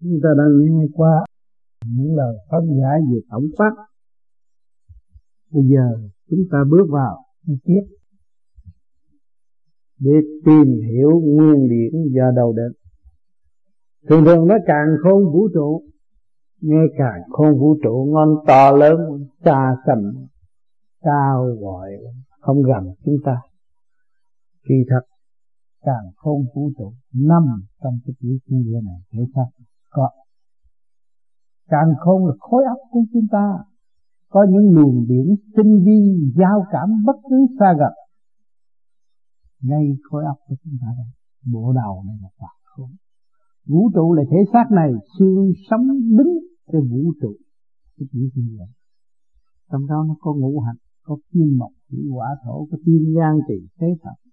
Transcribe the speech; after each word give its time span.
chúng 0.00 0.18
ta 0.22 0.28
đang 0.38 0.52
nghe 0.60 0.86
qua 0.92 1.24
những 1.86 2.16
lời 2.16 2.36
phân 2.50 2.64
giải 2.80 3.00
về 3.12 3.20
tổng 3.30 3.46
quát 3.56 3.72
bây 5.50 5.64
giờ 5.64 6.08
chúng 6.30 6.40
ta 6.50 6.58
bước 6.70 6.86
vào 6.90 7.24
chi 7.46 7.52
tiết 7.64 7.82
để 9.98 10.12
tìm 10.44 10.80
hiểu 10.90 11.20
nguyên 11.24 11.68
điển 11.68 11.92
do 12.14 12.30
đầu 12.36 12.52
đến 12.52 12.72
thường 14.08 14.24
thường 14.24 14.46
nó 14.46 14.54
càng 14.66 14.86
khôn 15.02 15.32
vũ 15.32 15.48
trụ, 15.54 15.82
nghe 16.60 16.80
càng 16.98 17.20
khôn 17.30 17.58
vũ 17.58 17.76
trụ 17.82 18.10
ngon 18.12 18.28
to 18.46 18.70
lớn, 18.70 18.98
xa 19.44 19.76
xăm, 19.86 19.98
cao 21.00 21.46
gọi, 21.60 21.90
không 22.40 22.62
gần 22.62 22.94
chúng 23.04 23.16
ta. 23.24 23.36
Kỳ 24.68 24.74
thật, 24.88 25.00
càng 25.82 26.10
khôn 26.16 26.46
vũ 26.54 26.70
trụ 26.78 26.92
nằm 27.12 27.42
trong 27.82 27.98
cái 28.06 28.14
tiểu 28.20 28.38
thiên 28.46 28.64
địa 28.64 28.80
này, 28.84 29.00
thể 29.12 29.18
sao 29.34 29.50
có. 29.90 30.10
Càng 31.68 31.94
khôn 31.98 32.26
là 32.26 32.32
khối 32.40 32.64
óc 32.64 32.78
của 32.90 33.00
chúng 33.12 33.26
ta 33.30 33.58
có 34.28 34.46
những 34.50 34.74
luồng 34.74 35.06
điển 35.08 35.26
tinh 35.56 35.84
vi 35.84 36.30
giao 36.36 36.64
cảm 36.70 36.88
bất 37.06 37.16
cứ 37.30 37.46
xa 37.58 37.74
gần 37.78 37.92
ngay 39.62 39.96
khối 40.10 40.24
óc 40.24 40.36
của 40.46 40.54
chúng 40.64 40.76
ta 40.80 40.86
đây 40.96 41.06
bộ 41.52 41.72
đầu 41.72 42.04
này 42.06 42.16
là 42.22 42.28
càng 42.38 42.58
khôn 42.64 42.90
vũ 43.70 43.90
trụ 43.94 44.12
là 44.12 44.22
thể 44.30 44.38
xác 44.52 44.64
này 44.70 44.92
xương 45.18 45.52
sống 45.70 45.86
đứng 46.16 46.32
trên 46.72 46.82
vũ 46.90 47.12
trụ. 47.20 47.32
Cái 47.96 48.06
tiểu 48.12 48.28
thiên 48.34 48.56
vậy, 48.58 48.68
trong 49.70 49.86
đó 49.86 50.04
nó 50.08 50.14
có 50.20 50.34
ngũ 50.34 50.60
hành 50.60 50.76
có 51.02 51.16
kim 51.32 51.58
mộc 51.58 51.72
thủy 51.90 52.00
hỏa 52.14 52.28
thổ 52.44 52.66
có 52.70 52.78
tiên 52.84 53.14
gan 53.16 53.34
tỳ 53.48 53.54
thế 53.78 53.86
thật 54.02 54.29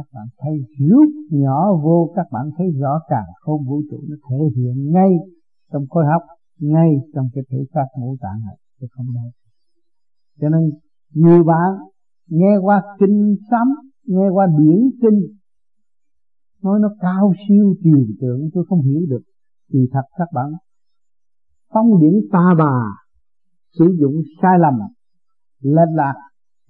các 0.00 0.08
bạn 0.12 0.26
thấy 0.38 0.52
lúc 0.78 1.10
nhỏ 1.30 1.74
vô, 1.84 2.12
các 2.16 2.26
bạn 2.32 2.50
thấy 2.56 2.66
rõ 2.80 3.00
càng 3.08 3.26
không 3.40 3.60
vũ 3.68 3.82
trụ 3.90 4.00
nó 4.08 4.16
thể 4.30 4.36
hiện 4.56 4.92
ngay 4.92 5.10
trong 5.72 5.86
khối 5.90 6.04
học, 6.06 6.22
ngay 6.58 6.90
trong 7.14 7.28
cái 7.34 7.44
thể 7.50 7.58
xác 7.74 7.84
ngũ 7.98 8.16
tạng 8.20 8.40
này, 8.46 8.56
chứ 8.80 8.86
không 8.90 9.06
đâu. 9.14 9.30
Cho 10.40 10.48
nên 10.48 10.70
nhiều 11.14 11.44
bạn 11.44 11.70
nghe 12.28 12.56
qua 12.62 12.82
kinh 13.00 13.36
sấm 13.50 13.68
nghe 14.06 14.28
qua 14.32 14.46
điển 14.58 14.80
kinh, 15.02 15.20
nói 16.62 16.78
nó 16.82 16.88
cao 17.00 17.32
siêu 17.48 17.74
triều 17.82 18.06
tượng, 18.20 18.50
tôi 18.54 18.64
không 18.68 18.82
hiểu 18.82 19.00
được. 19.08 19.22
Thì 19.72 19.78
thật 19.92 20.04
các 20.18 20.28
bạn, 20.34 20.52
phong 21.74 22.00
điển 22.00 22.12
ta 22.32 22.54
bà 22.58 22.72
sử 23.78 23.96
dụng 24.00 24.14
sai 24.42 24.58
lầm, 24.58 24.74
lệch 25.60 25.94
lạc 25.94 26.14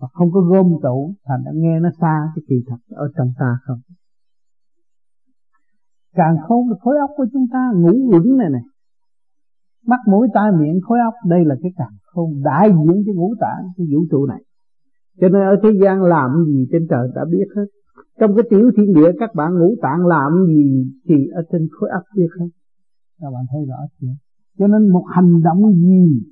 và 0.01 0.09
không 0.13 0.33
có 0.33 0.41
gom 0.41 0.67
tụ 0.83 1.15
thành 1.25 1.41
đã 1.45 1.53
nghe 1.55 1.81
nó 1.81 1.89
xa 2.01 2.33
cái 2.35 2.43
kỳ 2.49 2.57
thật 2.67 2.77
ở 2.89 3.09
trong 3.17 3.33
ta 3.39 3.59
không. 3.65 3.79
Càng 6.15 6.37
khôn 6.49 6.71
là 6.71 6.77
khối 6.81 6.99
óc 6.99 7.11
của 7.17 7.27
chúng 7.33 7.47
ta 7.53 7.73
ngủ 7.75 8.11
quẩn 8.11 8.37
này 8.37 8.51
này 8.51 8.63
mắt 9.87 10.01
mũi 10.07 10.29
tai 10.35 10.53
miệng 10.53 10.81
khối 10.83 10.99
óc, 10.99 11.15
đây 11.27 11.45
là 11.45 11.55
cái 11.63 11.73
càng 11.77 11.97
khôn, 12.03 12.43
đại 12.45 12.69
diện 12.69 13.03
cho 13.07 13.13
ngũ 13.15 13.35
tạng, 13.41 13.65
cái 13.77 13.87
vũ 13.93 14.01
trụ 14.11 14.27
này. 14.27 14.43
Cho 15.21 15.29
nên 15.29 15.43
ở 15.43 15.57
thế 15.63 15.69
gian 15.83 16.03
làm 16.03 16.31
gì 16.47 16.67
trên 16.73 16.87
trời 16.91 17.09
đã 17.15 17.25
biết 17.31 17.47
hết. 17.57 17.67
Trong 18.21 18.37
cái 18.37 18.45
tiểu 18.51 18.71
thiên 18.77 18.95
địa, 18.95 19.11
các 19.21 19.35
bạn 19.35 19.59
ngũ 19.59 19.75
tạng 19.83 20.07
làm 20.07 20.33
gì 20.47 20.91
thì 21.09 21.15
ở 21.35 21.43
trên 21.53 21.69
khối 21.71 21.91
óc 21.91 22.03
biết 22.17 22.29
hết. 22.41 22.49
Các 23.21 23.31
bạn 23.35 23.45
thấy 23.53 23.61
rõ 23.69 23.81
chưa? 24.01 24.15
Cho 24.59 24.67
nên 24.67 24.89
một 24.93 25.05
hành 25.15 25.43
động 25.43 25.73
gì 25.73 26.23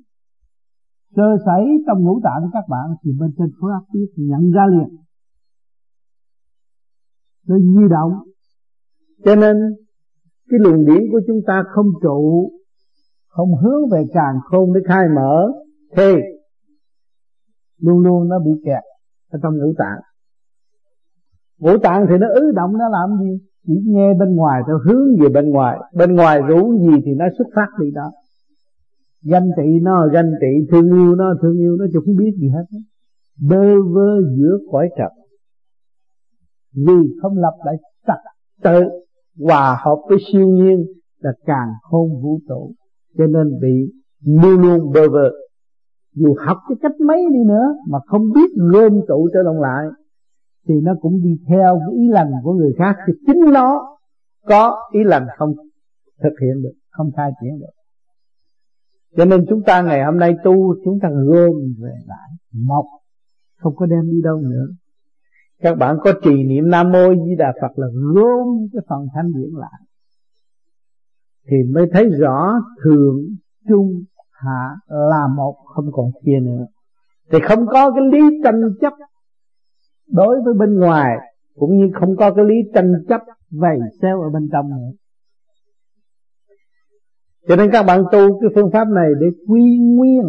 sơ 1.15 1.23
sẩy 1.45 1.65
trong 1.87 2.03
ngũ 2.03 2.19
tạng 2.23 2.41
của 2.43 2.49
các 2.53 2.63
bạn 2.69 2.95
thì 3.03 3.11
bên 3.19 3.31
trên 3.37 3.47
khối 3.59 3.71
óc 3.71 3.83
biết 3.93 4.07
nhận 4.15 4.51
ra 4.51 4.65
liền. 4.71 4.97
Nó 7.47 7.57
di 7.57 7.87
động. 7.89 8.11
Cho 9.25 9.35
nên, 9.35 9.57
cái 10.49 10.59
luồng 10.59 10.85
điển 10.85 11.01
của 11.11 11.21
chúng 11.27 11.39
ta 11.47 11.63
không 11.73 11.85
trụ, 12.01 12.51
không 13.27 13.49
hướng 13.61 13.89
về 13.91 14.05
càng 14.13 14.35
khôn 14.43 14.73
để 14.73 14.81
khai 14.87 15.05
mở, 15.15 15.51
thì 15.95 16.13
luôn 17.79 17.99
luôn 17.99 18.27
nó 18.29 18.39
bị 18.39 18.51
kẹt 18.65 18.83
ở 19.29 19.39
trong 19.43 19.57
ngũ 19.57 19.73
tạng. 19.77 19.99
Ngũ 21.59 21.77
tạng 21.83 22.05
thì 22.09 22.15
nó 22.19 22.27
ứ 22.33 22.51
động, 22.55 22.77
nó 22.77 22.89
làm 22.89 23.09
gì? 23.19 23.39
Chỉ 23.67 23.73
nghe 23.85 24.13
bên 24.19 24.35
ngoài 24.35 24.61
theo 24.67 24.77
hướng 24.85 25.21
về 25.21 25.29
bên 25.29 25.49
ngoài. 25.49 25.79
Bên 25.93 26.15
ngoài 26.15 26.41
rủ 26.41 26.77
gì 26.77 27.01
thì 27.05 27.11
nó 27.17 27.25
xuất 27.37 27.47
phát 27.55 27.67
đi 27.79 27.91
đó 27.91 28.11
ganh 29.23 29.49
tị 29.57 29.79
nó, 29.81 30.07
ganh 30.13 30.31
tị, 30.41 30.67
thương 30.71 30.91
yêu 30.93 31.15
nó, 31.15 31.33
thương 31.41 31.57
yêu 31.57 31.77
nó, 31.79 31.85
chứ 31.93 31.99
không 32.05 32.15
biết 32.15 32.31
gì 32.37 32.49
hết. 32.49 32.63
Bơ 33.49 33.81
vơ 33.93 34.21
giữa 34.37 34.57
cõi 34.71 34.89
trần. 34.97 35.11
Vì 36.75 37.17
không 37.21 37.37
lập 37.37 37.53
lại 37.65 37.75
trật 38.07 38.17
tự 38.63 38.89
hòa 39.39 39.77
hợp 39.85 39.97
với 40.09 40.17
siêu 40.31 40.47
nhiên 40.47 40.85
là 41.19 41.31
càng 41.45 41.67
khôn 41.81 42.21
vũ 42.23 42.39
trụ. 42.47 42.73
Cho 43.17 43.27
nên 43.27 43.59
bị 43.61 43.91
luôn 44.25 44.61
luôn 44.61 44.91
bơ 44.93 45.09
vơ. 45.09 45.31
Dù 46.13 46.35
học 46.39 46.57
cái 46.69 46.75
cách 46.81 46.99
mấy 47.07 47.25
đi 47.31 47.43
nữa 47.47 47.75
mà 47.89 47.99
không 48.05 48.31
biết 48.35 48.51
gom 48.73 49.01
tụ 49.07 49.29
trở 49.33 49.43
động 49.43 49.61
lại, 49.61 49.85
thì 50.67 50.73
nó 50.83 50.93
cũng 51.01 51.21
đi 51.23 51.37
theo 51.47 51.79
cái 51.79 51.95
ý 51.95 52.07
lành 52.09 52.31
của 52.43 52.53
người 52.53 52.73
khác. 52.77 52.95
Thì 53.07 53.13
chính 53.27 53.53
nó 53.53 53.97
có 54.45 54.77
ý 54.91 54.99
lành 55.03 55.27
không 55.37 55.53
thực 56.23 56.33
hiện 56.41 56.61
được, 56.63 56.73
không 56.89 57.11
khai 57.17 57.31
triển 57.41 57.59
được 57.59 57.78
cho 59.17 59.25
nên 59.25 59.45
chúng 59.49 59.63
ta 59.63 59.81
ngày 59.81 60.03
hôm 60.05 60.17
nay 60.17 60.35
tu, 60.43 60.75
chúng 60.85 60.99
ta 61.01 61.09
gom 61.09 61.51
về 61.81 61.91
lại, 62.07 62.29
mọc, 62.53 62.85
không 63.57 63.75
có 63.75 63.85
đem 63.85 64.11
đi 64.11 64.21
đâu 64.23 64.37
nữa. 64.37 64.65
Các 65.61 65.77
bạn 65.77 65.97
có 65.99 66.11
trì 66.23 66.43
niệm 66.43 66.69
nam 66.69 66.91
mô 66.91 67.15
di 67.15 67.35
đà 67.37 67.53
phật 67.61 67.79
là 67.79 67.87
gom 68.13 68.47
cái 68.73 68.81
phần 68.89 69.07
thanh 69.15 69.33
điển 69.33 69.49
lại. 69.53 69.81
Thì 71.47 71.57
mới 71.73 71.85
thấy 71.93 72.09
rõ 72.09 72.53
thượng 72.83 73.15
trung 73.69 74.03
hạ 74.31 74.69
là 74.87 75.27
một, 75.35 75.55
không 75.75 75.85
còn 75.91 76.11
chia 76.25 76.39
nữa. 76.41 76.65
Thì 77.31 77.39
không 77.43 77.67
có 77.67 77.91
cái 77.91 78.03
lý 78.11 78.39
tranh 78.43 78.61
chấp 78.81 78.93
đối 80.07 80.41
với 80.45 80.53
bên 80.53 80.79
ngoài, 80.79 81.17
cũng 81.55 81.77
như 81.77 81.91
không 81.99 82.15
có 82.15 82.33
cái 82.33 82.45
lý 82.45 82.55
tranh 82.73 82.93
chấp 83.09 83.21
vầy 83.51 83.77
xéo 84.01 84.21
ở 84.21 84.29
bên 84.29 84.49
trong 84.51 84.69
nữa 84.69 84.91
cho 87.49 87.55
nên 87.55 87.69
các 87.71 87.83
bạn 87.83 88.03
tu 88.11 88.39
cái 88.41 88.49
phương 88.55 88.71
pháp 88.73 88.87
này 88.87 89.09
để 89.19 89.27
quy 89.47 89.79
nguyên. 89.79 90.23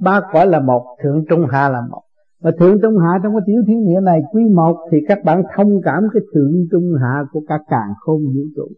Ba 0.00 0.20
cõi 0.32 0.46
là 0.46 0.60
một, 0.60 0.96
thượng 1.02 1.24
trung 1.28 1.46
hạ 1.50 1.68
là 1.68 1.80
một. 1.90 2.02
Mà 2.42 2.50
thượng 2.58 2.78
trung 2.82 2.98
hạ 2.98 3.18
trong 3.22 3.32
cái 3.32 3.42
tiểu 3.46 3.56
thiên 3.66 3.86
địa 3.86 4.00
này, 4.02 4.20
quy 4.32 4.42
một 4.54 4.76
thì 4.92 4.98
các 5.08 5.18
bạn 5.24 5.42
thông 5.56 5.68
cảm 5.84 6.02
cái 6.12 6.22
thượng 6.34 6.52
trung 6.70 6.92
hạ 7.02 7.24
của 7.32 7.40
cả 7.48 7.58
càng 7.68 7.92
khôn 8.00 8.22
vũ 8.22 8.42
trụ, 8.56 8.68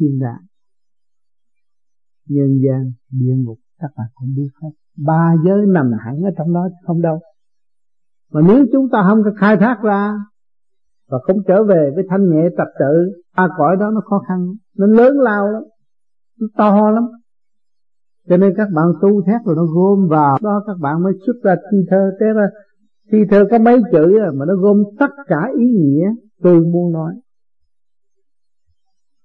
thiên 0.00 0.18
đàng. 0.20 0.42
Nhân 2.28 2.60
gian, 2.64 2.92
địa 3.10 3.34
ngục, 3.44 3.58
các 3.80 3.90
bạn 3.96 4.06
cũng 4.14 4.28
biết 4.36 4.48
hết. 4.62 4.70
Ba 5.06 5.34
giới 5.44 5.66
nằm 5.66 5.90
hẳn 6.04 6.20
ở 6.22 6.30
trong 6.38 6.54
đó, 6.54 6.68
không 6.86 7.02
đâu. 7.02 7.20
Mà 8.32 8.40
nếu 8.48 8.66
chúng 8.72 8.88
ta 8.92 9.04
không 9.08 9.22
có 9.24 9.30
khai 9.36 9.56
thác 9.56 9.76
ra, 9.82 10.14
và 11.08 11.18
không 11.22 11.36
trở 11.46 11.64
về 11.64 11.90
với 11.94 12.04
thanh 12.10 12.30
nhẹ 12.30 12.48
tập 12.56 12.68
tự, 12.78 13.22
ba 13.36 13.48
cõi 13.58 13.76
đó 13.80 13.90
nó 13.90 14.00
khó 14.10 14.22
khăn 14.28 14.46
nó 14.78 14.86
lớn 14.86 15.16
lao 15.20 15.52
lắm. 15.52 15.62
Nó 16.40 16.46
to 16.56 16.90
lắm 16.90 17.04
cho 18.28 18.36
nên 18.36 18.54
các 18.56 18.68
bạn 18.74 18.86
tu 19.02 19.22
thét 19.22 19.40
rồi 19.44 19.56
nó 19.56 19.64
gom 19.64 20.08
vào. 20.08 20.38
Đó, 20.42 20.64
các 20.66 20.76
bạn 20.80 21.02
mới 21.02 21.12
xuất 21.26 21.36
ra 21.42 21.56
thi 21.72 21.78
thơ. 21.90 22.10
Thế 22.20 22.26
ra, 22.34 22.48
thi 23.12 23.18
thơ 23.30 23.44
có 23.50 23.58
mấy 23.58 23.82
chữ 23.92 24.18
mà 24.34 24.44
nó 24.46 24.54
gom 24.54 24.82
tất 24.98 25.10
cả 25.26 25.50
ý 25.58 25.64
nghĩa 25.64 26.10
tôi 26.42 26.60
muốn 26.60 26.92
nói. 26.92 27.14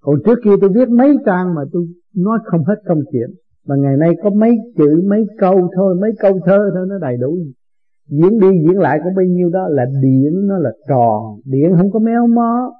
Còn 0.02 0.14
trước 0.26 0.38
kia 0.44 0.54
tôi 0.60 0.70
viết 0.74 0.88
mấy 0.88 1.16
trang 1.26 1.54
mà 1.54 1.62
tôi 1.72 1.86
nói 2.16 2.38
không 2.44 2.64
hết 2.64 2.76
công 2.86 2.98
chuyện. 3.12 3.30
Mà 3.66 3.76
ngày 3.76 3.96
nay 3.96 4.16
có 4.22 4.30
mấy 4.30 4.56
chữ, 4.76 5.02
mấy 5.08 5.26
câu 5.38 5.68
thôi, 5.76 5.96
mấy 6.00 6.10
câu 6.18 6.40
thơ 6.46 6.70
thôi, 6.74 6.86
nó 6.88 6.98
đầy 6.98 7.16
đủ. 7.16 7.36
Diễn 8.08 8.40
đi 8.40 8.48
diễn 8.66 8.78
lại 8.78 9.00
có 9.04 9.10
bao 9.16 9.24
nhiêu 9.24 9.50
đó 9.50 9.68
là 9.68 9.84
điện 10.02 10.46
nó 10.48 10.58
là 10.58 10.70
tròn. 10.88 11.40
Điện 11.44 11.74
không 11.76 11.90
có 11.90 11.98
méo 11.98 12.26
mó. 12.26 12.72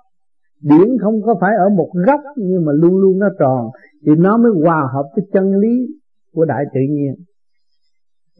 Điện 0.62 0.96
không 1.00 1.22
có 1.22 1.34
phải 1.40 1.56
ở 1.56 1.68
một 1.68 1.90
góc, 2.06 2.20
nhưng 2.36 2.64
mà 2.64 2.72
luôn 2.72 2.96
luôn 2.96 3.18
nó 3.18 3.28
tròn. 3.38 3.70
Thì 4.06 4.12
nó 4.18 4.36
mới 4.36 4.52
hòa 4.64 4.88
hợp 4.92 5.04
với 5.16 5.26
chân 5.32 5.54
lý 5.54 5.86
của 6.38 6.44
đại 6.44 6.64
tự 6.74 6.80
nhiên. 6.90 7.14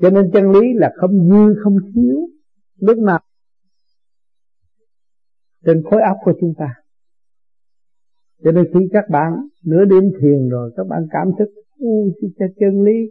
Cho 0.01 0.11
nên 0.11 0.31
chân 0.33 0.51
lý 0.51 0.73
là 0.75 0.93
không 0.97 1.29
dư, 1.29 1.61
không 1.63 1.77
thiếu 1.95 2.19
lúc 2.81 2.99
nào 2.99 3.21
trên 5.67 5.83
khối 5.91 6.03
óc 6.03 6.17
của 6.25 6.33
chúng 6.41 6.53
ta. 6.59 6.75
Cho 8.45 8.53
nên 8.53 8.65
khi 8.75 8.81
các 8.93 9.05
bạn 9.11 9.33
nửa 9.65 9.85
đêm 9.85 10.03
thiền 10.21 10.49
rồi, 10.49 10.73
các 10.77 10.87
bạn 10.87 11.07
cảm 11.11 11.31
thức 11.39 11.49
u 11.79 12.11
cho 12.39 12.47
chân 12.61 12.83
lý 12.83 13.11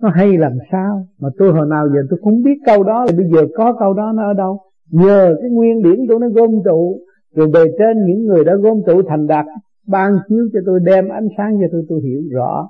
nó 0.00 0.08
hay 0.14 0.36
làm 0.38 0.52
sao? 0.72 1.06
Mà 1.18 1.28
tôi 1.38 1.52
hồi 1.52 1.66
nào 1.70 1.88
giờ 1.88 2.00
tôi 2.10 2.18
không 2.22 2.42
biết 2.42 2.58
câu 2.66 2.82
đó, 2.82 3.06
bây 3.16 3.26
giờ 3.32 3.46
có 3.56 3.76
câu 3.78 3.94
đó 3.94 4.12
nó 4.14 4.22
ở 4.30 4.32
đâu? 4.32 4.60
Nhờ 4.90 5.36
cái 5.40 5.50
nguyên 5.50 5.82
điển 5.82 6.06
tôi 6.08 6.20
nó 6.20 6.28
gom 6.28 6.50
tụ, 6.64 7.00
rồi 7.34 7.46
bề 7.54 7.64
trên 7.78 7.96
những 8.06 8.24
người 8.24 8.44
đã 8.44 8.52
gom 8.54 8.76
tụ 8.86 9.02
thành 9.08 9.26
đạt 9.26 9.46
ban 9.86 10.12
chiếu 10.28 10.48
cho 10.52 10.60
tôi, 10.66 10.80
đem 10.84 11.08
ánh 11.08 11.28
sáng 11.38 11.58
cho 11.60 11.66
tôi 11.72 11.84
tôi 11.88 12.00
hiểu 12.04 12.22
rõ 12.30 12.68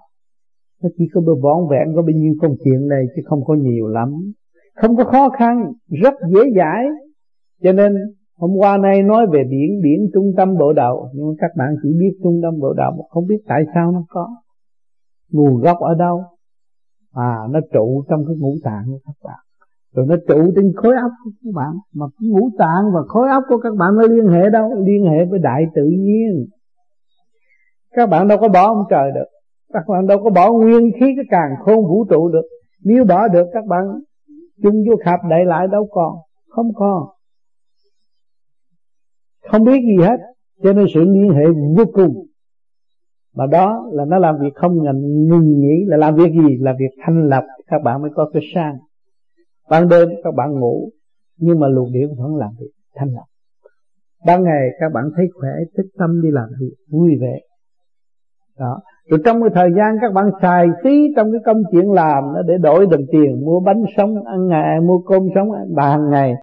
nó 0.87 0.91
chỉ 0.99 1.05
có 1.15 1.21
vỏn 1.43 1.69
vẹn, 1.71 1.95
có 1.97 2.03
bao 2.03 2.15
nhiêu 2.15 2.35
công 2.41 2.55
chuyện 2.65 2.89
này 2.89 3.05
chứ 3.17 3.23
không 3.25 3.45
có 3.45 3.55
nhiều 3.55 3.87
lắm. 3.87 4.09
Không 4.75 4.97
có 4.97 5.05
khó 5.05 5.29
khăn, 5.29 5.73
rất 6.03 6.15
dễ 6.35 6.41
dãi. 6.57 6.87
Cho 7.63 7.73
nên, 7.73 7.93
hôm 8.39 8.51
qua 8.57 8.79
nay 8.79 9.03
nói 9.03 9.27
về 9.33 9.45
biển 9.51 9.81
biển 9.83 10.11
trung 10.15 10.33
tâm 10.37 10.57
bộ 10.59 10.73
đạo 10.73 11.11
nhưng 11.15 11.35
các 11.39 11.51
bạn 11.57 11.75
chỉ 11.83 11.89
biết 12.01 12.19
trung 12.23 12.41
tâm 12.43 12.61
bộ 12.61 12.73
đạo 12.73 12.91
mà 12.99 13.05
không 13.09 13.27
biết 13.27 13.39
tại 13.47 13.63
sao 13.75 13.93
nó 13.93 14.05
có. 14.09 14.29
Nguồn 15.33 15.61
gốc 15.61 15.79
ở 15.81 15.95
đâu? 15.95 16.23
À 17.13 17.39
nó 17.51 17.61
trụ 17.73 18.05
trong 18.09 18.25
cái 18.27 18.37
ngũ 18.39 18.55
tạng 18.65 18.85
của 18.87 18.99
các 19.07 19.17
bạn. 19.25 19.39
Rồi 19.95 20.07
nó 20.09 20.17
trụ 20.29 20.53
trên 20.57 20.73
khối 20.77 20.95
óc 21.03 21.11
của 21.25 21.31
các 21.45 21.51
bạn. 21.55 21.73
Mà 21.95 22.07
cái 22.21 22.31
ngũ 22.31 22.51
tạng 22.59 22.85
và 22.95 23.01
khối 23.09 23.29
óc 23.29 23.45
của 23.49 23.59
các 23.59 23.75
bạn 23.79 23.97
nó 23.97 24.03
liên 24.03 24.27
hệ 24.27 24.51
đâu? 24.51 24.85
Liên 24.87 25.05
hệ 25.05 25.25
với 25.31 25.39
đại 25.39 25.67
tự 25.75 25.85
nhiên. 25.85 26.47
Các 27.95 28.11
bạn 28.11 28.29
đâu 28.29 28.39
có 28.39 28.49
bỏ 28.49 28.67
ông 28.67 28.85
trời 28.91 29.11
được 29.15 29.36
các 29.73 29.83
bạn 29.89 30.07
đâu 30.07 30.25
có 30.25 30.31
bỏ 30.31 30.53
nguyên 30.53 30.91
khí 31.01 31.07
cái 31.17 31.25
càng 31.31 31.51
khôn 31.65 31.87
vũ 31.87 32.05
trụ 32.11 32.29
được. 32.29 32.45
Nếu 32.85 33.05
bỏ 33.05 33.29
được, 33.29 33.47
các 33.53 33.67
bạn 33.67 33.85
chung 34.63 34.85
vô 34.89 34.97
khạp 35.05 35.21
đậy 35.31 35.45
lại 35.45 35.67
đâu 35.73 35.89
còn. 35.91 36.17
Không 36.49 36.75
còn. 36.75 37.03
Không 39.51 39.65
biết 39.65 39.81
gì 39.81 40.05
hết. 40.05 40.17
Cho 40.63 40.73
nên 40.73 40.87
sự 40.95 41.01
liên 41.01 41.31
hệ 41.31 41.45
vô 41.77 41.85
cùng. 41.93 42.27
Mà 43.35 43.47
đó 43.47 43.89
là 43.93 44.05
nó 44.05 44.19
làm 44.19 44.39
việc 44.41 44.55
không 44.55 44.83
ngừng 44.83 45.27
ngừng 45.29 45.61
nghỉ. 45.61 45.85
Là 45.87 45.97
làm 45.97 46.15
việc 46.15 46.31
gì? 46.33 46.57
Là 46.61 46.75
việc 46.79 47.03
thanh 47.05 47.29
lập 47.29 47.45
các 47.67 47.83
bạn 47.85 48.03
mới 48.03 48.11
có 48.15 48.31
cái 48.33 48.43
sang. 48.55 48.79
Ban 49.71 49.89
đêm 49.89 50.09
các 50.25 50.35
bạn 50.35 50.61
ngủ. 50.61 50.91
Nhưng 51.37 51.61
mà 51.61 51.69
luồng 51.69 51.93
điển 51.93 52.09
vẫn 52.19 52.37
làm 52.37 52.51
việc 52.61 52.71
thanh 52.95 53.09
lập 53.15 53.25
ban 54.27 54.45
ngày 54.45 54.69
các 54.81 54.93
bạn 54.95 55.05
thấy 55.17 55.27
khỏe 55.35 55.51
thích 55.77 55.87
tâm 55.99 56.23
đi 56.23 56.29
làm 56.33 56.49
việc, 56.61 56.75
vui 56.89 57.11
vẻ. 57.21 57.41
Đó 58.59 58.81
rồi 59.11 59.21
trong 59.25 59.41
cái 59.41 59.51
thời 59.55 59.71
gian 59.77 59.97
các 60.01 60.13
bạn 60.13 60.31
xài 60.43 60.67
phí 60.85 61.13
trong 61.17 61.33
cái 61.33 61.41
công 61.47 61.63
chuyện 61.73 61.93
làm 61.93 62.25
đó 62.35 62.43
để 62.47 62.55
đổi 62.59 62.87
đồng 62.87 63.05
tiền 63.13 63.45
mua 63.45 63.61
bánh 63.61 63.85
sống 63.97 64.25
ăn 64.25 64.47
ngày 64.47 64.81
mua 64.81 64.99
cơm 64.99 65.23
sống 65.35 65.53
ăn 65.53 65.67
hàng 65.77 66.11
ngày 66.11 66.35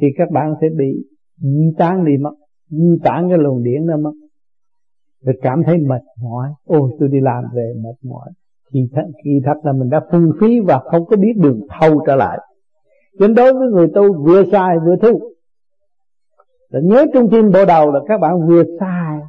thì 0.00 0.06
các 0.18 0.30
bạn 0.30 0.54
sẽ 0.60 0.68
bị 0.78 1.04
di 1.38 1.74
tán 1.78 2.04
đi 2.04 2.12
mất 2.20 2.32
di 2.70 2.98
tán 3.04 3.28
cái 3.28 3.38
luồng 3.38 3.62
điện 3.62 3.86
đó 3.86 3.96
mất. 3.96 4.12
Rồi 5.24 5.34
cảm 5.42 5.62
thấy 5.66 5.78
mệt 5.78 6.02
mỏi. 6.22 6.48
Ôi 6.64 6.90
tôi 7.00 7.08
đi 7.08 7.20
làm 7.20 7.44
về 7.54 7.72
mệt 7.84 8.10
mỏi. 8.10 8.30
Thì 8.72 8.80
thật, 8.92 9.02
thì 9.24 9.30
thật 9.44 9.60
là 9.62 9.72
mình 9.72 9.88
đã 9.88 10.00
phung 10.12 10.30
phí 10.40 10.60
và 10.60 10.80
không 10.90 11.06
có 11.06 11.16
biết 11.16 11.32
đường 11.36 11.60
thâu 11.80 12.00
trở 12.06 12.16
lại. 12.16 12.38
Nên 13.18 13.34
đối 13.34 13.52
với 13.52 13.68
người 13.68 13.88
tu 13.94 14.24
vừa 14.24 14.42
sai 14.52 14.76
vừa 14.86 14.96
thu. 15.02 15.20
Là 16.68 16.80
nhớ 16.82 17.06
trung 17.14 17.28
tim 17.30 17.50
bộ 17.52 17.64
đầu 17.64 17.92
là 17.92 18.00
các 18.08 18.20
bạn 18.20 18.46
vừa 18.48 18.62
sai 18.80 19.20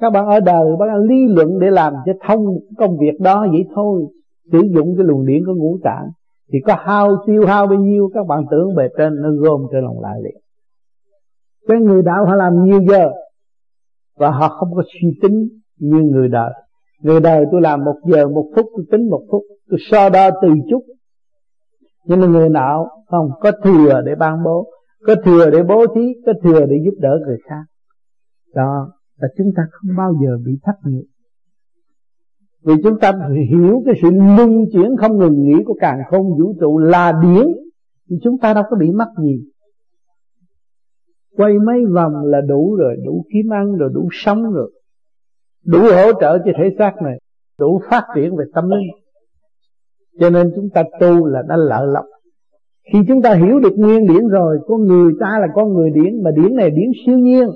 các 0.00 0.10
bạn 0.10 0.26
ở 0.26 0.40
đời, 0.40 0.64
các 0.78 0.86
bạn 0.86 0.98
lý 0.98 1.26
luận 1.28 1.58
để 1.58 1.70
làm 1.70 1.92
cho 2.06 2.12
thông 2.26 2.58
công 2.78 2.98
việc 2.98 3.20
đó 3.20 3.46
vậy 3.50 3.64
thôi. 3.74 4.02
Sử 4.52 4.58
dụng 4.74 4.94
cái 4.96 5.06
luồng 5.06 5.26
điển 5.26 5.42
của 5.46 5.54
ngũ 5.54 5.78
tạng. 5.84 6.10
Thì 6.52 6.58
có 6.66 6.76
hao 6.78 7.16
tiêu, 7.26 7.46
hao 7.46 7.66
bao 7.66 7.78
nhiêu, 7.78 8.10
các 8.14 8.26
bạn 8.26 8.44
tưởng 8.50 8.74
bề 8.74 8.88
trên 8.98 9.22
nó 9.22 9.28
gom 9.30 9.60
trên 9.72 9.84
lòng 9.84 10.00
lại 10.00 10.20
liền. 10.24 10.36
Cái 11.68 11.80
người 11.80 12.02
đạo 12.02 12.26
họ 12.26 12.34
làm 12.34 12.64
nhiều 12.64 12.80
giờ, 12.88 13.10
và 14.16 14.30
họ 14.30 14.48
không 14.48 14.74
có 14.74 14.82
suy 14.92 15.18
tính 15.22 15.48
như 15.78 16.02
người 16.02 16.28
đời. 16.28 16.52
Người 17.02 17.20
đời 17.20 17.44
tôi 17.52 17.60
làm 17.60 17.84
một 17.84 17.96
giờ, 18.04 18.28
một 18.28 18.46
phút, 18.56 18.66
tôi 18.76 18.86
tính 18.90 19.10
một 19.10 19.22
phút, 19.30 19.42
tôi 19.70 19.78
so 19.90 20.08
đo 20.08 20.30
từ 20.42 20.48
chút. 20.70 20.82
Nhưng 22.04 22.20
mà 22.20 22.26
người 22.26 22.48
nào 22.48 22.88
không, 23.06 23.30
có 23.40 23.52
thừa 23.64 24.00
để 24.06 24.14
ban 24.14 24.44
bố, 24.44 24.66
có 25.06 25.14
thừa 25.24 25.50
để 25.50 25.62
bố 25.62 25.86
thí, 25.94 26.14
có 26.26 26.32
thừa 26.42 26.66
để 26.66 26.76
giúp 26.84 26.94
đỡ 26.98 27.18
người 27.26 27.38
khác. 27.48 27.62
Đó 28.54 28.88
là 29.18 29.28
chúng 29.38 29.52
ta 29.56 29.62
không 29.70 29.96
bao 29.96 30.14
giờ 30.22 30.38
bị 30.46 30.52
thất 30.62 30.76
nghiệp. 30.84 31.04
Vì 32.64 32.74
chúng 32.82 32.98
ta 33.00 33.12
hiểu 33.50 33.82
cái 33.86 33.94
sự 34.02 34.10
luân 34.10 34.64
chuyển 34.72 34.96
không 34.96 35.18
ngừng 35.18 35.44
nghỉ 35.44 35.64
của 35.64 35.76
càng 35.80 35.98
không 36.10 36.38
vũ 36.38 36.54
trụ 36.60 36.78
là 36.78 37.12
điển, 37.22 37.46
thì 38.10 38.16
chúng 38.22 38.38
ta 38.38 38.54
đâu 38.54 38.64
có 38.70 38.76
bị 38.76 38.90
mất 38.90 39.08
gì. 39.22 39.44
Quay 41.36 41.52
mấy 41.66 41.86
vòng 41.94 42.12
là 42.24 42.40
đủ 42.40 42.74
rồi, 42.74 42.96
đủ 43.06 43.24
kiếm 43.32 43.52
ăn 43.52 43.76
rồi, 43.76 43.90
đủ 43.94 44.08
sống 44.12 44.52
rồi. 44.52 44.72
Đủ 45.64 45.78
hỗ 45.78 46.20
trợ 46.20 46.38
cho 46.38 46.52
thể 46.58 46.76
xác 46.78 46.92
này, 47.02 47.20
đủ 47.58 47.80
phát 47.90 48.02
triển 48.14 48.36
về 48.36 48.44
tâm 48.54 48.70
linh. 48.70 48.88
Cho 50.20 50.30
nên 50.30 50.52
chúng 50.56 50.68
ta 50.74 50.82
tu 51.00 51.26
là 51.26 51.42
đã 51.48 51.56
lợi 51.56 51.86
lộc. 51.86 52.04
Khi 52.92 52.98
chúng 53.08 53.22
ta 53.22 53.34
hiểu 53.34 53.60
được 53.60 53.72
nguyên 53.76 54.06
điển 54.06 54.28
rồi 54.28 54.58
con 54.66 54.84
người 54.84 55.12
ta 55.20 55.38
là 55.40 55.46
con 55.54 55.74
người 55.74 55.90
điển, 55.90 56.22
mà 56.22 56.30
điển 56.30 56.56
này 56.56 56.70
điển 56.70 56.90
siêu 57.06 57.18
nhiên 57.18 57.48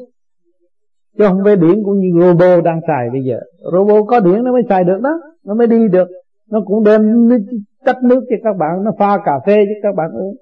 chứ 1.19 1.25
không 1.29 1.41
phải 1.45 1.57
điển 1.57 1.83
cũng 1.85 1.99
như 1.99 2.21
robot 2.21 2.65
đang 2.65 2.81
xài 2.87 3.11
bây 3.13 3.25
giờ. 3.25 3.41
Robot 3.73 4.05
có 4.09 4.21
điển 4.21 4.45
nó 4.45 4.53
mới 4.53 4.63
xài 4.69 4.85
được 4.85 5.01
đó. 5.03 5.21
Nó 5.45 5.55
mới 5.55 5.67
đi 5.67 5.89
được. 5.89 6.09
Nó 6.51 6.61
cũng 6.67 6.85
đem 6.85 7.29
nước, 7.29 7.39
tách 7.85 8.03
nước 8.03 8.21
cho 8.31 8.37
các 8.45 8.57
bạn. 8.59 8.85
Nó 8.85 8.91
pha 8.99 9.19
cà 9.25 9.41
phê 9.47 9.65
cho 9.67 9.89
các 9.89 9.95
bạn 9.97 10.11
uống. 10.13 10.37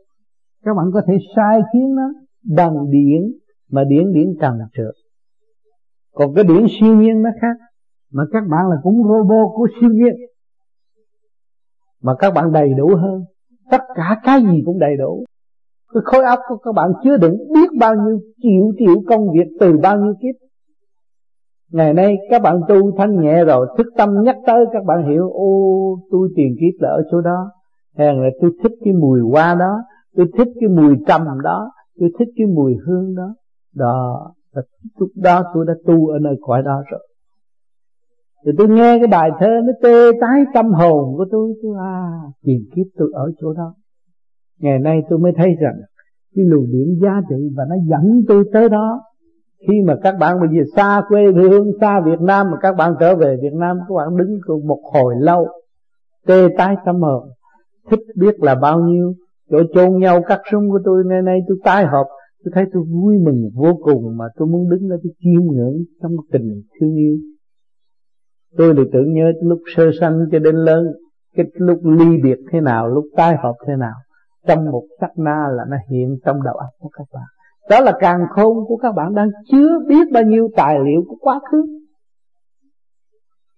Các 0.65 0.75
bạn 0.77 0.87
có 0.95 1.03
thể 1.07 1.15
sai 1.37 1.61
khiến 1.73 1.95
nó 1.95 2.09
bằng 2.57 2.91
điển 2.91 3.33
mà 3.71 3.85
điển 3.85 4.13
điển 4.13 4.35
trần 4.41 4.59
trượt. 4.77 4.95
Còn 6.15 6.35
cái 6.35 6.45
điển 6.45 6.67
siêu 6.81 6.95
nhiên 6.97 7.23
nó 7.23 7.31
khác. 7.41 7.57
Mà 8.13 8.23
các 8.33 8.43
bạn 8.51 8.69
là 8.71 8.77
cũng 8.83 9.03
robot 9.03 9.49
của 9.55 9.69
siêu 9.81 9.91
nhiên. 9.91 10.15
Mà 12.03 12.15
các 12.19 12.35
bạn 12.35 12.53
đầy 12.53 12.75
đủ 12.79 12.89
hơn. 12.97 13.25
Tất 13.71 13.83
cả 13.95 14.21
cái 14.25 14.43
gì 14.43 14.63
cũng 14.67 14.79
đầy 14.79 14.97
đủ. 14.97 15.25
Cái 15.95 16.01
khối 16.05 16.25
óc 16.25 16.39
của 16.49 16.57
các 16.57 16.73
bạn 16.73 16.91
chứa 17.05 17.17
đựng 17.17 17.37
biết 17.55 17.69
bao 17.81 17.95
nhiêu 17.95 18.21
triệu 18.43 18.73
triệu 18.79 19.03
công 19.09 19.33
việc 19.33 19.57
từ 19.61 19.79
bao 19.83 19.97
nhiêu 19.97 20.15
kiếp 20.23 20.48
ngày 21.73 21.95
nay 21.95 22.17
các 22.31 22.43
bạn 22.43 22.61
tu 22.69 22.97
thanh 22.97 23.21
nhẹ 23.21 23.45
rồi, 23.45 23.67
thức 23.79 23.87
tâm 23.97 24.23
nhắc 24.23 24.37
tới 24.47 24.65
các 24.73 24.85
bạn 24.85 25.09
hiểu, 25.11 25.31
ô, 25.31 25.49
tôi 26.11 26.29
tiền 26.37 26.55
kiếp 26.61 26.83
là 26.83 26.89
ở 26.89 27.03
chỗ 27.11 27.21
đó. 27.21 27.51
Hèn 27.97 28.23
là 28.23 28.29
tôi 28.41 28.51
thích 28.63 28.73
cái 28.85 28.95
mùi 28.95 29.21
hoa 29.21 29.55
đó, 29.55 29.77
tôi 30.17 30.27
thích 30.39 30.49
cái 30.61 30.69
mùi 30.69 30.97
trầm 31.07 31.23
đó, 31.45 31.71
tôi 32.01 32.11
thích 32.19 32.29
cái 32.37 32.47
mùi 32.47 32.75
hương 32.87 33.15
đó. 33.15 33.35
Đó 33.75 34.31
là 34.53 34.63
lúc 34.99 35.09
đó 35.17 35.43
tôi 35.55 35.65
đã 35.67 35.75
tu 35.87 36.07
ở 36.07 36.19
nơi 36.19 36.37
cõi 36.41 36.63
đó 36.63 36.83
rồi. 36.91 37.01
Thì 38.47 38.53
tôi 38.59 38.69
nghe 38.69 38.99
cái 38.99 39.07
bài 39.07 39.31
thơ 39.41 39.61
nó 39.65 39.73
tê 39.83 40.13
tái 40.21 40.45
tâm 40.55 40.73
hồn 40.73 41.17
của 41.17 41.27
tôi 41.31 41.55
tôi 41.63 41.77
à 41.79 42.11
tiền 42.43 42.65
kiếp 42.77 42.87
tôi 42.99 43.11
ở 43.15 43.33
chỗ 43.41 43.53
đó. 43.53 43.75
Ngày 44.61 44.79
nay 44.79 45.03
tôi 45.11 45.19
mới 45.19 45.33
thấy 45.37 45.55
rằng 45.61 45.75
cái 46.37 46.45
luồng 46.45 46.67
điện 46.73 46.99
giá 47.03 47.21
trị 47.29 47.37
và 47.57 47.65
nó 47.69 47.75
dẫn 47.87 48.23
tôi 48.29 48.45
tới 48.53 48.69
đó 48.69 49.01
khi 49.69 49.75
mà 49.87 49.97
các 50.03 50.15
bạn 50.21 50.41
bây 50.41 50.49
giờ 50.49 50.65
xa 50.77 51.03
quê 51.09 51.23
hương, 51.33 51.71
xa 51.81 52.01
Việt 52.01 52.21
Nam 52.21 52.51
mà 52.51 52.57
các 52.61 52.77
bạn 52.77 52.95
trở 53.01 53.17
về 53.17 53.37
Việt 53.43 53.55
Nam, 53.55 53.79
các 53.89 53.95
bạn 53.95 54.17
đứng 54.17 54.39
một 54.67 54.81
hồi 54.93 55.15
lâu, 55.19 55.49
tê 56.27 56.49
tái 56.59 56.77
tâm 56.87 57.01
hồn. 57.01 57.29
Thích 57.91 58.01
biết 58.17 58.41
là 58.41 58.55
bao 58.55 58.81
nhiêu 58.81 59.15
chỗ 59.51 59.59
chôn 59.75 59.99
nhau 59.99 60.23
cắt 60.27 60.41
súng 60.51 60.71
của 60.71 60.79
tôi, 60.85 61.05
nay 61.07 61.23
nay 61.23 61.41
tôi 61.49 61.59
tái 61.65 61.87
hợp 61.87 62.05
tôi 62.45 62.53
thấy 62.55 62.65
tôi 62.73 62.83
vui 62.83 63.19
mừng 63.19 63.51
vô 63.55 63.79
cùng 63.83 64.17
mà 64.17 64.25
tôi 64.37 64.49
muốn 64.49 64.71
đứng 64.71 64.89
đó 64.89 64.97
tôi 65.03 65.13
chiêm 65.21 65.43
ngưỡng 65.53 65.85
trong 66.03 66.13
tình 66.33 66.63
thương 66.81 66.95
yêu. 66.95 67.17
Tôi 68.57 68.75
thì 68.77 68.83
tưởng 68.93 69.13
nhớ 69.13 69.33
lúc 69.43 69.59
sơ 69.77 69.91
sanh 70.01 70.19
cho 70.33 70.39
đến 70.39 70.55
lớn, 70.55 70.87
cái 71.37 71.47
lúc 71.55 71.79
ly 71.85 72.23
biệt 72.23 72.39
thế 72.53 72.61
nào, 72.61 72.89
lúc 72.89 73.05
tái 73.17 73.37
hợp 73.43 73.55
thế 73.67 73.77
nào. 73.77 73.95
Trong 74.47 74.65
một 74.71 74.83
sắc 75.01 75.19
na 75.19 75.49
là 75.57 75.65
nó 75.71 75.77
hiện 75.91 76.19
trong 76.25 76.43
đầu 76.43 76.55
óc 76.55 76.69
của 76.79 76.89
các 76.89 77.05
bạn 77.13 77.38
đó 77.71 77.81
là 77.81 77.93
càng 78.01 78.21
khôn 78.31 78.57
của 78.69 78.77
các 78.77 78.95
bạn 78.95 79.15
đang 79.15 79.29
chứa 79.51 79.79
biết 79.89 80.13
bao 80.13 80.23
nhiêu 80.23 80.49
tài 80.57 80.79
liệu 80.85 81.03
của 81.09 81.17
quá 81.21 81.41
khứ. 81.51 81.67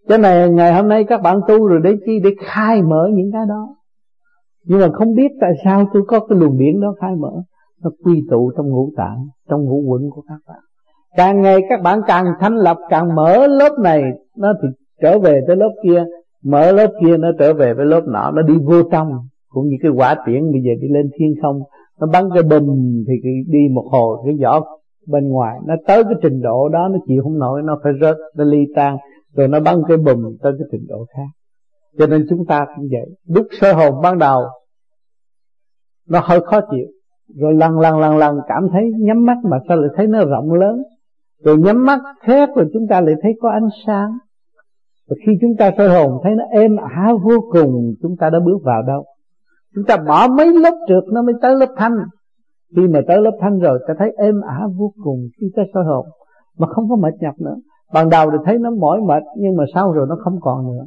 Cho 0.09 0.19
nên 0.19 0.57
ngày 0.57 0.75
hôm 0.75 0.89
nay 0.89 1.05
các 1.05 1.23
bạn 1.23 1.41
tu 1.49 1.67
rồi 1.67 1.81
để 1.85 1.97
chi 2.07 2.21
để 2.25 2.31
khai 2.39 2.83
mở 2.83 3.09
những 3.13 3.31
cái 3.33 3.43
đó. 3.49 3.77
Nhưng 4.65 4.81
mà 4.81 4.89
không 4.93 5.15
biết 5.15 5.29
tại 5.41 5.51
sao 5.65 5.87
tôi 5.93 6.03
có 6.07 6.21
cái 6.21 6.39
luồng 6.39 6.59
điển 6.59 6.81
đó 6.81 6.95
khai 7.01 7.17
mở. 7.17 7.33
Nó 7.83 7.91
quy 8.05 8.23
tụ 8.31 8.53
trong 8.57 8.69
ngũ 8.69 8.91
tạng, 8.97 9.27
trong 9.49 9.65
ngũ 9.65 9.83
quẩn 9.89 10.03
của 10.11 10.23
các 10.29 10.39
bạn. 10.49 10.59
Càng 11.17 11.43
ngày 11.43 11.59
các 11.69 11.83
bạn 11.83 12.01
càng 12.07 12.27
thanh 12.41 12.57
lập 12.57 12.77
càng 12.89 13.15
mở 13.15 13.47
lớp 13.47 13.79
này, 13.83 14.03
nó 14.37 14.53
thì 14.63 14.69
trở 15.03 15.19
về 15.19 15.41
tới 15.47 15.57
lớp 15.57 15.71
kia. 15.85 16.05
Mở 16.45 16.73
lớp 16.73 16.93
kia 17.01 17.17
nó 17.17 17.29
trở 17.39 17.55
về 17.55 17.75
với 17.75 17.87
lớp 17.87 18.01
nọ, 18.07 18.31
nó 18.31 18.43
đi 18.43 18.55
vô 18.65 18.83
trong. 18.93 19.09
Cũng 19.49 19.65
như 19.69 19.77
cái 19.83 19.91
quả 19.91 20.15
tiễn, 20.27 20.53
bây 20.53 20.61
giờ 20.63 20.71
đi 20.81 20.89
lên 20.89 21.11
thiên 21.19 21.35
không 21.43 21.61
nó 22.01 22.07
bắn 22.13 22.29
cái 22.35 22.43
bình 22.43 23.05
thì 23.09 23.15
đi 23.47 23.59
một 23.75 23.85
hồi, 23.91 24.19
cái 24.25 24.35
vỏ 24.43 24.61
bên 25.07 25.29
ngoài. 25.29 25.59
Nó 25.67 25.75
tới 25.87 26.05
cái 26.05 26.15
trình 26.23 26.41
độ 26.43 26.69
đó, 26.69 26.89
nó 26.89 26.99
chịu 27.07 27.23
không 27.23 27.39
nổi, 27.39 27.63
nó 27.65 27.81
phải 27.83 27.93
rớt, 28.01 28.17
nó 28.37 28.45
ly 28.45 28.59
tan. 28.77 28.97
Rồi 29.35 29.49
nó 29.49 29.61
bắn 29.61 29.83
cái 29.89 29.97
bùm 29.97 30.37
tới 30.43 30.53
cái 30.59 30.69
trình 30.73 30.87
độ 30.89 31.05
khác. 31.17 31.29
Cho 31.99 32.07
nên 32.07 32.27
chúng 32.31 32.47
ta 32.47 32.67
cũng 32.77 32.87
vậy. 32.91 33.07
Đúc 33.29 33.47
sơ 33.61 33.73
hồn 33.73 33.95
ban 34.03 34.19
đầu, 34.19 34.43
nó 36.09 36.21
hơi 36.23 36.41
khó 36.41 36.61
chịu. 36.71 36.87
Rồi 37.37 37.55
lần 37.55 37.79
lần 37.79 37.99
lần 37.99 38.17
lần 38.17 38.39
cảm 38.49 38.69
thấy 38.73 38.83
nhắm 38.99 39.25
mắt 39.27 39.37
mà 39.51 39.59
sao 39.69 39.77
lại 39.77 39.91
thấy 39.97 40.07
nó 40.07 40.25
rộng 40.25 40.53
lớn? 40.53 40.83
Rồi 41.45 41.59
nhắm 41.59 41.87
mắt 41.87 42.01
khác 42.21 42.49
rồi 42.57 42.67
chúng 42.73 42.87
ta 42.91 43.01
lại 43.01 43.15
thấy 43.23 43.33
có 43.41 43.51
ánh 43.51 43.69
sáng. 43.87 44.11
Và 45.09 45.17
khi 45.27 45.33
chúng 45.41 45.57
ta 45.59 45.71
sơ 45.79 45.89
hồn 45.89 46.21
thấy 46.23 46.33
nó 46.35 46.45
êm 46.61 46.77
ả 46.77 47.13
vô 47.23 47.41
cùng, 47.53 47.95
chúng 48.03 48.17
ta 48.21 48.31
đã 48.31 48.39
bước 48.45 48.59
vào 48.65 48.83
đâu? 48.83 49.05
Chúng 49.75 49.85
ta 49.85 49.97
bỏ 49.97 50.29
mấy 50.29 50.53
lớp 50.53 50.75
trượt 50.89 51.05
nó 51.13 51.23
mới 51.23 51.35
tới 51.43 51.57
lớp 51.57 51.75
thanh. 51.77 51.93
Khi 52.77 52.83
mà 52.89 53.01
tới 53.09 53.21
lớp 53.21 53.39
thanh 53.41 53.59
rồi 53.59 53.79
ta 53.89 53.95
thấy 53.99 54.13
êm 54.19 54.41
ả 54.41 54.67
vô 54.79 54.93
cùng 55.05 55.29
khi 55.41 55.47
ta 55.57 55.63
soi 55.75 55.85
hồn 55.85 56.07
mà 56.59 56.67
không 56.67 56.89
có 56.89 56.97
mệt 56.97 57.15
nhọc 57.21 57.35
nữa. 57.41 57.57
Ban 57.93 58.09
đầu 58.09 58.31
thì 58.31 58.37
thấy 58.45 58.59
nó 58.59 58.71
mỏi 58.71 59.01
mệt 59.01 59.23
nhưng 59.37 59.57
mà 59.57 59.65
sau 59.75 59.93
rồi 59.93 60.07
nó 60.09 60.17
không 60.25 60.39
còn 60.41 60.67
nữa. 60.67 60.85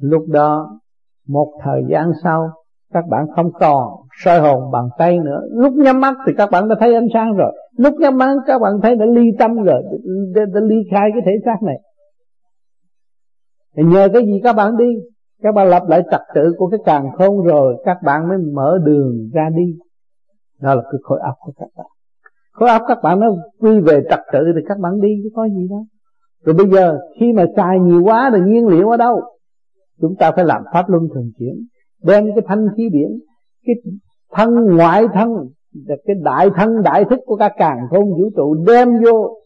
Lúc 0.00 0.22
đó 0.28 0.80
một 1.28 1.52
thời 1.64 1.82
gian 1.90 2.12
sau 2.22 2.50
các 2.92 3.04
bạn 3.10 3.26
không 3.36 3.52
còn 3.52 3.92
soi 4.24 4.40
hồn 4.40 4.70
bằng 4.72 4.88
tay 4.98 5.18
nữa. 5.18 5.40
Lúc 5.50 5.72
nhắm 5.72 6.00
mắt 6.00 6.16
thì 6.26 6.32
các 6.36 6.50
bạn 6.50 6.68
đã 6.68 6.74
thấy 6.80 6.94
ánh 6.94 7.08
sáng 7.14 7.32
rồi. 7.36 7.52
Lúc 7.76 7.94
nhắm 7.94 8.18
mắt 8.18 8.36
các 8.46 8.58
bạn 8.58 8.72
thấy 8.82 8.96
đã 8.96 9.06
ly 9.06 9.22
tâm 9.38 9.56
rồi 9.56 9.82
đã, 10.34 10.42
đã 10.54 10.60
ly 10.60 10.76
khai 10.90 11.10
cái 11.12 11.22
thể 11.26 11.32
xác 11.44 11.62
này. 11.62 11.76
Thì 13.76 13.82
nhờ 13.82 14.08
cái 14.12 14.22
gì 14.22 14.40
các 14.44 14.52
bạn 14.52 14.76
đi? 14.76 14.94
Các 15.42 15.52
bạn 15.54 15.68
lập 15.68 15.82
lại 15.88 16.02
trật 16.10 16.20
tự 16.34 16.52
của 16.58 16.68
cái 16.68 16.80
càng 16.84 17.10
khôn 17.18 17.44
rồi, 17.44 17.82
các 17.84 17.96
bạn 18.04 18.28
mới 18.28 18.38
mở 18.38 18.78
đường 18.84 19.30
ra 19.32 19.48
đi. 19.56 19.78
Đó 20.60 20.74
là 20.74 20.82
cái 20.82 20.98
khối 21.02 21.20
óc 21.20 21.34
của 21.40 21.52
các 21.56 21.68
bạn. 21.76 21.86
Khối 22.52 22.68
óc 22.68 22.82
các 22.88 22.98
bạn 23.02 23.20
nó 23.20 23.26
quy 23.58 23.80
về 23.80 24.02
trật 24.10 24.20
tự 24.32 24.38
thì 24.54 24.60
các 24.68 24.78
bạn 24.78 25.00
đi, 25.00 25.08
chứ 25.22 25.30
có 25.34 25.48
gì 25.48 25.68
đâu. 25.70 25.84
Rồi 26.44 26.54
bây 26.54 26.70
giờ, 26.70 26.98
khi 27.20 27.32
mà 27.32 27.44
xài 27.56 27.80
nhiều 27.80 28.02
quá 28.04 28.30
thì 28.34 28.40
nhiên 28.46 28.66
liệu 28.66 28.90
ở 28.90 28.96
đâu? 28.96 29.22
Chúng 30.00 30.14
ta 30.18 30.32
phải 30.36 30.44
làm 30.44 30.62
pháp 30.72 30.88
luân 30.88 31.08
thường 31.14 31.30
chuyển, 31.38 31.66
đem 32.02 32.24
cái 32.34 32.44
thanh 32.48 32.66
khí 32.76 32.88
điển, 32.92 33.10
cái 33.66 33.74
thân 34.32 34.76
ngoại 34.76 35.04
thân 35.14 35.28
cái 35.88 36.16
đại 36.22 36.50
thân, 36.56 36.82
đại 36.82 37.04
thức 37.10 37.18
của 37.26 37.36
các 37.36 37.52
càng 37.58 37.78
khôn 37.90 38.10
vũ 38.10 38.30
trụ, 38.36 38.64
đem 38.66 38.88
vô, 39.04 39.36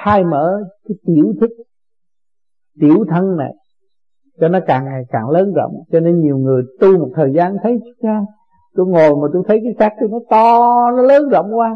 khai 0.00 0.24
mở 0.24 0.62
cái 0.88 0.96
tiểu 1.06 1.32
thức, 1.40 1.50
tiểu 2.80 3.04
thân 3.10 3.36
này 3.36 3.54
cho 4.40 4.48
nó 4.48 4.58
càng 4.66 4.84
ngày 4.84 5.02
càng 5.10 5.30
lớn 5.30 5.52
rộng. 5.56 5.72
Cho 5.92 6.00
nên 6.00 6.20
nhiều 6.20 6.38
người 6.38 6.62
tu 6.80 6.98
một 6.98 7.08
thời 7.14 7.32
gian 7.32 7.56
thấy 7.62 7.80
tôi 8.76 8.86
ngồi 8.86 9.16
mà 9.16 9.28
tôi 9.32 9.42
thấy 9.48 9.60
cái 9.64 9.74
xác 9.78 9.94
tôi 10.00 10.08
nó 10.12 10.18
to, 10.30 10.90
nó 10.96 11.02
lớn 11.02 11.28
rộng 11.28 11.58
quá. 11.58 11.74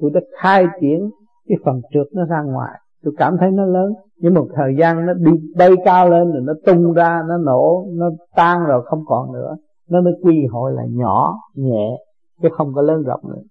Tôi 0.00 0.10
đã 0.14 0.20
khai 0.42 0.66
triển 0.80 1.10
cái 1.48 1.58
phần 1.64 1.80
trượt 1.90 2.06
nó 2.12 2.24
ra 2.24 2.42
ngoài. 2.42 2.80
Tôi 3.04 3.14
cảm 3.18 3.36
thấy 3.40 3.50
nó 3.50 3.64
lớn. 3.64 3.92
Nhưng 4.16 4.34
một 4.34 4.48
thời 4.54 4.76
gian 4.78 5.06
nó 5.06 5.12
đi 5.12 5.32
bay 5.56 5.70
cao 5.84 6.10
lên 6.10 6.32
rồi 6.32 6.42
nó 6.44 6.52
tung 6.66 6.92
ra, 6.92 7.22
nó 7.28 7.36
nổ, 7.36 7.86
nó 7.92 8.10
tan 8.36 8.64
rồi 8.64 8.82
không 8.84 9.02
còn 9.06 9.32
nữa. 9.32 9.56
Nó 9.90 10.00
mới 10.00 10.12
quy 10.22 10.46
hội 10.50 10.72
là 10.72 10.82
nhỏ, 10.90 11.34
nhẹ, 11.54 11.98
chứ 12.42 12.48
không 12.52 12.72
có 12.74 12.82
lớn 12.82 13.02
rộng 13.02 13.20
nữa. 13.28 13.42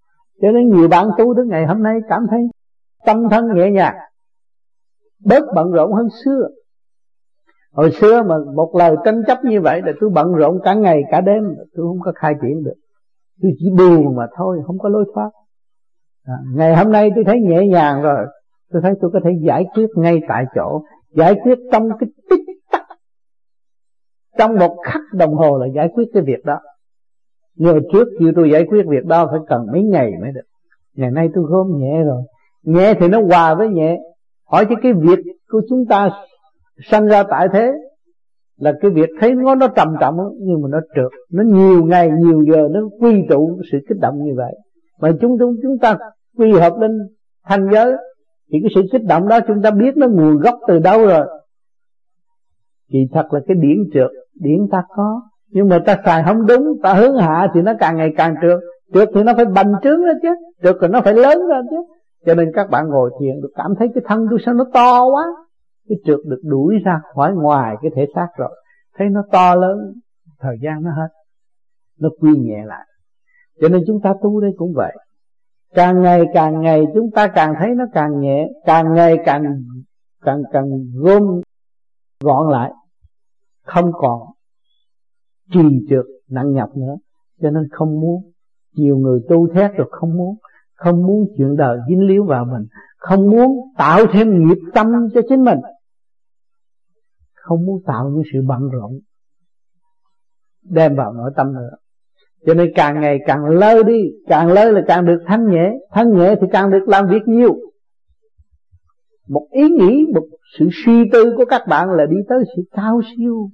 Cho 0.41 0.51
nên 0.51 0.69
nhiều 0.69 0.87
bạn 0.87 1.09
tu 1.17 1.33
đến 1.33 1.47
ngày 1.47 1.65
hôm 1.65 1.83
nay 1.83 1.99
cảm 2.09 2.27
thấy 2.29 2.39
tâm 3.05 3.29
thân 3.29 3.45
nhẹ 3.55 3.71
nhàng, 3.71 3.95
bớt 5.25 5.43
bận 5.55 5.71
rộn 5.71 5.93
hơn 5.93 6.07
xưa 6.25 6.47
hồi 7.73 7.91
xưa 7.91 8.23
mà 8.23 8.35
một 8.55 8.75
lời 8.75 8.95
tranh 9.05 9.21
chấp 9.27 9.37
như 9.43 9.61
vậy 9.61 9.81
là 9.85 9.91
tôi 9.99 10.09
bận 10.09 10.33
rộn 10.33 10.59
cả 10.63 10.73
ngày 10.73 11.01
cả 11.11 11.21
đêm 11.21 11.43
tôi 11.75 11.85
không 11.87 11.99
có 12.01 12.11
khai 12.15 12.33
triển 12.41 12.63
được. 12.63 12.75
Tôi 13.41 13.51
chỉ 13.59 13.65
buồn 13.77 14.15
mà 14.15 14.27
thôi 14.37 14.57
không 14.67 14.79
có 14.79 14.89
lối 14.89 15.05
thoát. 15.15 15.29
À, 16.25 16.33
ngày 16.55 16.75
hôm 16.75 16.91
nay 16.91 17.11
tôi 17.15 17.23
thấy 17.23 17.39
nhẹ 17.41 17.67
nhàng 17.67 18.01
rồi 18.01 18.25
tôi 18.71 18.81
thấy 18.81 18.93
tôi 19.01 19.11
có 19.13 19.19
thể 19.23 19.31
giải 19.41 19.65
quyết 19.73 19.87
ngay 19.95 20.21
tại 20.27 20.45
chỗ 20.55 20.81
giải 21.15 21.35
quyết 21.43 21.59
trong 21.71 21.89
cái 21.99 22.09
tích 22.29 22.41
tắc. 22.71 22.81
Trong 24.37 24.55
một 24.55 24.77
khắc 24.83 25.01
đồng 25.13 25.35
hồ 25.35 25.57
là 25.57 25.67
giải 25.75 25.89
quyết 25.93 26.05
cái 26.13 26.23
việc 26.23 26.45
đó. 26.45 26.59
Nhưng 27.55 27.73
mà 27.75 27.79
trước 27.93 28.07
khi 28.19 28.25
tôi 28.35 28.49
giải 28.51 28.65
quyết 28.69 28.85
việc 28.87 29.05
đó 29.05 29.27
phải 29.31 29.39
cần 29.47 29.65
mấy 29.71 29.83
ngày 29.83 30.11
mới 30.21 30.31
được. 30.31 30.41
Ngày 30.95 31.11
nay 31.11 31.29
tôi 31.35 31.43
gom 31.47 31.67
nhẹ 31.77 32.03
rồi. 32.03 32.23
Nhẹ 32.63 32.93
thì 32.99 33.07
nó 33.07 33.21
hòa 33.21 33.55
với 33.55 33.69
nhẹ. 33.69 33.97
Hỏi 34.45 34.65
chứ 34.69 34.75
cái 34.83 34.93
việc 34.93 35.19
của 35.51 35.61
chúng 35.69 35.85
ta 35.89 36.09
sanh 36.83 37.07
ra 37.07 37.23
tại 37.23 37.47
thế 37.53 37.71
là 38.57 38.73
cái 38.81 38.91
việc 38.91 39.09
thấy 39.19 39.35
nó 39.35 39.55
nó 39.55 39.67
trầm 39.67 39.95
trọng 39.99 40.17
nhưng 40.39 40.61
mà 40.61 40.67
nó 40.71 40.79
trượt. 40.95 41.11
Nó 41.31 41.43
nhiều 41.43 41.85
ngày, 41.85 42.09
nhiều 42.19 42.43
giờ 42.51 42.67
nó 42.71 42.79
quy 42.99 43.23
tụ 43.29 43.59
sự 43.71 43.77
kích 43.89 43.97
động 44.01 44.23
như 44.23 44.31
vậy. 44.37 44.53
Mà 44.99 45.11
chúng 45.21 45.37
chúng 45.39 45.55
chúng 45.63 45.77
ta 45.81 45.97
quy 46.37 46.51
hợp 46.51 46.73
lên 46.79 46.91
thành 47.45 47.67
giới, 47.73 47.93
thì 48.51 48.59
cái 48.63 48.71
sự 48.75 48.81
kích 48.91 49.03
động 49.07 49.27
đó 49.27 49.39
chúng 49.47 49.61
ta 49.61 49.71
biết 49.71 49.97
nó 49.97 50.07
nguồn 50.07 50.37
gốc 50.37 50.55
từ 50.67 50.79
đâu 50.79 51.05
rồi. 51.05 51.25
Thì 52.91 52.99
thật 53.13 53.33
là 53.33 53.39
cái 53.47 53.57
điển 53.57 53.77
trượt 53.93 54.11
điển 54.33 54.67
ta 54.71 54.83
có. 54.95 55.21
Nhưng 55.49 55.69
mà 55.69 55.79
ta 55.85 55.97
xài 56.05 56.23
không 56.25 56.45
đúng, 56.45 56.63
ta 56.83 56.93
hướng 56.93 57.17
hạ 57.17 57.47
thì 57.53 57.61
nó 57.61 57.73
càng 57.79 57.97
ngày 57.97 58.13
càng 58.17 58.35
trượt. 58.41 58.59
Trượt 58.93 59.09
thì 59.15 59.23
nó 59.23 59.33
phải 59.35 59.45
bành 59.45 59.73
trướng 59.83 60.03
ra 60.03 60.13
chứ. 60.21 60.29
Trượt 60.63 60.75
thì 60.81 60.87
nó 60.87 61.01
phải 61.01 61.13
lớn 61.13 61.47
ra 61.49 61.61
chứ. 61.69 61.77
Cho 62.25 62.35
nên 62.35 62.51
các 62.53 62.69
bạn 62.69 62.89
ngồi 62.89 63.11
thiền 63.19 63.41
được 63.41 63.51
cảm 63.55 63.73
thấy 63.79 63.87
cái 63.95 64.03
thân 64.07 64.27
tôi 64.29 64.39
sao 64.45 64.53
nó 64.53 64.65
to 64.73 65.05
quá 65.05 65.25
cái 65.89 65.97
trượt 66.05 66.19
được 66.25 66.41
đuổi 66.43 66.75
ra 66.85 67.01
khỏi 67.13 67.33
ngoài 67.33 67.75
cái 67.81 67.91
thể 67.95 68.05
xác 68.15 68.27
rồi. 68.37 68.63
Thấy 68.97 69.09
nó 69.09 69.23
to 69.31 69.55
lớn, 69.55 69.77
thời 70.39 70.57
gian 70.61 70.83
nó 70.83 70.91
hết. 70.91 71.07
Nó 71.99 72.09
quy 72.19 72.31
nhẹ 72.37 72.65
lại. 72.65 72.87
Cho 73.61 73.69
nên 73.69 73.81
chúng 73.87 74.01
ta 74.01 74.13
tu 74.23 74.41
đây 74.41 74.51
cũng 74.57 74.73
vậy. 74.75 74.97
Càng 75.73 76.01
ngày 76.01 76.25
càng 76.33 76.61
ngày, 76.61 76.85
chúng 76.93 77.11
ta 77.11 77.27
càng 77.27 77.53
thấy 77.59 77.69
nó 77.75 77.85
càng 77.93 78.19
nhẹ. 78.19 78.47
Càng 78.65 78.93
ngày 78.93 79.17
càng 79.25 79.43
càng 80.21 80.41
càng 80.51 80.65
gom 80.93 81.41
gọn 82.23 82.51
lại. 82.51 82.71
Không 83.65 83.91
còn 83.93 84.21
trì 85.53 85.87
trượt 85.89 86.05
nặng 86.29 86.51
nhọc 86.51 86.77
nữa. 86.77 86.95
Cho 87.41 87.51
nên 87.51 87.63
không 87.71 87.99
muốn. 87.99 88.31
Nhiều 88.75 88.97
người 88.97 89.19
tu 89.29 89.47
thét 89.53 89.71
rồi 89.77 89.87
không 89.91 90.17
muốn. 90.17 90.35
Không 90.75 91.07
muốn 91.07 91.27
chuyện 91.37 91.55
đời 91.55 91.79
dính 91.89 92.07
líu 92.07 92.25
vào 92.25 92.45
mình. 92.45 92.67
Không 92.97 93.29
muốn 93.29 93.47
tạo 93.77 94.05
thêm 94.13 94.47
nghiệp 94.47 94.57
tâm 94.73 94.87
cho 95.13 95.21
chính 95.29 95.43
mình 95.43 95.59
không 97.47 97.65
muốn 97.65 97.81
tạo 97.85 98.09
những 98.09 98.23
sự 98.33 98.39
bận 98.47 98.59
rộn, 98.71 98.91
đem 100.63 100.95
vào 100.95 101.13
nội 101.13 101.31
tâm 101.35 101.53
nữa. 101.53 101.69
Cho 102.45 102.53
nên 102.53 102.71
càng 102.75 103.01
ngày 103.01 103.17
càng 103.27 103.45
lơ 103.45 103.83
đi, 103.83 104.03
càng 104.27 104.51
lơ 104.51 104.71
là 104.71 104.81
càng 104.87 105.05
được 105.05 105.19
thanh 105.27 105.49
nhẹ. 105.51 105.73
Thanh 105.91 106.17
nhẹ 106.17 106.35
thì 106.41 106.47
càng 106.51 106.71
được 106.71 106.87
làm 106.87 107.07
việc 107.07 107.21
nhiều. 107.25 107.55
Một 109.27 109.47
ý 109.51 109.69
nghĩ, 109.69 110.05
một 110.13 110.23
sự 110.57 110.69
suy 110.85 111.09
tư 111.11 111.33
của 111.37 111.45
các 111.45 111.61
bạn 111.69 111.89
là 111.91 112.05
đi 112.05 112.17
tới 112.29 112.43
sự 112.55 112.61
cao 112.71 113.01
siêu, 113.15 113.49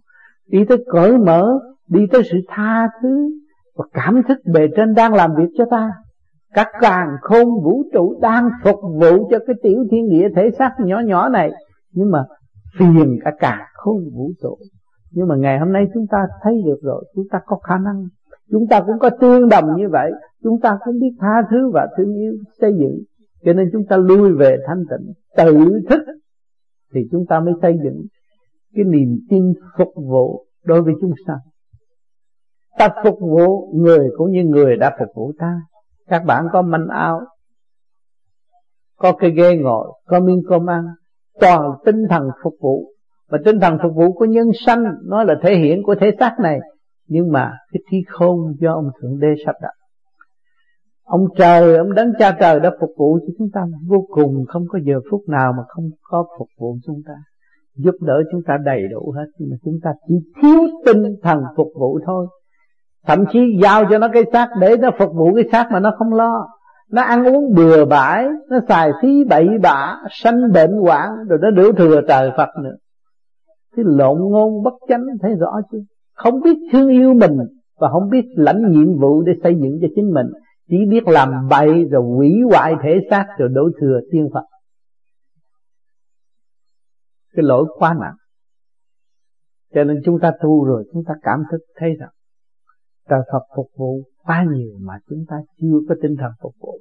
đi 0.48 0.66
tới 0.70 0.78
cởi 0.92 1.18
mở, 1.18 1.60
đi 1.88 2.00
tới 2.12 2.22
sự 2.32 2.38
tha 2.48 2.90
thứ 3.02 3.30
và 3.76 3.86
cảm 3.94 4.22
thức 4.28 4.38
bề 4.54 4.68
trên 4.76 4.94
đang 4.94 5.14
làm 5.14 5.32
việc 5.38 5.50
cho 5.58 5.66
ta. 5.72 5.92
Các 6.54 6.68
càng 6.82 7.08
khôn 7.22 7.48
vũ 7.64 7.84
trụ 7.94 8.20
đang 8.22 8.50
phục 8.64 8.80
vụ 9.02 9.30
cho 9.32 9.40
cái 9.48 9.56
tiểu 9.64 9.86
thiên 9.92 10.10
địa 10.10 10.28
thể 10.36 10.50
xác 10.60 10.72
nhỏ 10.80 11.00
nhỏ 11.00 11.30
này. 11.30 11.52
Nhưng 11.92 12.12
mà 12.12 12.24
phiền 12.80 13.20
cả 13.26 13.32
cả 13.40 13.68
không 13.74 13.98
vũ 14.14 14.32
trụ. 14.42 14.58
Nhưng 15.12 15.28
mà 15.28 15.36
ngày 15.36 15.60
hôm 15.60 15.74
nay 15.74 15.86
chúng 15.94 16.06
ta 16.12 16.18
thấy 16.44 16.54
được 16.66 16.80
rồi, 16.82 17.06
chúng 17.16 17.26
ta 17.32 17.40
có 17.46 17.58
khả 17.58 17.78
năng. 17.78 18.08
Chúng 18.52 18.68
ta 18.70 18.82
cũng 18.86 19.00
có 19.00 19.10
tương 19.22 19.50
đồng 19.50 19.66
như 19.78 19.90
vậy. 19.92 20.12
Chúng 20.44 20.60
ta 20.62 20.78
cũng 20.86 21.00
biết 21.00 21.16
tha 21.20 21.42
thứ 21.52 21.72
và 21.74 21.88
thương 21.98 22.16
yêu, 22.16 22.34
xây 22.62 22.74
dựng. 22.80 23.04
Cho 23.46 23.54
nên 23.54 23.70
chúng 23.74 23.86
ta 23.90 23.98
lui 23.98 24.34
về 24.34 24.58
thanh 24.68 24.84
tịnh, 24.90 25.14
tự 25.38 25.82
thức, 25.90 26.02
thì 26.94 27.02
chúng 27.12 27.26
ta 27.30 27.40
mới 27.40 27.54
xây 27.62 27.74
dựng 27.84 28.02
cái 28.76 28.86
niềm 28.86 29.20
tin 29.30 29.54
phục 29.78 29.94
vụ 29.96 30.46
đối 30.64 30.82
với 30.82 30.94
chúng 31.02 31.14
sanh. 31.28 31.40
Ta 32.78 32.90
phục 33.04 33.20
vụ 33.20 33.74
người 33.76 34.10
cũng 34.18 34.32
như 34.32 34.44
người 34.44 34.78
đã 34.78 34.96
phục 35.00 35.08
vụ 35.16 35.32
ta. 35.40 35.62
Các 36.08 36.26
bạn 36.26 36.46
có 36.54 36.62
manh 36.62 36.88
áo, 36.88 37.22
có 38.98 39.14
cái 39.20 39.32
ghế 39.32 39.58
ngồi, 39.58 40.00
có 40.06 40.20
miếng 40.20 40.42
cơm 40.50 40.70
ăn 40.70 40.86
toàn 41.40 41.72
tinh 41.86 42.08
thần 42.10 42.30
phục 42.44 42.54
vụ. 42.62 42.90
Và 43.30 43.38
tinh 43.46 43.60
thần 43.60 43.78
phục 43.84 43.96
vụ 43.96 44.14
của 44.14 44.26
nhân 44.26 44.48
sanh, 44.66 44.84
nó 45.06 45.24
là 45.24 45.36
thể 45.44 45.56
hiện 45.56 45.84
của 45.84 45.96
thể 45.96 46.12
xác 46.20 46.40
này. 46.40 46.60
Nhưng 47.08 47.32
mà 47.32 47.54
cái 47.72 47.82
thi 47.92 47.98
khôn 48.08 48.40
do 48.60 48.74
ông 48.74 48.90
thượng 49.02 49.20
đế 49.20 49.28
sắp 49.46 49.56
đặt. 49.62 49.74
Ông 51.04 51.28
trời, 51.38 51.78
ông 51.78 51.94
đấng 51.94 52.14
cha 52.20 52.38
trời 52.40 52.60
đã 52.60 52.72
phục 52.80 52.90
vụ 52.98 53.20
cho 53.22 53.34
chúng 53.38 53.50
ta. 53.54 53.66
Vô 53.88 54.06
cùng 54.10 54.46
không 54.48 54.64
có 54.70 54.80
giờ 54.84 55.00
phút 55.12 55.22
nào 55.28 55.54
mà 55.58 55.64
không 55.68 55.90
có 56.02 56.26
phục 56.40 56.48
vụ 56.60 56.78
chúng 56.86 57.02
ta. 57.08 57.14
Giúp 57.76 57.96
đỡ 58.02 58.24
chúng 58.32 58.42
ta 58.48 58.58
đầy 58.66 58.88
đủ 58.92 59.14
hết. 59.16 59.26
Nhưng 59.38 59.50
mà 59.50 59.56
chúng 59.66 59.80
ta 59.84 59.94
chỉ 60.08 60.16
thiếu 60.42 60.60
tinh 60.86 61.04
thần 61.24 61.44
phục 61.58 61.68
vụ 61.80 62.00
thôi. 62.06 62.28
Thậm 63.06 63.26
chí 63.32 63.40
giao 63.62 63.84
cho 63.90 63.98
nó 63.98 64.08
cái 64.14 64.24
xác 64.34 64.48
để 64.62 64.78
nó 64.78 64.92
phục 65.00 65.10
vụ 65.16 65.34
cái 65.36 65.44
xác 65.52 65.72
mà 65.72 65.80
nó 65.80 65.92
không 65.98 66.14
lo 66.14 66.48
nó 66.92 67.02
ăn 67.02 67.26
uống 67.26 67.54
bừa 67.56 67.86
bãi, 67.86 68.28
nó 68.50 68.60
xài 68.68 68.92
phí 69.02 69.24
bậy 69.24 69.48
bạ, 69.62 69.98
sanh 70.12 70.52
bệnh 70.54 70.72
hoạn, 70.72 71.10
rồi 71.30 71.40
nó 71.42 71.52
đổ 71.52 71.72
thừa 71.78 72.02
trời 72.08 72.32
phật 72.38 72.50
nữa. 72.64 72.76
Cái 73.76 73.86
lộn 73.88 74.18
ngôn 74.20 74.64
bất 74.64 74.74
chánh, 74.88 75.06
thấy 75.22 75.36
rõ 75.36 75.52
chưa 75.72 75.80
không 76.14 76.42
biết 76.42 76.58
thương 76.72 76.90
yêu 76.90 77.14
mình 77.14 77.38
và 77.78 77.90
không 77.90 78.10
biết 78.10 78.26
lãnh 78.36 78.72
nhiệm 78.72 79.00
vụ 79.00 79.22
để 79.22 79.34
xây 79.44 79.56
dựng 79.56 79.80
cho 79.82 79.88
chính 79.96 80.14
mình. 80.14 80.28
Chỉ 80.70 80.78
biết 80.90 81.08
làm 81.08 81.48
bậy 81.50 81.86
rồi 81.92 82.04
hủy 82.04 82.34
hoại 82.50 82.74
thể 82.84 83.08
xác 83.10 83.26
rồi 83.38 83.50
đổ 83.50 83.70
thừa 83.82 84.00
tiên 84.12 84.30
phật. 84.34 84.46
Cái 87.34 87.44
lỗi 87.44 87.66
quá 87.78 87.96
nặng. 88.00 88.16
Cho 89.74 89.84
nên 89.84 90.02
chúng 90.06 90.20
ta 90.20 90.32
tu 90.42 90.66
rồi, 90.66 90.84
chúng 90.94 91.04
ta 91.08 91.14
cảm 91.22 91.44
thức 91.52 91.58
thấy 91.76 91.90
rằng 92.00 92.10
trời 93.10 93.20
Phật 93.32 93.44
phục 93.56 93.68
vụ 93.78 94.04
quá 94.24 94.46
nhiều 94.54 94.72
mà 94.82 94.94
chúng 95.10 95.26
ta 95.28 95.36
chưa 95.62 95.78
có 95.90 95.96
tinh 96.02 96.16
thần 96.20 96.32
phục 96.42 96.54
vụ. 96.60 96.78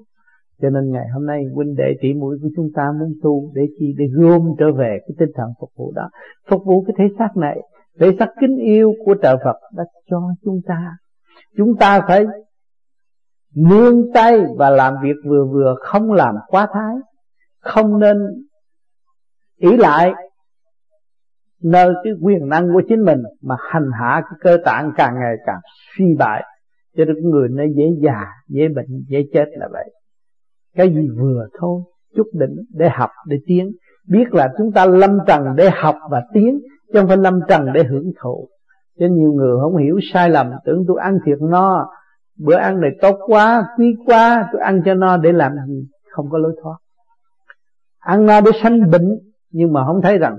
Cho 0.61 0.70
nên 0.70 0.92
ngày 0.92 1.08
hôm 1.14 1.26
nay, 1.26 1.44
huynh 1.54 1.75
đệ 1.76 1.94
tỷ 2.00 2.14
muội 2.14 2.38
của 2.42 2.49
chúng 2.56 2.68
ta 2.75 2.92
muốn 2.99 3.12
tu 3.22 3.52
để 3.54 3.62
chi 3.78 3.94
để 3.99 4.04
gom 4.12 4.42
trở 4.58 4.72
về 4.72 4.99
cái 5.00 5.14
tinh 5.18 5.30
thần 5.34 5.49
phục 5.61 5.70
vụ 5.76 5.92
đó, 5.92 6.11
phục 6.49 6.64
vụ 6.64 6.84
cái 6.87 6.94
thể 6.99 7.14
xác 7.18 7.37
này. 7.37 7.61
Thể 8.00 8.16
xác 8.18 8.28
kính 8.40 8.56
yêu 8.56 8.92
của 9.04 9.14
trợ 9.22 9.37
Phật 9.44 9.56
đã 9.76 9.84
cho 10.11 10.20
chúng 10.44 10.61
ta. 10.66 10.96
Chúng 11.56 11.76
ta 11.80 12.00
phải 12.08 12.25
nương 13.54 14.12
tay 14.14 14.40
và 14.56 14.70
làm 14.70 14.94
việc 15.02 15.16
vừa 15.28 15.44
vừa, 15.52 15.75
không 15.80 16.12
làm 16.12 16.34
quá 16.46 16.68
thái, 16.72 16.94
không 17.61 17.99
nên 17.99 18.16
ý 19.56 19.76
lại 19.76 20.12
nơi 21.62 21.94
cái 22.04 22.12
quyền 22.22 22.49
năng 22.49 22.72
của 22.72 22.82
chính 22.88 23.04
mình 23.04 23.22
mà 23.42 23.56
hành 23.58 23.90
hạ 24.00 24.22
cái 24.25 24.38
cơ 24.40 24.56
tạng 24.64 24.92
càng 24.96 25.14
ngày 25.14 25.37
càng 25.46 25.61
suy 25.96 26.04
bại 26.18 26.44
cho 26.96 27.04
nên 27.04 27.30
người 27.30 27.49
nó 27.49 27.62
dễ 27.76 27.84
già, 28.02 28.26
dễ 28.49 28.68
bệnh, 28.68 29.04
dễ 29.08 29.18
chết 29.32 29.44
là 29.52 29.68
vậy. 29.72 29.94
Cái 30.76 30.94
gì 30.94 31.08
vừa 31.20 31.46
thôi, 31.61 31.80
chút 32.16 32.26
đỉnh 32.32 32.56
để 32.75 32.88
học, 32.88 33.11
để 33.26 33.37
tiến. 33.46 33.72
Biết 34.08 34.25
là 34.34 34.52
chúng 34.58 34.72
ta 34.72 34.87
lâm 34.87 35.18
trần 35.26 35.42
để 35.56 35.70
học 35.70 35.96
và 36.11 36.22
tiến, 36.34 36.61
chứ 36.92 36.99
không 36.99 37.08
phải 37.08 37.16
lâm 37.16 37.40
trần 37.49 37.66
để 37.75 37.84
hưởng 37.84 38.12
thụ. 38.22 38.49
Cho 38.99 39.06
nhiều 39.06 39.32
người 39.32 39.56
không 39.61 39.76
hiểu 39.76 39.99
sai 40.12 40.30
lầm, 40.30 40.50
tưởng 40.64 40.84
tôi 40.88 40.96
ăn 41.02 41.18
thiệt 41.26 41.38
no, 41.40 41.87
bữa 42.38 42.56
ăn 42.56 42.80
này 42.80 42.90
tốt 43.00 43.16
quá, 43.26 43.64
quý 43.78 43.94
quá, 44.06 44.49
tôi 44.52 44.62
ăn 44.62 44.82
cho 44.84 44.94
no 44.94 45.16
để 45.16 45.32
làm 45.32 45.52
gì? 45.68 45.87
Không 46.11 46.30
có 46.30 46.38
lối 46.38 46.56
thoát. 46.62 46.76
Ăn 47.99 48.26
no 48.26 48.40
để 48.40 48.50
sanh 48.62 48.90
bệnh, 48.90 49.08
nhưng 49.50 49.72
mà 49.72 49.84
không 49.87 50.00
thấy 50.02 50.18
rằng 50.18 50.37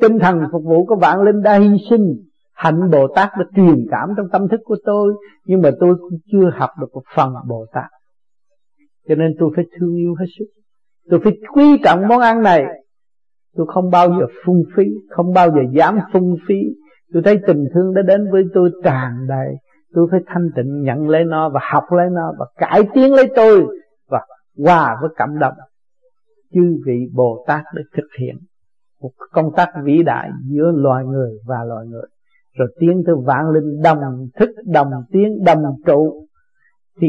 tinh 0.00 0.18
thần 0.18 0.40
phục 0.52 0.62
vụ 0.64 0.86
của 0.86 0.96
vạn 0.96 1.22
linh 1.22 1.42
đã 1.42 1.58
hy 1.58 1.76
sinh 1.90 2.16
hạnh 2.62 2.90
bồ 2.90 3.08
tát 3.14 3.30
đã 3.38 3.44
truyền 3.56 3.86
cảm 3.90 4.08
trong 4.16 4.26
tâm 4.32 4.48
thức 4.48 4.60
của 4.64 4.76
tôi, 4.84 5.14
nhưng 5.46 5.62
mà 5.62 5.70
tôi 5.80 5.94
cũng 6.00 6.18
chưa 6.32 6.50
học 6.54 6.70
được 6.80 6.88
một 6.92 7.02
phần 7.16 7.34
bồ 7.48 7.66
tát 7.72 7.90
cho 9.08 9.14
nên 9.14 9.34
tôi 9.38 9.50
phải 9.56 9.64
thương 9.78 9.94
yêu 9.94 10.14
hết 10.18 10.26
sức. 10.38 10.44
Tôi 11.10 11.20
phải 11.24 11.32
quý 11.54 11.80
trọng 11.84 12.08
món 12.08 12.20
ăn 12.20 12.42
này. 12.42 12.64
Tôi 13.56 13.66
không 13.74 13.90
bao 13.90 14.08
giờ 14.08 14.26
phung 14.44 14.62
phí, 14.76 14.84
không 15.10 15.32
bao 15.32 15.50
giờ 15.50 15.60
dám 15.72 15.98
phung 16.12 16.36
phí. 16.48 16.54
Tôi 17.12 17.22
thấy 17.24 17.38
tình 17.46 17.64
thương 17.74 17.94
đã 17.94 18.02
đến 18.02 18.30
với 18.32 18.42
tôi 18.54 18.70
tràn 18.84 19.26
đầy. 19.28 19.48
Tôi 19.94 20.08
phải 20.10 20.20
thanh 20.26 20.48
tịnh 20.56 20.82
nhận 20.82 21.08
lấy 21.08 21.24
nó 21.24 21.48
và 21.48 21.60
học 21.72 21.84
lấy 21.90 22.06
nó 22.10 22.32
và 22.38 22.46
cải 22.56 22.82
tiến 22.94 23.14
lấy 23.14 23.32
tôi 23.36 23.66
và 24.08 24.20
hòa 24.64 24.96
với 25.00 25.10
cảm 25.16 25.38
động. 25.38 25.54
Chư 26.54 26.76
vị 26.86 27.08
bồ 27.14 27.44
tát 27.46 27.62
để 27.74 27.82
thực 27.96 28.08
hiện 28.20 28.36
một 29.00 29.10
công 29.32 29.52
tác 29.56 29.68
vĩ 29.84 30.02
đại 30.02 30.30
giữa 30.50 30.72
loài 30.74 31.04
người 31.04 31.30
và 31.46 31.64
loài 31.64 31.86
người 31.86 32.06
rồi 32.54 32.68
tiến 32.80 33.02
tới 33.06 33.14
vạn 33.24 33.50
linh 33.50 33.82
đồng 33.82 33.98
thức, 34.34 34.50
đồng 34.66 34.90
tiếng 35.12 35.44
đồng 35.44 35.62
trụ. 35.86 36.26
Thì 37.00 37.06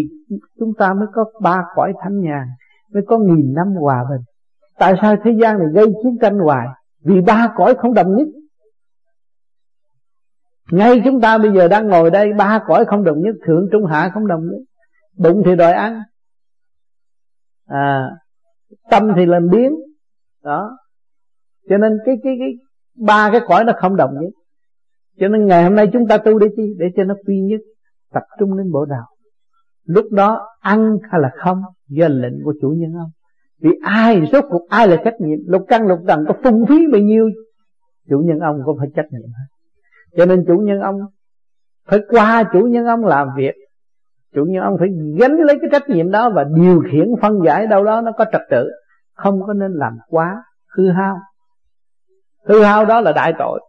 chúng 0.60 0.74
ta 0.78 0.94
mới 0.94 1.08
có 1.14 1.26
ba 1.42 1.64
cõi 1.76 1.94
thánh 2.04 2.20
nhàn 2.22 2.48
mới 2.94 3.04
có 3.08 3.18
nghìn 3.18 3.54
năm 3.54 3.68
hòa 3.68 4.06
bình. 4.10 4.22
Tại 4.78 4.94
sao 5.02 5.16
thế 5.24 5.32
gian 5.42 5.60
này 5.60 5.68
gây 5.74 5.86
chiến 5.86 6.18
tranh 6.22 6.40
hoài? 6.40 6.68
Vì 7.04 7.22
ba 7.22 7.54
cõi 7.56 7.76
không 7.78 7.94
đồng 7.94 8.16
nhất. 8.16 8.28
Ngay 10.72 11.02
chúng 11.06 11.22
ta 11.22 11.38
bây 11.38 11.52
giờ 11.52 11.68
đang 11.68 11.88
ngồi 11.88 12.12
đây, 12.12 12.34
ba 12.34 12.64
cõi 12.68 12.86
không 12.86 13.04
đồng 13.04 13.22
nhất, 13.22 13.36
thượng, 13.46 13.68
trung, 13.72 13.86
hạ 13.86 14.12
không 14.14 14.28
đồng 14.28 14.42
nhất. 14.44 14.60
Bụng 15.18 15.44
thì 15.46 15.56
đòi 15.56 15.72
ăn. 15.72 16.02
À 17.66 18.10
tâm 18.90 19.12
thì 19.16 19.26
làm 19.26 19.50
biến. 19.50 19.72
Đó. 20.44 20.78
Cho 21.70 21.78
nên 21.78 21.92
cái 22.06 22.16
cái 22.24 22.36
cái, 22.40 22.50
ba 22.96 23.30
cái 23.32 23.42
cõi 23.48 23.64
nó 23.64 23.74
không 23.78 23.96
đồng 23.96 24.14
nhất 24.14 24.32
cho 25.20 25.27
nên 25.27 25.46
ngày 25.46 25.63
hôm 25.63 25.75
nay 25.75 25.89
chúng 25.93 26.08
ta 26.08 26.17
tu 26.17 26.39
để 26.39 26.48
chi 26.55 26.63
để 26.77 26.86
cho 26.96 27.03
nó 27.03 27.15
quy 27.27 27.41
nhất, 27.41 27.62
tập 28.13 28.24
trung 28.39 28.58
đến 28.58 28.72
bộ 28.72 28.86
đạo. 28.86 29.05
Lúc 29.86 30.05
đó 30.12 30.48
ăn 30.60 30.98
hay 31.12 31.22
là 31.22 31.32
không, 31.36 31.62
do 31.88 32.08
lệnh 32.08 32.43
của 32.43 32.53
chủ 32.62 32.70
nhân 32.70 32.93
ông. 32.93 33.10
Vì 33.62 33.70
ai, 33.84 34.22
rốt 34.32 34.46
cuộc 34.50 34.70
ai 34.70 34.88
là 34.88 34.96
trách 35.05 35.15
nhiệm? 35.20 35.39
Lục 35.48 35.62
căn, 35.67 35.88
lục 35.88 36.00
trần 36.08 36.25
có 36.27 36.34
phung 36.43 36.65
phí 36.70 36.88
bao 36.91 37.01
nhiêu? 37.01 37.29
Chủ 38.10 38.20
nhân 38.25 38.39
ông 38.39 38.60
cũng 38.65 38.77
phải 38.79 38.88
trách 38.96 39.05
nhiệm 39.12 39.22
hết. 39.22 39.48
Cho 40.17 40.25
nên 40.25 40.46
chủ 40.48 40.58
nhân 40.58 40.79
ông 40.79 40.96
phải 41.88 42.00
qua 42.10 42.43
chủ 42.53 42.60
nhân 42.60 42.86
ông 42.86 43.05
làm 43.05 43.27
việc. 43.38 43.53
Chủ 44.36 44.46
nhân 44.46 44.63
ông 44.63 44.75
phải 44.79 44.88
gánh 45.20 45.38
lấy 45.38 45.58
cái 45.62 45.70
trách 45.72 45.89
nhiệm 45.89 46.12
đó 46.12 46.29
và 46.29 46.43
điều 46.43 46.84
khiển, 46.91 47.08
phân 47.22 47.34
giải 47.46 47.67
đâu 47.67 47.84
đó 47.84 48.01
nó 48.01 48.12
có 48.17 48.25
trật 48.32 48.41
tự. 48.51 48.70
Không 49.13 49.41
có 49.48 49.53
nên 49.53 49.72
làm 49.72 49.98
quá 50.08 50.43
hư 50.77 50.89
hao. 50.89 51.17
Hư 52.46 52.63
hao 52.63 52.86
đó 52.86 53.01
là 53.01 53.12
đại 53.12 53.34
tội 53.39 53.60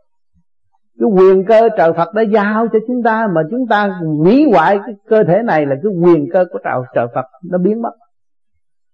cái 1.00 1.08
quyền 1.08 1.44
cơ 1.44 1.68
trời 1.78 1.92
Phật 1.92 2.14
đã 2.14 2.22
giao 2.22 2.66
cho 2.72 2.78
chúng 2.86 3.02
ta 3.02 3.26
mà 3.34 3.42
chúng 3.50 3.66
ta 3.66 4.00
hủy 4.18 4.44
hoại 4.52 4.78
cái 4.86 4.94
cơ 5.08 5.24
thể 5.24 5.42
này 5.44 5.66
là 5.66 5.74
cái 5.82 5.92
quyền 6.02 6.28
cơ 6.32 6.44
của 6.52 6.58
trời 6.64 6.80
trời 6.94 7.06
Phật 7.14 7.24
nó 7.50 7.58
biến 7.58 7.82
mất. 7.82 7.92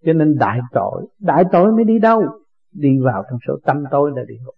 Cho 0.04 0.12
nên 0.12 0.36
đại 0.38 0.58
tội 0.72 1.06
đại 1.18 1.44
tội 1.52 1.72
mới 1.72 1.84
đi 1.84 1.98
đâu? 1.98 2.22
Đi 2.72 2.98
vào 3.04 3.24
trong 3.30 3.38
số 3.48 3.54
tâm 3.64 3.84
tối 3.90 4.10
là 4.16 4.22
địa 4.28 4.38
ngục. 4.44 4.54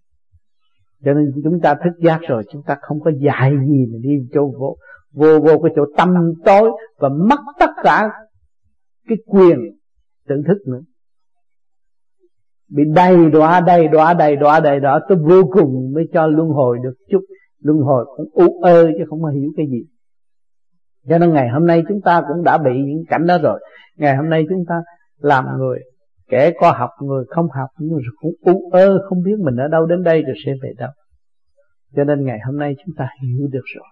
Cho 1.05 1.15
nên 1.15 1.33
chúng 1.45 1.61
ta 1.61 1.75
thức 1.75 1.93
giác 1.99 2.21
rồi, 2.29 2.43
chúng 2.53 2.63
ta 2.67 2.77
không 2.83 3.01
có 3.01 3.11
dạy 3.21 3.53
gì 3.69 3.87
mà 3.93 3.99
đi 4.03 4.11
chỗ 4.35 4.51
vô 4.59 4.77
vô 5.13 5.41
vô 5.41 5.59
cái 5.59 5.73
chỗ 5.77 5.85
tâm 5.97 6.33
tối 6.45 6.71
và 6.99 7.09
mất 7.09 7.41
tất 7.59 7.71
cả 7.83 8.09
cái 9.09 9.19
quyền 9.27 9.59
tự 10.29 10.43
thức 10.47 10.59
nữa 10.67 10.81
bị 12.75 12.83
đầy 12.95 13.31
đọa 13.31 13.61
đầy 13.61 13.89
đọa 13.89 14.15
đầy 14.15 14.37
đọa 14.37 14.61
đầy 14.61 14.81
đọa 14.81 15.01
tới 15.09 15.19
vô 15.19 15.43
cùng 15.53 15.93
mới 15.95 16.09
cho 16.13 16.27
luân 16.27 16.49
hồi 16.49 16.79
được 16.83 16.95
chút. 17.11 17.21
Luân 17.63 17.79
hồi 17.79 18.07
cũng 18.17 18.29
u 18.33 18.61
ơ 18.61 18.91
chứ 18.99 19.05
không 19.09 19.23
có 19.23 19.29
hiểu 19.29 19.51
cái 19.57 19.67
gì. 19.67 19.83
Cho 21.09 21.19
nên 21.19 21.33
ngày 21.33 21.49
hôm 21.49 21.67
nay 21.67 21.83
chúng 21.89 22.01
ta 22.01 22.23
cũng 22.29 22.45
đã 22.45 22.59
bị 22.59 22.71
những 22.87 23.05
cảnh 23.09 23.27
đó 23.27 23.39
rồi. 23.43 23.61
Ngày 23.97 24.17
hôm 24.17 24.29
nay 24.29 24.45
chúng 24.49 24.65
ta 24.69 24.75
làm 25.19 25.45
người 25.59 25.79
kẻ 26.29 26.53
có 26.61 26.73
học 26.77 26.91
người 27.03 27.25
không 27.29 27.47
học 27.59 27.69
nhưng 27.79 27.99
rồi 27.99 28.15
cũng 28.21 28.35
u 28.41 28.71
ơ 28.73 28.99
không 29.09 29.23
biết 29.23 29.39
mình 29.39 29.57
ở 29.57 29.69
đâu 29.69 29.87
đến 29.87 30.03
đây 30.03 30.23
rồi 30.23 30.35
sẽ 30.47 30.53
về 30.63 30.73
đâu. 30.79 30.91
Cho 31.97 32.05
nên 32.05 32.25
ngày 32.25 32.39
hôm 32.47 32.59
nay 32.59 32.75
chúng 32.85 32.95
ta 32.99 33.09
hiểu 33.23 33.49
được 33.53 33.65
rồi. 33.77 33.87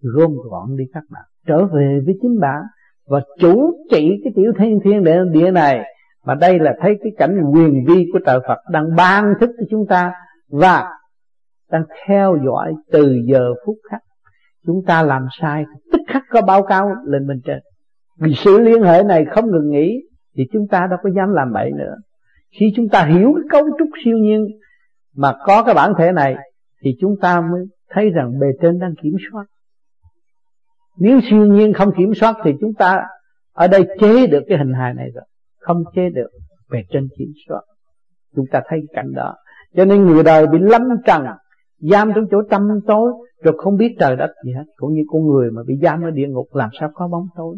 Gom 0.00 0.30
gọn 0.50 0.76
đi 0.76 0.84
các 0.92 1.02
bạn. 1.10 1.24
Trở 1.46 1.64
về 1.64 2.00
với 2.06 2.14
chính 2.22 2.40
bạn 2.40 2.62
và 3.06 3.20
chủ 3.40 3.86
trị 3.90 4.20
cái 4.24 4.32
tiểu 4.36 4.52
thiên 4.58 4.78
thiên 4.84 5.04
địa, 5.04 5.18
địa 5.32 5.50
này 5.50 5.95
mà 6.26 6.34
đây 6.34 6.58
là 6.58 6.74
thấy 6.80 6.98
cái 7.02 7.12
cảnh 7.18 7.40
quyền 7.52 7.84
vi 7.88 8.06
của 8.12 8.18
trời 8.26 8.40
Phật 8.48 8.58
đang 8.70 8.96
ban 8.96 9.34
thức 9.40 9.50
cho 9.58 9.66
chúng 9.70 9.86
ta 9.88 10.12
và 10.50 10.84
đang 11.70 11.82
theo 12.06 12.36
dõi 12.44 12.74
từ 12.90 13.20
giờ 13.26 13.54
phút 13.66 13.76
khắc 13.90 14.02
chúng 14.66 14.84
ta 14.86 15.02
làm 15.02 15.26
sai, 15.40 15.64
tức 15.92 16.00
khắc 16.06 16.22
có 16.30 16.42
báo 16.42 16.62
cáo 16.62 16.94
lên 17.04 17.26
bên 17.26 17.40
trên. 17.44 17.58
Vì 18.18 18.34
sự 18.34 18.58
liên 18.58 18.82
hệ 18.82 19.02
này 19.02 19.24
không 19.24 19.50
ngừng 19.50 19.70
nghỉ, 19.70 20.02
thì 20.36 20.44
chúng 20.52 20.68
ta 20.70 20.86
đâu 20.90 20.98
có 21.02 21.10
dám 21.16 21.32
làm 21.32 21.52
bậy 21.52 21.70
nữa. 21.70 21.94
Khi 22.60 22.72
chúng 22.76 22.88
ta 22.88 23.04
hiểu 23.04 23.32
cái 23.34 23.44
cấu 23.50 23.68
trúc 23.78 23.88
siêu 24.04 24.16
nhiên 24.16 24.46
mà 25.16 25.32
có 25.46 25.62
cái 25.62 25.74
bản 25.74 25.92
thể 25.98 26.12
này, 26.12 26.36
thì 26.84 26.90
chúng 27.00 27.14
ta 27.20 27.40
mới 27.40 27.64
thấy 27.90 28.10
rằng 28.10 28.38
bề 28.40 28.46
trên 28.62 28.78
đang 28.78 28.94
kiểm 29.02 29.12
soát. 29.30 29.44
Nếu 30.98 31.20
siêu 31.30 31.46
nhiên 31.46 31.72
không 31.72 31.92
kiểm 31.96 32.14
soát, 32.14 32.36
thì 32.44 32.52
chúng 32.60 32.74
ta 32.74 33.04
ở 33.52 33.68
đây 33.68 33.86
chế 34.00 34.26
được 34.26 34.42
cái 34.48 34.58
hình 34.58 34.72
hài 34.72 34.94
này 34.94 35.10
rồi 35.14 35.24
không 35.66 35.82
chế 35.94 36.10
được 36.14 36.28
về 36.70 36.84
trên 36.90 37.08
kiểm 37.18 37.32
soát 37.48 37.60
chúng 38.36 38.46
ta 38.52 38.62
thấy 38.68 38.80
cảnh 38.92 39.12
đó. 39.14 39.34
Cho 39.76 39.84
nên 39.84 40.06
người 40.06 40.22
đời 40.22 40.46
bị 40.46 40.58
lâm 40.60 40.82
trần 41.06 41.22
giam 41.78 42.12
trong 42.14 42.24
chỗ 42.30 42.42
tâm 42.50 42.68
tối 42.86 43.12
rồi 43.42 43.54
không 43.58 43.76
biết 43.76 43.96
trời 43.98 44.16
đất 44.16 44.30
gì 44.44 44.52
hết. 44.52 44.64
Cũng 44.76 44.92
như 44.92 45.02
con 45.08 45.26
người 45.26 45.50
mà 45.50 45.62
bị 45.66 45.74
giam 45.82 46.02
ở 46.02 46.10
địa 46.10 46.28
ngục 46.28 46.46
làm 46.52 46.70
sao 46.80 46.90
có 46.94 47.08
bóng 47.08 47.26
tối? 47.36 47.56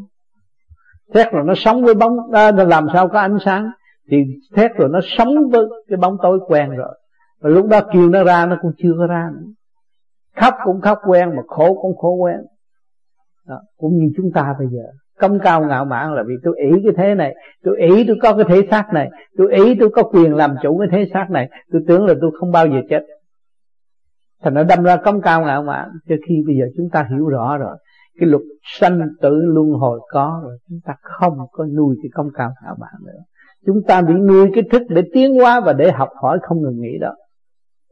Thét 1.14 1.33
rồi 1.33 1.44
nó 1.47 1.55
sống 1.57 1.85
với 1.85 1.94
bóng 1.94 2.12
à, 2.33 2.53
làm 2.53 2.87
sao 2.94 3.09
có 3.09 3.21
ánh 3.21 3.38
sáng? 3.44 3.71
Thì 4.11 4.16
thét 4.55 4.71
rồi 4.77 4.88
nó 4.92 5.01
sống 5.03 5.29
với 5.53 5.64
cái 5.88 5.97
bóng 5.97 6.16
tối 6.23 6.40
quen 6.47 6.71
rồi. 6.71 6.99
Và 7.40 7.51
lúc 7.51 7.66
đó 7.66 7.81
kêu 7.92 8.09
nó 8.09 8.25
ra 8.25 8.47
nó 8.47 8.57
cũng 8.62 8.73
chưa 8.79 8.92
có 8.99 9.07
ra 9.07 9.31
nữa. 9.33 9.47
Khóc 10.37 10.55
cũng 10.64 10.81
khóc 10.81 10.99
quen 11.07 11.29
mà 11.37 11.42
khổ 11.47 11.79
cũng 11.83 11.97
khổ 11.97 12.14
quen. 12.14 12.37
Đó, 13.47 13.61
cũng 13.77 13.92
như 13.97 14.12
chúng 14.16 14.31
ta 14.35 14.55
bây 14.59 14.68
giờ 14.68 14.83
công 15.18 15.38
cao 15.38 15.64
ngạo 15.66 15.85
mạn 15.85 16.14
là 16.14 16.22
vì 16.22 16.35
tôi 16.44 16.54
ý 16.59 16.70
cái 16.85 16.92
thế 16.96 17.14
này, 17.14 17.35
tôi 17.64 17.81
ý 17.81 18.04
tôi 18.07 18.16
có 18.22 18.35
cái 18.35 18.44
thể 18.48 18.68
xác 18.70 18.92
này, 18.92 19.11
tôi 19.37 19.54
ý 19.54 19.74
tôi 19.81 19.90
có 19.90 20.02
quyền 20.02 20.35
làm 20.35 20.54
chủ 20.62 20.78
cái 20.78 20.88
thế 20.92 21.11
xác 21.14 21.31
này, 21.31 21.50
tôi 21.72 21.83
tưởng 21.88 22.07
là 22.07 22.14
tôi 22.20 22.31
không 22.40 22.52
bao 22.52 22.66
giờ 22.66 22.81
chết. 22.90 23.02
Thành 24.42 24.54
nó 24.54 24.62
đâm 24.62 24.83
ra 24.83 24.96
công 24.96 25.20
cao 25.20 25.40
ngạo 25.40 25.62
mạn, 25.62 25.88
cho 26.09 26.14
khi 26.28 26.35
bây 26.46 26.57
giờ 26.57 26.64
chúng 26.76 26.88
ta 26.92 27.07
hiểu 27.11 27.28
rõ 27.28 27.57
rồi, 27.59 27.76
cái 28.20 28.28
luật 28.28 28.42
sanh 28.62 29.00
tử 29.20 29.40
luân 29.44 29.70
hồi 29.70 30.00
có 30.11 30.40
rồi, 30.44 30.59
chúng 30.68 30.78
ta 30.85 30.94
không 31.02 31.38
có 31.52 31.66
nuôi 31.66 31.96
cái 32.02 32.11
công 32.14 32.28
cao 32.35 32.50
ngạo 32.62 32.76
mạn 32.81 32.92
nữa. 33.07 33.20
Chúng 33.66 33.83
ta 33.88 34.02
bị 34.02 34.14
nuôi 34.14 34.50
cái 34.54 34.64
thức 34.72 34.83
để 34.88 35.02
tiến 35.12 35.35
hóa 35.35 35.61
và 35.61 35.72
để 35.72 35.90
học 35.92 36.09
hỏi 36.22 36.38
không 36.42 36.62
ngừng 36.62 36.81
nghỉ 36.81 36.98
đó. 37.00 37.14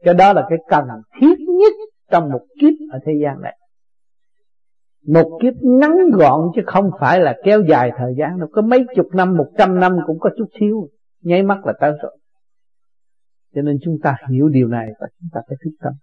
Cái 0.03 0.13
đó 0.13 0.33
là 0.33 0.45
cái 0.49 0.57
cần 0.69 0.85
thiết 1.19 1.35
nhất 1.39 1.73
trong 2.11 2.29
một 2.31 2.41
kiếp 2.61 2.73
ở 2.91 2.99
thế 3.05 3.13
gian 3.23 3.41
này 3.41 3.57
một 5.07 5.39
kiếp 5.41 5.53
ngắn 5.61 5.91
gọn 6.13 6.41
chứ 6.55 6.61
không 6.65 6.89
phải 6.99 7.19
là 7.19 7.37
kéo 7.43 7.61
dài 7.69 7.91
thời 7.97 8.15
gian 8.17 8.39
đâu. 8.39 8.49
Có 8.51 8.61
mấy 8.61 8.85
chục 8.95 9.07
năm, 9.13 9.37
một 9.37 9.47
trăm 9.57 9.79
năm 9.79 9.97
cũng 10.05 10.19
có 10.19 10.29
chút 10.37 10.45
xíu. 10.59 10.89
Nháy 11.21 11.43
mắt 11.43 11.65
là 11.65 11.73
tới 11.79 11.91
rồi. 12.03 12.17
Cho 13.55 13.61
nên 13.61 13.77
chúng 13.83 13.97
ta 14.03 14.15
hiểu 14.29 14.49
điều 14.49 14.67
này 14.67 14.87
và 14.99 15.07
chúng 15.19 15.29
ta 15.33 15.41
phải 15.47 15.57
thức 15.63 15.71
tâm. 15.79 15.93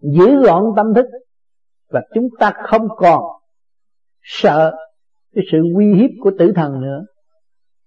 Giữ 0.00 0.42
gọn 0.46 0.64
tâm 0.76 0.94
thức 0.94 1.06
và 1.90 2.02
chúng 2.14 2.28
ta 2.38 2.52
không 2.64 2.88
còn 2.96 3.22
sợ 4.22 4.74
cái 5.34 5.44
sự 5.52 5.58
uy 5.76 5.94
hiếp 5.94 6.10
của 6.20 6.30
tử 6.38 6.52
thần 6.56 6.80
nữa, 6.80 7.04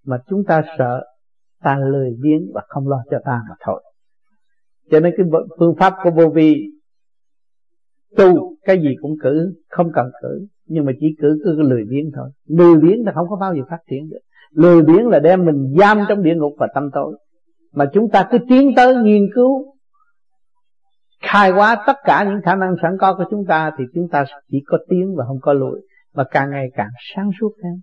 mà 0.06 0.18
chúng 0.28 0.44
ta 0.48 0.62
sợ 0.78 1.04
ta 1.63 1.80
lười 1.80 2.16
biếng 2.22 2.42
và 2.54 2.62
không 2.68 2.88
lo 2.88 3.04
cho 3.12 3.18
ta 3.26 3.42
mà 3.50 3.56
thôi. 3.66 3.84
Cho 4.92 5.00
nên 5.00 5.13
cái 5.18 5.26
phương 5.60 5.76
pháp 5.80 5.94
của 6.04 6.12
vô 6.12 6.30
vi 6.30 6.77
tu, 8.17 8.56
cái 8.65 8.82
gì 8.82 8.95
cũng 9.01 9.15
cử, 9.23 9.53
không 9.69 9.88
cần 9.93 10.06
cử. 10.21 10.47
Nhưng 10.65 10.86
mà 10.86 10.91
chỉ 10.99 11.08
cử 11.21 11.39
cứ 11.43 11.62
lười 11.62 11.84
biếng 11.89 12.12
thôi. 12.15 12.30
Lười 12.47 12.75
biếng 12.75 13.06
là 13.06 13.12
không 13.12 13.27
có 13.30 13.38
bao 13.41 13.56
giờ 13.56 13.62
phát 13.69 13.80
triển 13.89 14.10
được. 14.10 14.19
Lười 14.51 14.82
biếng 14.82 15.08
là 15.08 15.19
đem 15.19 15.45
mình 15.45 15.75
giam 15.80 15.99
trong 16.10 16.23
địa 16.23 16.36
ngục 16.36 16.53
và 16.58 16.67
tâm 16.75 16.89
tối. 16.93 17.17
Mà 17.73 17.86
chúng 17.93 18.10
ta 18.10 18.27
cứ 18.32 18.38
tiến 18.49 18.71
tới 18.75 18.95
nghiên 18.95 19.23
cứu, 19.36 19.75
khai 21.21 21.51
hóa 21.51 21.84
tất 21.88 21.97
cả 22.03 22.25
những 22.30 22.41
khả 22.45 22.56
năng 22.56 22.75
sẵn 22.82 22.91
có 22.99 23.15
của 23.17 23.25
chúng 23.32 23.45
ta 23.47 23.71
thì 23.77 23.84
chúng 23.95 24.08
ta 24.12 24.25
chỉ 24.51 24.58
có 24.67 24.77
tiến 24.89 25.15
và 25.17 25.25
không 25.27 25.39
có 25.41 25.53
lùi. 25.53 25.80
Mà 26.15 26.23
càng 26.32 26.49
ngày 26.49 26.67
càng 26.75 26.89
sáng 27.15 27.30
suốt 27.39 27.51
hơn. 27.63 27.73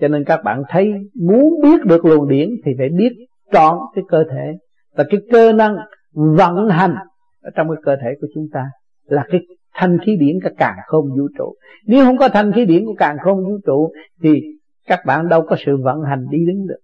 Cho 0.00 0.08
nên 0.08 0.24
các 0.24 0.40
bạn 0.44 0.62
thấy, 0.68 0.92
muốn 1.20 1.60
biết 1.62 1.84
được 1.84 2.04
luồng 2.04 2.28
điển 2.28 2.48
thì 2.64 2.72
phải 2.78 2.88
biết 2.88 3.12
trọn 3.52 3.78
cái 3.94 4.04
cơ 4.08 4.24
thể. 4.30 4.52
Và 4.96 5.04
cái 5.10 5.20
cơ 5.32 5.52
năng 5.52 5.76
vận 6.12 6.68
hành 6.68 6.94
ở 7.42 7.50
trong 7.56 7.68
cái 7.68 7.76
cơ 7.84 7.96
thể 8.02 8.08
của 8.20 8.26
chúng 8.34 8.46
ta 8.52 8.64
là 9.10 9.24
cái 9.28 9.40
thanh 9.74 9.98
khí 10.06 10.16
điển 10.20 10.38
cả 10.42 10.50
càng 10.58 10.76
không 10.86 11.04
vũ 11.18 11.28
trụ. 11.38 11.54
Nếu 11.86 12.04
không 12.04 12.18
có 12.18 12.28
thanh 12.28 12.52
khí 12.52 12.64
điển 12.64 12.84
của 12.84 12.94
càng 12.98 13.16
không 13.22 13.44
vũ 13.44 13.58
trụ, 13.66 13.92
thì 14.22 14.42
các 14.86 15.00
bạn 15.06 15.28
đâu 15.28 15.42
có 15.48 15.56
sự 15.66 15.76
vận 15.76 16.02
hành 16.02 16.26
đi 16.30 16.38
đứng 16.46 16.66
được. 16.66 16.80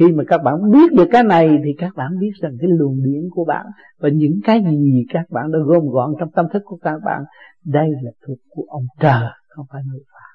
Khi 0.00 0.08
mà 0.12 0.24
các 0.28 0.38
bạn 0.38 0.70
biết 0.72 0.92
được 0.92 1.08
cái 1.12 1.22
này, 1.22 1.58
thì 1.64 1.70
các 1.78 1.92
bạn 1.96 2.18
biết 2.20 2.30
rằng 2.42 2.52
cái 2.60 2.70
luồng 2.70 2.96
điển 3.04 3.22
của 3.30 3.44
bạn 3.44 3.66
và 3.98 4.08
những 4.08 4.40
cái 4.44 4.62
gì 4.64 5.04
các 5.12 5.30
bạn 5.30 5.52
đã 5.52 5.58
gom 5.64 5.86
gọn 5.88 6.14
trong 6.20 6.30
tâm 6.30 6.46
thức 6.52 6.62
của 6.64 6.76
các 6.76 6.98
bạn, 7.04 7.22
đây 7.64 7.88
là 8.02 8.10
thuộc 8.26 8.38
của 8.50 8.64
ông 8.68 8.84
trời, 9.00 9.28
không 9.48 9.66
phải 9.72 9.82
người 9.90 10.00
phàm. 10.12 10.32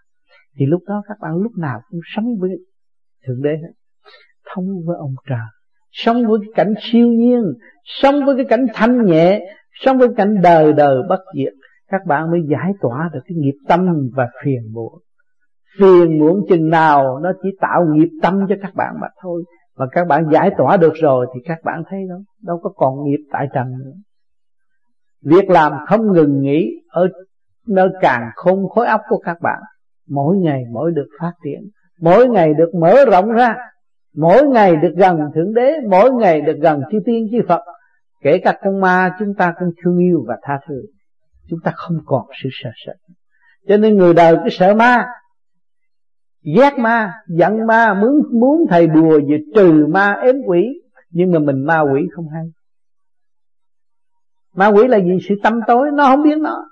Thì 0.60 0.66
lúc 0.66 0.84
đó 0.88 1.04
các 1.08 1.18
bạn 1.22 1.36
lúc 1.36 1.52
nào 1.58 1.82
cũng 1.90 2.00
sống 2.16 2.26
với 2.40 2.50
thượng 3.28 3.42
đế 3.42 3.56
thông 4.54 4.66
với 4.86 4.98
ông 4.98 5.14
trời. 5.30 5.48
Sống 5.92 6.28
với 6.28 6.40
cái 6.42 6.52
cảnh 6.56 6.74
siêu 6.82 7.08
nhiên, 7.08 7.44
sống 7.84 8.26
với 8.26 8.36
cái 8.36 8.46
cảnh 8.50 8.66
thanh 8.74 9.06
nhẹ 9.06 9.42
sống 9.86 9.98
với 9.98 10.08
cảnh 10.18 10.42
đời 10.42 10.74
đời 10.74 10.98
bất 11.10 11.20
diệt, 11.38 11.54
các 11.88 12.02
bạn 12.06 12.32
mới 12.32 12.40
giải 12.50 12.72
tỏa 12.82 13.10
được 13.14 13.20
cái 13.26 13.36
nghiệp 13.36 13.58
tâm 13.68 14.10
và 14.16 14.28
phiền 14.44 14.74
muộn. 14.74 14.94
Phiền 15.80 16.20
muộn 16.20 16.42
chừng 16.50 16.70
nào 16.70 17.20
nó 17.20 17.32
chỉ 17.44 17.50
tạo 17.62 17.86
nghiệp 17.92 18.10
tâm 18.22 18.46
cho 18.50 18.56
các 18.62 18.76
bạn 18.76 18.94
mà 19.02 19.08
thôi. 19.22 19.44
Mà 19.78 19.86
các 19.92 20.08
bạn 20.08 20.30
giải 20.32 20.52
tỏa 20.58 20.78
được 20.78 20.94
rồi 21.02 21.28
thì 21.34 21.42
các 21.46 21.58
bạn 21.64 21.84
thấy 21.90 22.00
đâu 22.10 22.20
đâu 22.44 22.60
có 22.64 22.70
còn 22.76 23.04
nghiệp 23.04 23.20
tại 23.32 23.48
trần 23.54 23.72
nữa. 23.72 23.92
Việc 25.26 25.50
làm 25.50 25.74
không 25.88 26.14
ngừng 26.14 26.42
nghỉ 26.42 26.68
ở 26.90 27.08
nơi 27.68 27.90
càng 28.02 28.30
khôn 28.36 28.70
khối 28.70 28.88
óc 28.88 29.02
của 29.10 29.18
các 29.18 29.38
bạn. 29.42 29.60
Mỗi 30.10 30.38
ngày 30.38 30.64
mỗi 30.72 30.92
được 30.92 31.08
phát 31.20 31.32
triển. 31.44 31.62
Mỗi 32.02 32.28
ngày 32.28 32.54
được 32.54 32.76
mở 32.82 33.06
rộng 33.12 33.32
ra. 33.32 33.56
Mỗi 34.16 34.48
ngày 34.48 34.76
được 34.76 34.94
gần 34.98 35.20
thượng 35.36 35.54
đế. 35.54 35.74
Mỗi 35.90 36.12
ngày 36.12 36.42
được 36.42 36.58
gần 36.62 36.82
chư 36.92 37.00
tiên 37.06 37.28
chư 37.32 37.38
phật 37.48 37.62
kể 38.22 38.40
cả 38.44 38.58
con 38.64 38.82
ma 38.82 39.16
chúng 39.20 39.34
ta 39.38 39.54
cũng 39.60 39.70
thương 39.84 39.98
yêu 39.98 40.26
và 40.28 40.38
tha 40.44 40.60
thứ. 40.68 40.82
Chúng 41.50 41.60
ta 41.64 41.72
không 41.76 41.98
còn 42.06 42.26
sự 42.44 42.50
sợ 42.52 42.70
sợ 42.86 42.94
cho 43.68 43.78
nên 43.78 43.98
người 43.98 44.14
đời 44.14 44.36
cứ 44.44 44.50
sợ 44.50 44.74
ma, 44.74 45.06
ghét 46.56 46.74
ma, 46.80 47.14
giận 47.28 47.66
ma, 47.68 47.94
muốn 47.94 48.40
muốn 48.40 48.66
thầy 48.70 48.88
bùa 48.88 49.20
về 49.30 49.38
trừ 49.56 49.86
ma 49.90 50.16
ếm 50.24 50.36
quỷ. 50.46 50.82
Nhưng 51.10 51.32
mà 51.32 51.40
mình 51.40 51.66
ma 51.66 51.80
quỷ 51.80 52.02
không 52.16 52.26
hay. 52.30 52.44
Ma 54.56 54.68
quỷ 54.68 54.88
là 54.88 54.98
gì 54.98 55.18
sự 55.30 55.36
tâm 55.44 55.60
tối, 55.68 55.92
nó 55.94 56.06
không 56.06 56.24
biết 56.24 56.38
nó. 56.38 56.66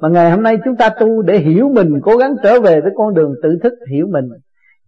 Mà 0.00 0.08
ngày 0.08 0.30
hôm 0.30 0.42
nay 0.42 0.56
chúng 0.64 0.76
ta 0.76 0.88
tu 1.00 1.22
để 1.22 1.38
hiểu 1.38 1.68
mình, 1.74 2.00
cố 2.02 2.16
gắng 2.16 2.34
trở 2.42 2.60
về 2.60 2.80
với 2.80 2.92
con 2.96 3.14
đường 3.14 3.34
tự 3.42 3.58
thức, 3.62 3.72
hiểu 3.90 4.06
mình, 4.10 4.24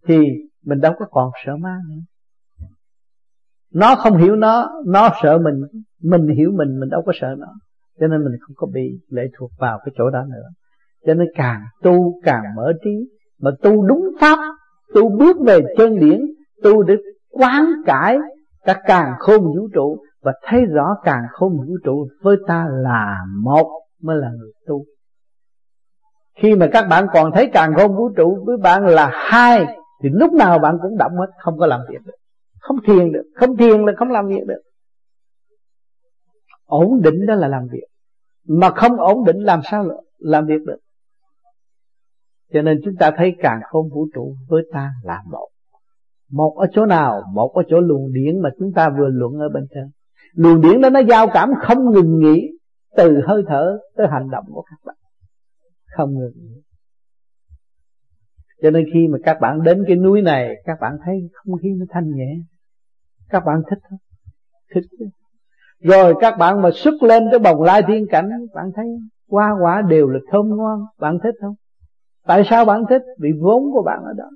thì 0.08 0.16
mình 0.64 0.80
đâu 0.80 0.92
có 0.98 1.06
còn 1.10 1.30
sợ 1.44 1.56
ma 1.56 1.76
nữa 1.88 2.00
nó 3.74 3.94
không 3.94 4.16
hiểu 4.16 4.36
nó 4.36 4.70
nó 4.86 5.10
sợ 5.22 5.38
mình 5.38 5.54
mình 6.02 6.36
hiểu 6.36 6.50
mình 6.54 6.80
mình 6.80 6.88
đâu 6.88 7.02
có 7.06 7.12
sợ 7.20 7.34
nó. 7.38 7.46
Cho 8.00 8.06
nên 8.06 8.24
mình 8.24 8.32
không 8.40 8.54
có 8.56 8.66
bị 8.74 9.00
lệ 9.08 9.22
thuộc 9.38 9.50
vào 9.58 9.78
cái 9.84 9.92
chỗ 9.98 10.10
đó 10.10 10.24
nữa. 10.30 10.48
Cho 11.06 11.14
nên 11.14 11.28
càng 11.34 11.60
tu 11.82 12.20
càng 12.24 12.42
mở 12.56 12.72
trí, 12.84 13.08
mà 13.40 13.50
tu 13.62 13.86
đúng 13.86 14.04
pháp, 14.20 14.38
tu 14.94 15.18
bước 15.18 15.36
về 15.46 15.60
chân 15.78 15.98
điển, 15.98 16.20
tu 16.62 16.82
để 16.82 16.94
quán 17.30 17.64
cải 17.86 18.18
các 18.64 18.80
càng 18.86 19.14
khôn 19.18 19.40
vũ 19.40 19.68
trụ 19.74 19.98
và 20.22 20.32
thấy 20.42 20.64
rõ 20.64 20.96
càng 21.04 21.22
khôn 21.32 21.56
vũ 21.56 21.76
trụ 21.84 22.08
với 22.22 22.36
ta 22.46 22.66
là 22.70 23.16
một 23.42 23.82
mới 24.02 24.16
là 24.16 24.30
người 24.30 24.52
tu. 24.66 24.84
Khi 26.38 26.54
mà 26.54 26.66
các 26.72 26.86
bạn 26.90 27.06
còn 27.12 27.30
thấy 27.34 27.50
càng 27.52 27.74
khôn 27.74 27.96
vũ 27.96 28.08
trụ 28.16 28.44
với 28.46 28.56
bạn 28.56 28.86
là 28.86 29.10
hai, 29.12 29.66
thì 30.02 30.08
lúc 30.12 30.32
nào 30.32 30.58
bạn 30.58 30.78
cũng 30.82 30.98
động 30.98 31.12
hết, 31.12 31.26
không 31.38 31.58
có 31.58 31.66
làm 31.66 31.80
việc 31.88 31.98
được 32.06 32.12
không 32.62 32.76
thiền 32.86 33.12
được, 33.12 33.24
không 33.34 33.56
thiền 33.56 33.84
là 33.84 33.92
không 33.96 34.10
làm 34.10 34.28
việc 34.28 34.46
được. 34.46 34.62
Ổn 36.64 37.00
định 37.02 37.26
đó 37.26 37.34
là 37.34 37.48
làm 37.48 37.62
việc. 37.72 37.86
Mà 38.48 38.70
không 38.70 38.96
ổn 38.96 39.24
định 39.24 39.36
làm 39.36 39.60
sao 39.70 39.84
làm 40.18 40.46
việc 40.46 40.62
được. 40.66 40.78
Cho 42.52 42.62
nên 42.62 42.80
chúng 42.84 42.94
ta 42.98 43.10
thấy 43.16 43.34
càng 43.42 43.60
không 43.70 43.88
vũ 43.88 44.08
trụ 44.14 44.36
với 44.48 44.62
ta 44.72 44.90
là 45.02 45.22
một. 45.30 45.48
Một 46.30 46.56
ở 46.58 46.66
chỗ 46.72 46.86
nào, 46.86 47.22
một 47.34 47.52
ở 47.54 47.62
chỗ 47.68 47.80
luồng 47.80 48.12
điển 48.12 48.40
mà 48.42 48.50
chúng 48.58 48.72
ta 48.72 48.90
vừa 48.98 49.08
luận 49.08 49.32
ở 49.32 49.48
bên 49.48 49.66
trên. 49.74 49.90
Luồng 50.34 50.60
điển 50.60 50.80
đó 50.80 50.90
nó 50.90 51.00
giao 51.08 51.26
cảm 51.34 51.50
không 51.62 51.90
ngừng 51.90 52.18
nghỉ 52.18 52.48
từ 52.96 53.20
hơi 53.26 53.42
thở 53.48 53.78
tới 53.96 54.06
hành 54.10 54.30
động 54.30 54.44
của 54.48 54.62
các 54.62 54.78
bạn. 54.84 54.96
Không 55.96 56.10
ngừng 56.10 56.32
nghỉ. 56.36 56.62
Cho 58.62 58.70
nên 58.70 58.84
khi 58.94 59.08
mà 59.08 59.18
các 59.24 59.36
bạn 59.40 59.62
đến 59.62 59.84
cái 59.86 59.96
núi 59.96 60.22
này, 60.22 60.54
các 60.64 60.78
bạn 60.80 60.92
thấy 61.04 61.14
không 61.32 61.56
khí 61.62 61.68
nó 61.78 61.86
thanh 61.90 62.10
nhẹ 62.14 62.36
các 63.32 63.42
bạn 63.46 63.62
thích 63.70 63.78
không? 63.90 63.98
Thích 64.74 64.84
chứ. 64.98 65.04
Rồi 65.80 66.14
các 66.20 66.38
bạn 66.38 66.62
mà 66.62 66.70
xuất 66.74 67.02
lên 67.02 67.28
cái 67.30 67.38
bồng 67.38 67.62
lai 67.62 67.82
thiên 67.88 68.06
cảnh, 68.10 68.30
bạn 68.54 68.70
thấy 68.76 68.86
hoa 69.28 69.50
quả 69.62 69.82
đều 69.82 70.08
là 70.08 70.18
thơm 70.30 70.56
ngon, 70.56 70.80
bạn 70.98 71.18
thích 71.22 71.34
không? 71.40 71.54
Tại 72.26 72.42
sao 72.50 72.64
bạn 72.64 72.84
thích? 72.90 73.02
Vì 73.20 73.30
vốn 73.40 73.62
của 73.72 73.82
bạn 73.82 74.02
ở 74.04 74.12
đó. 74.16 74.30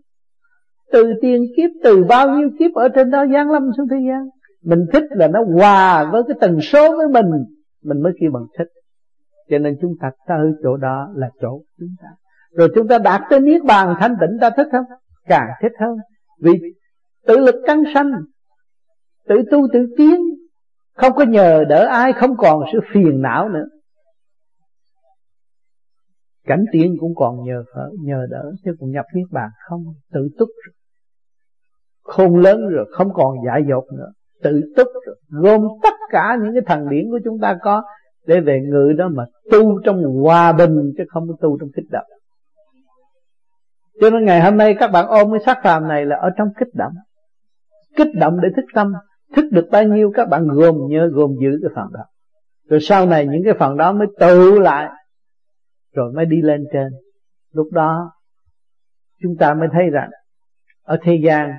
Từ 0.92 1.12
tiền 1.22 1.44
kiếp, 1.56 1.70
từ 1.84 2.04
bao 2.04 2.28
nhiêu 2.28 2.50
kiếp 2.58 2.74
ở 2.74 2.88
trên 2.88 3.10
đó 3.10 3.26
giáng 3.32 3.50
lâm 3.50 3.70
xuống 3.76 3.88
thế 3.90 3.96
gian, 4.08 4.28
mình 4.62 4.86
thích 4.92 5.04
là 5.10 5.28
nó 5.28 5.44
hòa 5.44 6.10
với 6.12 6.22
cái 6.28 6.36
tần 6.40 6.60
số 6.60 6.96
với 6.96 7.08
mình 7.08 7.44
mình 7.84 8.02
mới 8.02 8.12
kêu 8.20 8.30
bằng 8.32 8.46
thích. 8.58 8.68
Cho 9.50 9.58
nên 9.58 9.76
chúng 9.80 9.92
ta 10.00 10.10
tới 10.28 10.52
chỗ 10.62 10.76
đó 10.76 11.08
là 11.14 11.30
chỗ 11.40 11.60
chúng 11.78 11.94
ta. 12.02 12.08
Rồi 12.56 12.68
chúng 12.74 12.88
ta 12.88 12.98
đạt 12.98 13.22
tới 13.30 13.40
niết 13.40 13.64
bàn 13.64 13.94
thanh 14.00 14.14
tịnh, 14.20 14.38
ta 14.40 14.50
thích 14.56 14.66
không? 14.72 14.84
Càng 15.26 15.48
thích 15.62 15.72
hơn. 15.80 15.96
Vì 16.42 16.52
tự 17.26 17.38
lực 17.38 17.54
căng 17.66 17.82
sanh 17.94 18.12
tự 19.28 19.34
tu 19.50 19.66
tự 19.72 19.94
tiến. 19.96 20.16
Không 20.94 21.12
có 21.16 21.24
nhờ 21.24 21.64
đỡ 21.68 21.86
ai, 21.86 22.12
không 22.12 22.36
còn 22.36 22.62
sự 22.72 22.80
phiền 22.92 23.22
não 23.22 23.48
nữa. 23.48 23.64
Cảnh 26.46 26.64
tiến 26.72 26.96
cũng 27.00 27.14
còn 27.14 27.44
nhờ 27.44 27.64
phở, 27.74 27.90
nhờ 28.02 28.26
đỡ, 28.30 28.52
chứ 28.64 28.74
còn 28.80 28.90
nhập 28.90 29.04
niết 29.14 29.26
bàn 29.30 29.50
không. 29.68 29.84
Tự 30.12 30.28
túc 30.38 30.48
rồi. 30.66 30.74
khôn 32.02 32.36
lớn 32.36 32.68
rồi, 32.68 32.86
không 32.92 33.08
còn 33.14 33.36
dại 33.46 33.62
dột 33.68 33.84
nữa. 33.92 34.08
Tự 34.42 34.60
túc 34.76 34.88
rồi. 35.06 35.16
Gồm 35.28 35.60
tất 35.82 35.94
cả 36.10 36.36
những 36.42 36.54
cái 36.54 36.62
thần 36.66 36.88
điển 36.88 37.10
của 37.10 37.18
chúng 37.24 37.38
ta 37.42 37.56
có 37.62 37.82
để 38.26 38.40
về 38.40 38.60
ngự 38.60 38.92
đó 38.98 39.08
mà 39.08 39.24
tu 39.50 39.80
trong 39.84 40.02
hòa 40.02 40.52
bình, 40.52 40.92
chứ 40.98 41.04
không 41.08 41.28
có 41.28 41.34
tu 41.40 41.58
trong 41.60 41.68
kích 41.76 41.86
động. 41.90 42.06
Cho 44.00 44.10
nên 44.10 44.24
ngày 44.24 44.40
hôm 44.40 44.56
nay 44.56 44.76
các 44.78 44.90
bạn 44.92 45.06
ôm 45.08 45.30
cái 45.30 45.40
xác 45.46 45.60
phàm 45.64 45.88
này 45.88 46.06
là 46.06 46.16
ở 46.16 46.30
trong 46.36 46.48
kích 46.58 46.74
động. 46.74 46.92
Kích 47.96 48.08
động 48.20 48.40
để 48.42 48.48
thức 48.56 48.64
tâm 48.74 48.92
thức 49.36 49.44
được 49.52 49.68
bao 49.70 49.84
nhiêu 49.84 50.12
các 50.14 50.28
bạn 50.28 50.48
gồm 50.48 50.74
nhớ, 50.88 51.08
gồm 51.12 51.30
giữ 51.40 51.58
cái 51.62 51.70
phần 51.74 51.86
đó. 51.92 52.00
Rồi 52.68 52.80
sau 52.80 53.06
này 53.06 53.26
những 53.26 53.42
cái 53.44 53.54
phần 53.58 53.76
đó 53.76 53.92
mới 53.92 54.06
tự 54.18 54.58
lại, 54.58 54.90
rồi 55.94 56.12
mới 56.12 56.26
đi 56.26 56.42
lên 56.42 56.64
trên. 56.72 56.88
Lúc 57.52 57.68
đó, 57.72 58.10
chúng 59.22 59.36
ta 59.36 59.54
mới 59.54 59.68
thấy 59.72 59.90
rằng, 59.90 60.10
ở 60.82 60.98
thế 61.02 61.20
gian 61.24 61.50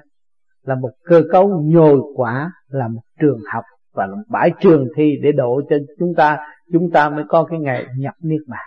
là 0.64 0.76
một 0.76 0.92
cơ 1.04 1.22
cấu 1.32 1.62
nhồi 1.64 2.00
quả 2.16 2.52
là 2.68 2.88
một 2.88 3.02
trường 3.20 3.40
học 3.54 3.64
và 3.94 4.06
là 4.06 4.16
một 4.16 4.24
bãi 4.30 4.52
trường 4.62 4.88
thi 4.96 5.14
để 5.24 5.32
độ 5.32 5.62
cho 5.70 5.76
chúng 6.00 6.14
ta. 6.18 6.38
Chúng 6.74 6.92
ta 6.94 7.10
mới 7.10 7.24
có 7.28 7.44
cái 7.44 7.60
ngày 7.60 7.86
nhập 7.98 8.14
niết 8.22 8.42
bàn. 8.48 8.66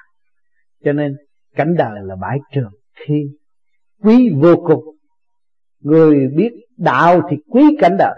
Cho 0.84 0.92
nên, 0.92 1.16
cảnh 1.54 1.74
đời 1.78 2.00
là 2.02 2.16
bãi 2.20 2.38
trường 2.52 2.70
thi. 3.06 3.24
Quý 4.02 4.32
vô 4.42 4.56
cùng. 4.56 4.84
Người 5.80 6.28
biết 6.36 6.52
đạo 6.76 7.20
thì 7.30 7.36
quý 7.50 7.76
cảnh 7.80 7.96
đời 7.98 8.14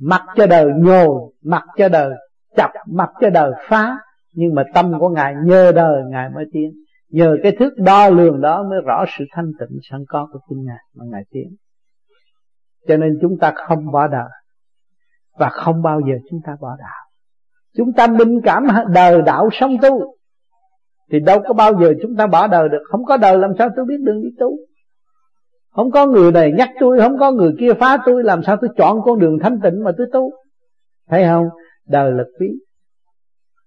mặc 0.00 0.22
cho 0.36 0.46
đời 0.46 0.66
nhồi, 0.76 1.32
mặc 1.42 1.64
cho 1.76 1.88
đời 1.88 2.14
chập 2.56 2.70
mặc 2.86 3.10
cho 3.20 3.30
đời 3.30 3.52
phá. 3.68 3.98
Nhưng 4.34 4.54
mà 4.54 4.62
tâm 4.74 4.92
của 4.98 5.08
ngài 5.08 5.34
nhờ 5.44 5.72
đời 5.72 6.02
ngài 6.10 6.28
mới 6.34 6.44
tiến. 6.52 6.70
Nhờ 7.08 7.36
cái 7.42 7.52
thước 7.58 7.70
đo 7.76 8.08
lường 8.08 8.40
đó 8.40 8.62
mới 8.70 8.80
rõ 8.86 9.04
sự 9.18 9.24
thanh 9.32 9.50
tịnh 9.60 9.78
sẵn 9.90 10.00
có 10.08 10.28
của 10.32 10.38
chính 10.48 10.64
ngài 10.64 10.84
mà 10.94 11.04
ngài 11.08 11.22
tiến. 11.30 11.56
Cho 12.88 12.96
nên 12.96 13.18
chúng 13.20 13.38
ta 13.40 13.52
không 13.54 13.92
bỏ 13.92 14.08
đời. 14.08 14.28
Và 15.38 15.48
không 15.48 15.82
bao 15.82 16.00
giờ 16.00 16.14
chúng 16.30 16.40
ta 16.46 16.56
bỏ 16.60 16.76
đạo. 16.78 17.10
Chúng 17.76 17.92
ta 17.92 18.06
minh 18.06 18.40
cảm 18.44 18.66
đời 18.94 19.22
đạo 19.22 19.48
sống 19.52 19.76
tu. 19.82 20.16
Thì 21.12 21.20
đâu 21.20 21.42
có 21.48 21.54
bao 21.54 21.72
giờ 21.80 21.94
chúng 22.02 22.16
ta 22.16 22.26
bỏ 22.26 22.46
đời 22.46 22.68
được. 22.68 22.82
Không 22.90 23.04
có 23.04 23.16
đời 23.16 23.38
làm 23.38 23.50
sao 23.58 23.68
tôi 23.76 23.84
biết 23.88 24.00
đường 24.00 24.22
đi 24.22 24.28
tu? 24.38 24.56
Không 25.72 25.90
có 25.90 26.06
người 26.06 26.32
này 26.32 26.52
nhắc 26.52 26.70
tôi, 26.80 27.00
không 27.00 27.18
có 27.18 27.30
người 27.30 27.54
kia 27.58 27.72
phá 27.80 27.98
tôi, 28.06 28.24
làm 28.24 28.42
sao 28.42 28.56
tôi 28.60 28.70
chọn 28.76 29.02
con 29.04 29.18
đường 29.18 29.38
thanh 29.42 29.60
tịnh 29.60 29.84
mà 29.84 29.90
tôi 29.98 30.06
tu? 30.12 30.30
Thấy 31.08 31.24
không? 31.24 31.48
Đời 31.86 32.12
là 32.12 32.24
quý. 32.40 32.46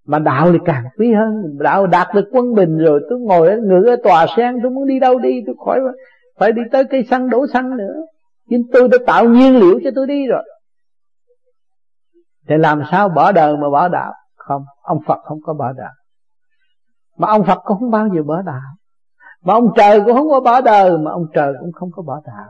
Mà 0.05 0.19
đạo 0.19 0.51
thì 0.51 0.57
càng 0.65 0.83
quý 0.97 1.13
hơn. 1.13 1.57
Đạo 1.59 1.87
đạt 1.87 2.07
được 2.15 2.25
quân 2.31 2.53
bình 2.55 2.77
rồi, 2.77 3.01
tôi 3.09 3.19
ngồi 3.19 3.49
ở 3.49 3.57
ngự 3.57 3.89
ở 3.89 3.95
tòa 4.03 4.25
sen, 4.37 4.55
tôi 4.63 4.71
muốn 4.71 4.87
đi 4.87 4.99
đâu 4.99 5.19
đi, 5.19 5.41
tôi 5.45 5.55
khỏi 5.65 5.79
phải 6.39 6.51
đi 6.51 6.61
tới 6.71 6.83
cây 6.91 7.03
xăng 7.09 7.29
đổ 7.29 7.47
xăng 7.53 7.77
nữa. 7.77 7.95
Nhưng 8.45 8.61
tôi 8.73 8.87
đã 8.87 8.97
tạo 9.07 9.25
nhiên 9.25 9.59
liệu 9.59 9.79
cho 9.83 9.89
tôi 9.95 10.07
đi 10.07 10.27
rồi. 10.27 10.43
Thì 12.47 12.55
làm 12.57 12.81
sao 12.91 13.09
bỏ 13.09 13.31
đời 13.31 13.57
mà 13.57 13.69
bỏ 13.69 13.87
đạo? 13.87 14.13
Không, 14.35 14.63
ông 14.81 14.99
phật 15.07 15.19
không 15.23 15.39
có 15.43 15.53
bỏ 15.53 15.73
đạo. 15.73 15.91
Mà 17.17 17.27
ông 17.27 17.45
phật 17.45 17.59
cũng 17.65 17.79
không 17.79 17.91
bao 17.91 18.07
giờ 18.15 18.23
bỏ 18.23 18.41
đạo 18.41 18.61
mà 19.45 19.53
ông 19.53 19.67
trời 19.75 20.01
cũng 20.05 20.13
không 20.13 20.29
có 20.29 20.39
bỏ 20.39 20.61
đời, 20.61 20.97
mà 20.97 21.11
ông 21.11 21.25
trời 21.33 21.53
cũng 21.59 21.71
không 21.71 21.89
có 21.91 22.03
bỏ 22.03 22.21
đạo 22.25 22.47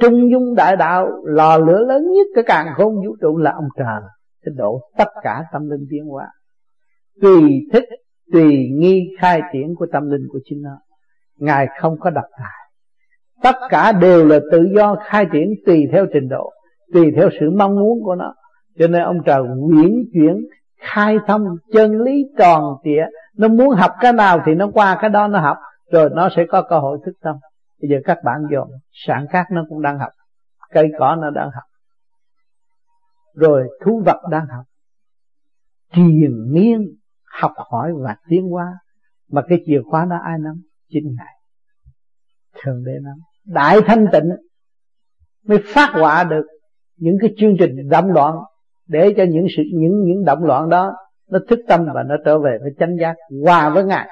trung 0.00 0.30
dung 0.30 0.54
đại 0.54 0.76
đạo 0.76 1.08
lò 1.24 1.58
lửa 1.58 1.84
lớn 1.88 2.02
nhất 2.12 2.26
cái 2.34 2.44
càng 2.46 2.66
không 2.76 2.94
vũ 2.96 3.16
trụ 3.20 3.36
là 3.36 3.52
ông 3.52 3.68
trời. 3.76 4.00
Sẽ 4.46 4.52
độ 4.56 4.80
tất 4.98 5.08
cả 5.22 5.44
tâm 5.52 5.70
linh 5.70 5.86
tiến 5.90 6.04
hóa. 6.04 6.28
Tùy 7.20 7.66
thích, 7.72 7.84
tùy 8.32 8.68
nghi 8.72 9.02
khai 9.18 9.42
triển 9.52 9.74
của 9.74 9.86
tâm 9.92 10.10
linh 10.10 10.28
của 10.32 10.38
chính 10.44 10.62
nó. 10.62 10.78
Ngài 11.38 11.66
không 11.80 11.96
có 12.00 12.10
độc 12.10 12.24
tài. 12.38 12.70
Tất 13.42 13.56
cả 13.70 13.92
đều 13.92 14.26
là 14.26 14.38
tự 14.52 14.68
do 14.76 14.96
khai 15.04 15.26
triển 15.32 15.48
tùy 15.66 15.88
theo 15.92 16.06
trình 16.12 16.28
độ, 16.28 16.52
tùy 16.92 17.12
theo 17.16 17.28
sự 17.40 17.50
mong 17.50 17.74
muốn 17.74 17.98
của 18.04 18.14
nó. 18.14 18.34
Cho 18.78 18.86
nên 18.86 19.02
ông 19.02 19.22
trời 19.24 19.42
quyển 19.68 19.92
chuyển, 20.12 20.36
khai 20.78 21.16
thông 21.26 21.42
chân 21.72 22.00
lý 22.00 22.24
tròn 22.38 22.76
trịa. 22.84 23.06
Nó 23.36 23.48
muốn 23.48 23.68
học 23.70 23.90
cái 24.00 24.12
nào 24.12 24.38
thì 24.46 24.54
nó 24.54 24.70
qua 24.74 24.98
cái 25.00 25.10
đó 25.10 25.28
nó 25.28 25.40
học 25.40 25.56
rồi 25.94 26.10
nó 26.12 26.28
sẽ 26.36 26.44
có 26.48 26.62
cơ 26.62 26.78
hội 26.78 26.98
thức 27.06 27.12
tâm. 27.20 27.36
Bây 27.82 27.90
giờ 27.90 27.96
các 28.04 28.18
bạn 28.24 28.42
dòm 28.52 28.68
sản 28.92 29.26
cát 29.30 29.46
nó 29.50 29.64
cũng 29.68 29.82
đang 29.82 29.98
học. 29.98 30.12
Cây 30.70 30.88
cỏ 30.98 31.16
nó 31.20 31.30
đang 31.30 31.50
học. 31.54 31.64
Rồi 33.34 33.68
thú 33.84 34.02
vật 34.06 34.22
đang 34.30 34.46
học. 34.46 34.64
Triền 35.94 36.52
miên, 36.52 36.80
học 37.40 37.52
hỏi 37.70 37.92
và 38.04 38.16
tiến 38.28 38.48
hóa. 38.48 38.66
Mà 39.30 39.42
cái 39.48 39.58
chìa 39.66 39.80
khóa 39.90 40.04
đó 40.04 40.16
ai 40.24 40.38
nắm? 40.38 40.62
Chính 40.88 41.14
ngài. 41.16 41.34
Thường 42.62 42.84
đế 42.84 42.92
nắm. 43.02 43.16
Đại 43.44 43.80
thanh 43.86 44.06
tịnh 44.12 44.30
mới 45.46 45.58
phát 45.74 45.90
họa 45.92 46.24
được 46.24 46.46
những 46.96 47.16
cái 47.20 47.34
chương 47.36 47.56
trình 47.58 47.88
động 47.90 48.12
loạn 48.12 48.34
để 48.86 49.14
cho 49.16 49.24
những 49.30 49.46
sự, 49.56 49.62
những 49.74 50.02
những 50.04 50.24
động 50.24 50.44
loạn 50.44 50.68
đó 50.68 50.92
nó 51.30 51.38
thức 51.48 51.58
tâm 51.68 51.86
và 51.94 52.02
nó 52.02 52.14
trở 52.24 52.38
về 52.38 52.58
với 52.62 52.70
chánh 52.78 52.96
giác 53.00 53.14
hòa 53.44 53.70
với 53.70 53.84
ngài 53.84 54.08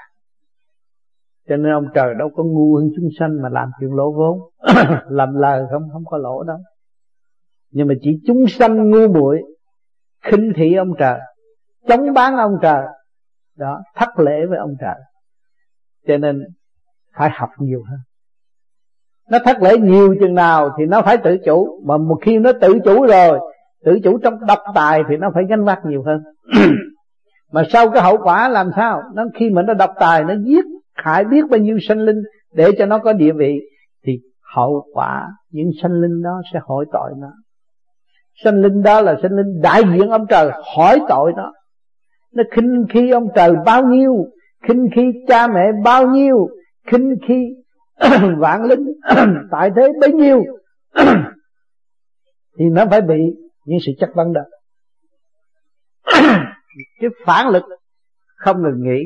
cho 1.52 1.56
nên 1.56 1.72
ông 1.72 1.86
trời 1.94 2.14
đâu 2.18 2.30
có 2.36 2.44
ngu 2.44 2.76
hơn 2.76 2.90
chúng 2.96 3.08
sanh 3.18 3.42
mà 3.42 3.48
làm 3.48 3.70
chuyện 3.80 3.90
lỗ 3.94 4.12
vốn. 4.12 4.38
Làm 5.08 5.34
lời 5.34 5.64
không 5.70 5.82
không 5.92 6.04
có 6.04 6.18
lỗ 6.18 6.42
đâu. 6.42 6.58
Nhưng 7.70 7.88
mà 7.88 7.94
chỉ 8.02 8.20
chúng 8.26 8.44
sanh 8.48 8.90
ngu 8.90 9.08
muội, 9.08 9.42
khinh 10.24 10.52
thị 10.56 10.74
ông 10.74 10.94
trời, 10.98 11.20
chống 11.88 12.12
bán 12.14 12.36
ông 12.36 12.58
trời, 12.62 12.84
đó, 13.56 13.82
thất 13.96 14.18
lễ 14.18 14.46
với 14.48 14.58
ông 14.58 14.74
trời. 14.80 14.94
Cho 16.06 16.16
nên 16.16 16.42
phải 17.16 17.30
học 17.34 17.48
nhiều 17.58 17.82
hơn. 17.90 17.98
Nó 19.30 19.38
thất 19.44 19.62
lễ 19.62 19.78
nhiều 19.78 20.14
chừng 20.20 20.34
nào 20.34 20.70
thì 20.78 20.86
nó 20.86 21.02
phải 21.02 21.16
tự 21.16 21.38
chủ. 21.44 21.82
Mà 21.86 21.96
một 21.96 22.18
khi 22.22 22.38
nó 22.38 22.52
tự 22.60 22.78
chủ 22.84 23.06
rồi, 23.06 23.40
tự 23.84 23.98
chủ 24.04 24.18
trong 24.18 24.46
độc 24.46 24.58
tài 24.74 25.02
thì 25.08 25.16
nó 25.16 25.30
phải 25.34 25.44
gánh 25.48 25.64
vác 25.64 25.78
nhiều 25.84 26.02
hơn. 26.06 26.22
Mà 27.52 27.62
sau 27.70 27.90
cái 27.90 28.02
hậu 28.02 28.18
quả 28.22 28.48
làm 28.48 28.70
sao? 28.76 29.02
Nó 29.14 29.24
khi 29.34 29.50
mà 29.50 29.62
nó 29.62 29.74
độc 29.74 29.90
tài, 30.00 30.24
nó 30.24 30.34
giết 30.44 30.64
khải 30.94 31.24
biết 31.24 31.44
bao 31.50 31.60
nhiêu 31.60 31.78
sanh 31.88 31.98
linh 31.98 32.22
để 32.52 32.70
cho 32.78 32.86
nó 32.86 32.98
có 32.98 33.12
địa 33.12 33.32
vị, 33.32 33.60
thì 34.06 34.12
hậu 34.54 34.86
quả 34.92 35.28
những 35.50 35.70
sanh 35.82 35.92
linh 35.92 36.22
đó 36.22 36.42
sẽ 36.52 36.60
hỏi 36.68 36.84
tội 36.92 37.10
nó. 37.20 37.32
Sanh 38.44 38.62
linh 38.62 38.82
đó 38.82 39.00
là 39.00 39.16
sanh 39.22 39.32
linh 39.32 39.60
đại 39.62 39.82
diện 39.92 40.10
ông 40.10 40.26
trời, 40.28 40.50
hỏi 40.76 41.00
tội 41.08 41.32
nó. 41.36 41.52
Nó 42.32 42.42
khinh 42.50 42.84
khi 42.90 43.10
ông 43.10 43.28
trời 43.34 43.52
bao 43.64 43.86
nhiêu, 43.86 44.26
khinh 44.68 44.88
khi 44.94 45.12
cha 45.28 45.46
mẹ 45.46 45.72
bao 45.84 46.06
nhiêu, 46.06 46.48
khinh 46.90 47.14
khi 47.28 47.48
vạn 48.38 48.64
linh 48.64 48.86
tại 49.50 49.70
thế 49.76 49.92
bấy 50.00 50.12
nhiêu. 50.12 50.44
Thì 52.58 52.64
nó 52.72 52.84
phải 52.90 53.00
bị 53.00 53.20
những 53.64 53.78
sự 53.86 53.92
chất 53.98 54.10
vấn 54.14 54.32
đó. 54.32 54.40
Cái 57.00 57.10
phản 57.26 57.48
lực 57.48 57.62
không 58.36 58.62
ngừng 58.62 58.82
nghỉ. 58.82 59.04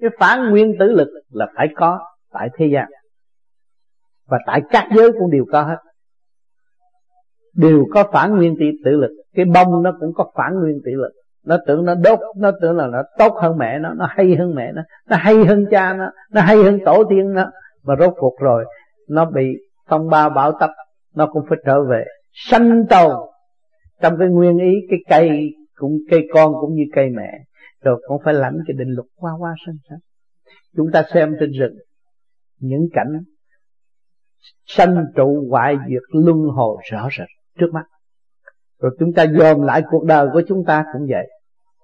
Cái 0.00 0.10
phản 0.18 0.50
nguyên 0.50 0.74
tử 0.78 0.92
lực 0.92 1.08
là 1.30 1.46
phải 1.56 1.68
có 1.76 2.00
tại 2.32 2.48
thế 2.58 2.66
gian. 2.74 2.88
Và 4.28 4.38
tại 4.46 4.62
các 4.70 4.88
giới 4.96 5.12
cũng 5.12 5.30
đều 5.30 5.44
có 5.52 5.62
hết. 5.62 5.76
Đều 7.54 7.86
có 7.94 8.04
phản 8.12 8.36
nguyên 8.36 8.56
tử, 8.60 8.66
tử 8.84 8.90
lực. 8.90 9.10
Cái 9.34 9.44
bông 9.44 9.82
nó 9.82 9.92
cũng 10.00 10.12
có 10.14 10.30
phản 10.34 10.60
nguyên 10.60 10.80
tử 10.84 10.92
lực. 10.92 11.12
Nó 11.44 11.56
tưởng 11.66 11.84
nó 11.84 11.94
đốt 11.94 12.18
nó 12.36 12.50
tưởng 12.60 12.76
là 12.76 12.86
nó 12.86 13.02
tốt 13.18 13.34
hơn 13.42 13.58
mẹ 13.58 13.78
nó 13.78 13.94
nó 13.94 14.06
hay 14.10 14.36
hơn 14.38 14.54
mẹ 14.54 14.72
nó 14.72 14.82
nó 15.08 15.16
hay 15.16 15.44
hơn 15.44 15.64
cha 15.70 15.94
nó 15.94 16.10
nó 16.32 16.40
hay 16.40 16.56
hơn 16.56 16.78
tổ 16.84 17.04
tiên 17.10 17.32
nó. 17.32 17.50
Mà 17.82 17.94
rốt 18.00 18.14
cuộc 18.16 18.36
rồi 18.40 18.64
nó 19.08 19.24
bị 19.24 19.56
phong 19.88 20.10
ba 20.10 20.28
bão 20.28 20.52
tấp 20.60 20.70
nó 21.14 21.26
cũng 21.26 21.42
phải 21.48 21.58
trở 21.66 21.84
về 21.84 22.04
sanh 22.32 22.86
tồn. 22.90 23.16
Trong 24.02 24.18
cái 24.18 24.28
nguyên 24.28 24.58
ý 24.58 24.74
cái 24.90 24.98
cây 25.08 25.54
cũng 25.74 25.98
cây 26.10 26.28
con 26.34 26.52
cũng 26.60 26.74
như 26.74 26.84
cây 26.94 27.10
mẹ 27.10 27.44
rồi 27.84 28.02
cũng 28.08 28.20
phải 28.24 28.34
lãnh 28.34 28.58
cái 28.66 28.74
định 28.78 28.88
luật 28.88 29.06
qua 29.16 29.32
qua 29.38 29.54
sân 29.66 29.76
sân 29.88 29.98
chúng 30.76 30.90
ta 30.92 31.02
xem 31.14 31.36
trên 31.40 31.50
rừng, 31.50 31.74
những 32.60 32.88
cảnh 32.92 33.12
sanh 34.66 35.04
trụ 35.16 35.46
hoại 35.50 35.76
diệt 35.88 36.02
luân 36.24 36.36
hồi 36.36 36.76
rõ 36.90 37.08
rệt 37.18 37.28
trước 37.58 37.70
mắt. 37.72 37.84
Rồi 38.80 38.96
chúng 38.98 39.12
ta 39.12 39.26
dòm 39.38 39.62
lại 39.62 39.82
cuộc 39.90 40.04
đời 40.04 40.28
của 40.32 40.42
chúng 40.48 40.64
ta 40.66 40.84
cũng 40.92 41.06
vậy. 41.10 41.26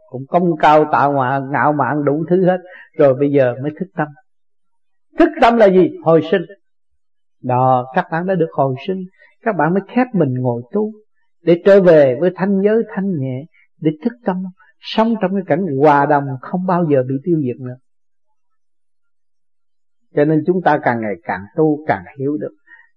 Cũng 0.09 0.23
công 0.29 0.57
cao 0.61 0.85
tạo 0.93 1.13
ngoạ 1.13 1.41
ngạo 1.53 1.73
mạn 1.73 2.05
đủ 2.05 2.25
thứ 2.31 2.45
hết. 2.45 2.59
Rồi 2.99 3.15
bây 3.15 3.33
giờ 3.33 3.55
mới 3.63 3.73
thức 3.81 3.87
tâm. 3.97 4.09
Thức 5.19 5.29
tâm 5.41 5.57
là 5.57 5.67
gì? 5.67 5.91
Hồi 6.05 6.21
sinh. 6.31 6.43
Đó, 7.43 7.87
các 7.95 8.07
bạn 8.13 8.27
đã 8.27 8.35
được 8.35 8.51
hồi 8.53 8.75
sinh. 8.87 9.05
Các 9.43 9.57
bạn 9.57 9.75
mới 9.75 9.83
khép 9.89 10.07
mình 10.15 10.35
ngồi 10.35 10.63
tu 10.73 10.93
để 11.43 11.63
trở 11.65 11.81
về 11.81 12.17
với 12.21 12.31
thanh 12.35 12.61
giới 12.65 12.83
thanh 12.95 13.19
nhẹ, 13.19 13.45
để 13.81 13.91
thức 14.05 14.13
tâm 14.25 14.37
sống 14.81 15.15
trong 15.21 15.31
cái 15.35 15.43
cảnh 15.47 15.67
hòa 15.79 16.07
đồng 16.07 16.25
không 16.41 16.67
bao 16.67 16.85
giờ 16.91 17.03
bị 17.09 17.15
tiêu 17.25 17.37
diệt 17.45 17.61
nữa. 17.61 17.77
Cho 20.15 20.25
nên 20.25 20.43
chúng 20.47 20.63
ta 20.65 20.79
càng 20.83 21.01
ngày 21.01 21.15
càng 21.23 21.41
tu, 21.57 21.79
càng 21.87 22.05
hiểu 22.19 22.37
được. 22.41 22.53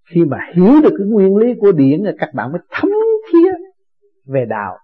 Khi 0.10 0.26
mà 0.26 0.38
hiểu 0.56 0.82
được 0.84 0.96
cái 0.98 1.08
nguyên 1.08 1.38
lý 1.38 1.54
của 1.60 1.72
điển 1.72 2.02
là 2.04 2.12
các 2.20 2.30
bạn 2.34 2.52
mới 2.52 2.62
thấm 2.70 2.90
thía 3.32 3.52
về 4.26 4.46
đạo. 4.46 4.78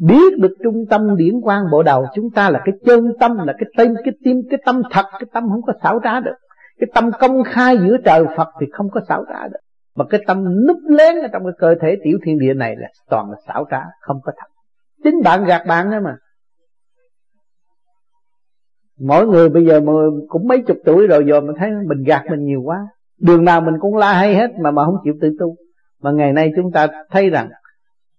Biết 0.00 0.38
được 0.38 0.56
trung 0.64 0.84
tâm 0.90 1.16
điển 1.16 1.40
quang 1.40 1.64
bộ 1.70 1.82
đầu, 1.82 2.06
chúng 2.14 2.30
ta 2.30 2.50
là 2.50 2.62
cái 2.64 2.74
chân 2.86 3.12
tâm, 3.20 3.36
là 3.36 3.52
cái 3.58 3.70
tim 3.76 3.94
cái 4.04 4.14
tim, 4.24 4.36
cái 4.50 4.60
tâm 4.66 4.82
thật, 4.90 5.04
cái 5.12 5.26
tâm 5.32 5.48
không 5.48 5.62
có 5.62 5.72
xảo 5.82 6.00
trá 6.04 6.20
được. 6.20 6.36
Cái 6.78 6.88
tâm 6.94 7.10
công 7.20 7.42
khai 7.44 7.78
giữa 7.78 7.96
trời 8.04 8.24
Phật 8.36 8.48
thì 8.60 8.66
không 8.72 8.90
có 8.90 9.00
xảo 9.08 9.24
trá 9.28 9.48
được. 9.48 9.58
Mà 9.96 10.04
cái 10.10 10.20
tâm 10.26 10.66
núp 10.66 10.78
lén 10.88 11.14
ở 11.22 11.28
trong 11.32 11.44
cái 11.44 11.52
cơ 11.58 11.74
thể 11.80 11.96
tiểu 12.04 12.18
thiên 12.24 12.38
địa 12.38 12.54
này 12.54 12.76
là 12.76 12.88
toàn 13.10 13.30
là 13.30 13.36
xảo 13.46 13.66
trá, 13.70 13.80
không 14.00 14.20
có 14.24 14.32
thật 14.36 14.51
chính 15.04 15.22
bạn 15.24 15.44
gạt 15.44 15.62
bạn 15.66 15.90
đó 15.90 16.00
mà. 16.00 16.16
Mỗi 19.00 19.26
người 19.26 19.48
bây 19.48 19.66
giờ 19.66 19.80
mà 19.80 19.92
cũng 20.28 20.48
mấy 20.48 20.62
chục 20.66 20.76
tuổi 20.84 21.06
rồi 21.06 21.22
rồi 21.22 21.40
mình 21.40 21.56
thấy 21.58 21.70
mình 21.86 22.02
gạt 22.06 22.22
mình 22.30 22.44
nhiều 22.44 22.62
quá. 22.64 22.78
Đường 23.20 23.44
nào 23.44 23.60
mình 23.60 23.74
cũng 23.80 23.96
la 23.96 24.12
hay 24.12 24.34
hết 24.34 24.50
mà 24.62 24.70
mà 24.70 24.84
không 24.84 24.96
chịu 25.04 25.14
tự 25.20 25.36
tu. 25.40 25.56
Mà 26.02 26.10
ngày 26.10 26.32
nay 26.32 26.52
chúng 26.56 26.72
ta 26.72 26.86
thấy 27.10 27.30
rằng, 27.30 27.50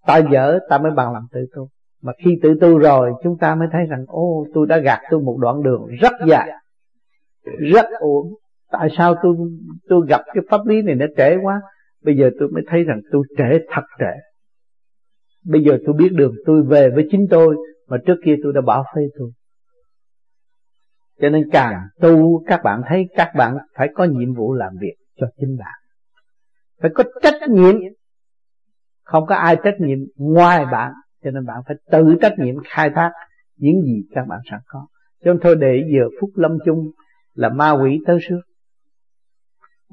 ta 0.06 0.18
dở, 0.18 0.60
ta 0.70 0.78
mới 0.78 0.92
bằng 0.92 1.14
lòng 1.14 1.24
tự 1.32 1.46
tu. 1.56 1.68
Mà 2.02 2.14
khi 2.24 2.40
tự 2.44 2.54
tu 2.62 2.78
rồi, 2.78 3.12
chúng 3.24 3.38
ta 3.38 3.56
mới 3.56 3.68
thấy 3.72 3.82
rằng, 3.90 4.06
ô, 4.08 4.46
tôi 4.54 4.68
đã 4.68 4.78
gạt 4.78 5.00
tôi 5.10 5.22
một 5.22 5.38
đoạn 5.40 5.64
đường 5.64 5.88
rất 6.02 6.14
dài, 6.28 6.50
rất 7.74 7.86
uổng 8.00 8.34
tại 8.72 8.90
sao 8.98 9.16
tôi 9.24 9.36
tôi 9.90 10.06
gặp 10.08 10.22
cái 10.34 10.44
pháp 10.50 10.66
lý 10.66 10.82
này 10.82 10.96
nó 10.96 11.06
trễ 11.18 11.36
quá? 11.44 11.62
Bây 12.04 12.18
giờ 12.18 12.30
tôi 12.40 12.50
mới 12.50 12.64
thấy 12.68 12.84
rằng 12.84 13.02
tôi 13.12 13.24
trễ 13.38 13.66
thật 13.70 13.84
trễ 14.00 14.20
bây 15.46 15.64
giờ 15.64 15.78
tôi 15.86 15.96
biết 15.98 16.10
đường 16.12 16.34
tôi 16.46 16.64
về 16.64 16.90
với 16.90 17.08
chính 17.12 17.26
tôi, 17.30 17.56
mà 17.88 17.98
trước 18.06 18.16
kia 18.26 18.36
tôi 18.44 18.54
đã 18.54 18.62
bỏ 18.62 18.86
phê 18.96 19.02
tôi. 19.18 19.32
Cho 21.22 21.30
nên 21.30 21.50
càng 21.52 21.82
tu, 22.02 22.44
các 22.48 22.62
bạn 22.64 22.82
thấy 22.88 23.06
các 23.16 23.32
bạn 23.38 23.58
phải 23.78 23.90
có 23.94 24.04
nhiệm 24.04 24.34
vụ 24.34 24.54
làm 24.54 24.72
việc 24.82 24.96
cho 25.16 25.28
chính 25.38 25.58
bạn. 25.60 25.74
Phải 26.82 26.92
có 26.96 27.04
trách 27.22 27.50
nhiệm. 27.50 27.76
Không 29.04 29.26
có 29.26 29.36
ai 29.36 29.58
trách 29.64 29.76
nhiệm 29.80 29.98
ngoài 30.16 30.66
bạn, 30.72 30.92
cho 31.24 31.32
nên 31.32 31.46
bạn 31.46 31.58
phải 31.68 31.76
tự 31.92 32.16
trách 32.22 32.34
nhiệm, 32.38 32.56
khai 32.70 32.90
thác 32.96 33.12
những 33.58 33.82
gì 33.82 34.04
các 34.16 34.28
bạn 34.28 34.40
sẵn 34.50 34.60
có. 34.68 34.88
Cho 35.24 35.34
nên 35.34 35.42
thôi 35.42 35.56
để 35.60 35.84
giờ 35.94 36.10
phút 36.22 36.30
lâm 36.36 36.58
chung 36.66 36.92
là 37.34 37.50
ma 37.50 37.72
quỷ 37.72 38.00
tới 38.06 38.18
trước 38.30 38.40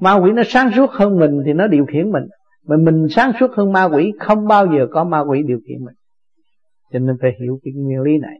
ma 0.01 0.13
quỷ 0.13 0.31
nó 0.31 0.43
sáng 0.45 0.71
suốt 0.75 0.91
hơn 0.91 1.19
mình 1.19 1.43
thì 1.45 1.53
nó 1.53 1.67
điều 1.67 1.85
khiển 1.85 2.11
mình 2.11 2.23
mà 2.67 2.77
mình 2.77 3.07
sáng 3.09 3.31
suốt 3.39 3.51
hơn 3.57 3.71
ma 3.71 3.83
quỷ, 3.83 4.11
không 4.19 4.47
bao 4.47 4.65
giờ 4.65 4.87
có 4.91 5.03
ma 5.03 5.19
quỷ 5.19 5.43
điều 5.47 5.59
khiển 5.67 5.85
mình. 5.85 5.95
Cho 6.93 6.99
nên 6.99 7.15
phải 7.21 7.31
hiểu 7.39 7.59
cái 7.63 7.73
nguyên 7.75 8.01
lý 8.01 8.17
này. 8.17 8.39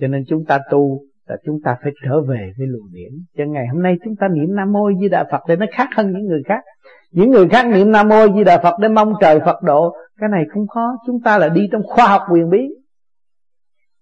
Cho 0.00 0.08
nên 0.08 0.24
chúng 0.28 0.44
ta 0.44 0.58
tu 0.70 1.00
là 1.28 1.36
chúng 1.44 1.60
ta 1.64 1.76
phải 1.82 1.92
trở 2.04 2.20
về 2.20 2.52
với 2.58 2.66
luồng 2.66 2.92
điển 2.92 3.12
cho 3.38 3.44
ngày 3.44 3.66
hôm 3.72 3.82
nay 3.82 3.96
chúng 4.04 4.16
ta 4.16 4.28
niệm 4.28 4.56
nam 4.56 4.72
mô 4.72 4.90
di 5.00 5.08
đà 5.08 5.24
phật 5.30 5.40
thì 5.48 5.56
nó 5.56 5.66
khác 5.72 5.88
hơn 5.96 6.12
những 6.12 6.26
người 6.26 6.42
khác. 6.46 6.64
Những 7.10 7.30
người 7.30 7.48
khác 7.48 7.66
niệm 7.66 7.92
nam 7.92 8.08
mô 8.08 8.26
di 8.36 8.44
đà 8.44 8.60
phật 8.62 8.74
để 8.80 8.88
mong 8.88 9.12
trời 9.20 9.40
phật 9.40 9.62
độ. 9.62 9.94
Cái 10.20 10.28
này 10.28 10.44
không 10.54 10.66
khó. 10.66 10.96
Chúng 11.06 11.20
ta 11.24 11.38
là 11.38 11.48
đi 11.48 11.68
trong 11.72 11.82
khoa 11.84 12.08
học 12.08 12.22
quyền 12.32 12.50
bí. 12.50 12.68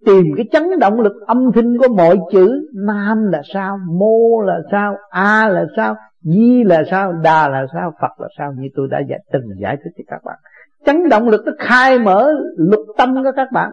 Tìm 0.06 0.24
cái 0.36 0.46
chấn 0.52 0.62
động 0.80 1.00
lực 1.00 1.12
âm 1.26 1.38
thanh 1.54 1.78
của 1.78 1.94
mọi 1.96 2.18
chữ. 2.32 2.68
Nam 2.86 3.18
là 3.32 3.42
sao? 3.54 3.78
Mô 3.98 4.42
là 4.42 4.58
sao? 4.72 4.96
A 5.10 5.48
là 5.48 5.66
sao? 5.76 5.96
Di 6.20 6.64
là 6.64 6.82
sao 6.90 7.12
đà 7.12 7.48
là 7.48 7.66
sao 7.72 7.92
phật 8.00 8.20
là 8.20 8.28
sao 8.38 8.52
như 8.56 8.68
tôi 8.74 8.88
đã 8.90 9.00
giải, 9.08 9.20
từng 9.32 9.42
giải 9.60 9.76
thích 9.76 9.90
cho 9.96 10.04
các 10.06 10.24
bạn. 10.24 10.38
Chấn 10.86 11.08
động 11.08 11.28
lực 11.28 11.42
nó 11.46 11.52
khai 11.58 11.98
mở 11.98 12.30
lục 12.56 12.86
tâm 12.98 13.14
của 13.24 13.32
các 13.36 13.52
bạn. 13.52 13.70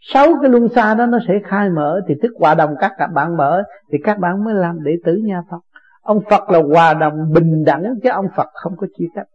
Sáu 0.00 0.26
cái 0.42 0.50
luân 0.50 0.68
xa 0.68 0.94
đó 0.94 1.06
nó 1.06 1.18
sẽ 1.28 1.34
khai 1.44 1.70
mở 1.70 2.00
thì 2.08 2.14
thức 2.22 2.32
hòa 2.38 2.54
đồng 2.54 2.74
các 2.80 2.92
bạn 3.14 3.36
mở 3.36 3.62
thì 3.92 3.98
các 4.04 4.18
bạn 4.18 4.44
mới 4.44 4.54
làm 4.54 4.82
đệ 4.82 4.92
tử 5.04 5.16
nhà 5.24 5.42
Phật. 5.50 5.60
Ông 6.02 6.20
Phật 6.30 6.50
là 6.50 6.62
hòa 6.62 6.94
đồng 6.94 7.32
bình 7.32 7.64
đẳng 7.64 7.84
chứ 8.02 8.08
ông 8.08 8.26
Phật 8.36 8.48
không 8.52 8.76
có 8.76 8.86
chia 8.98 9.06
cách 9.14 9.26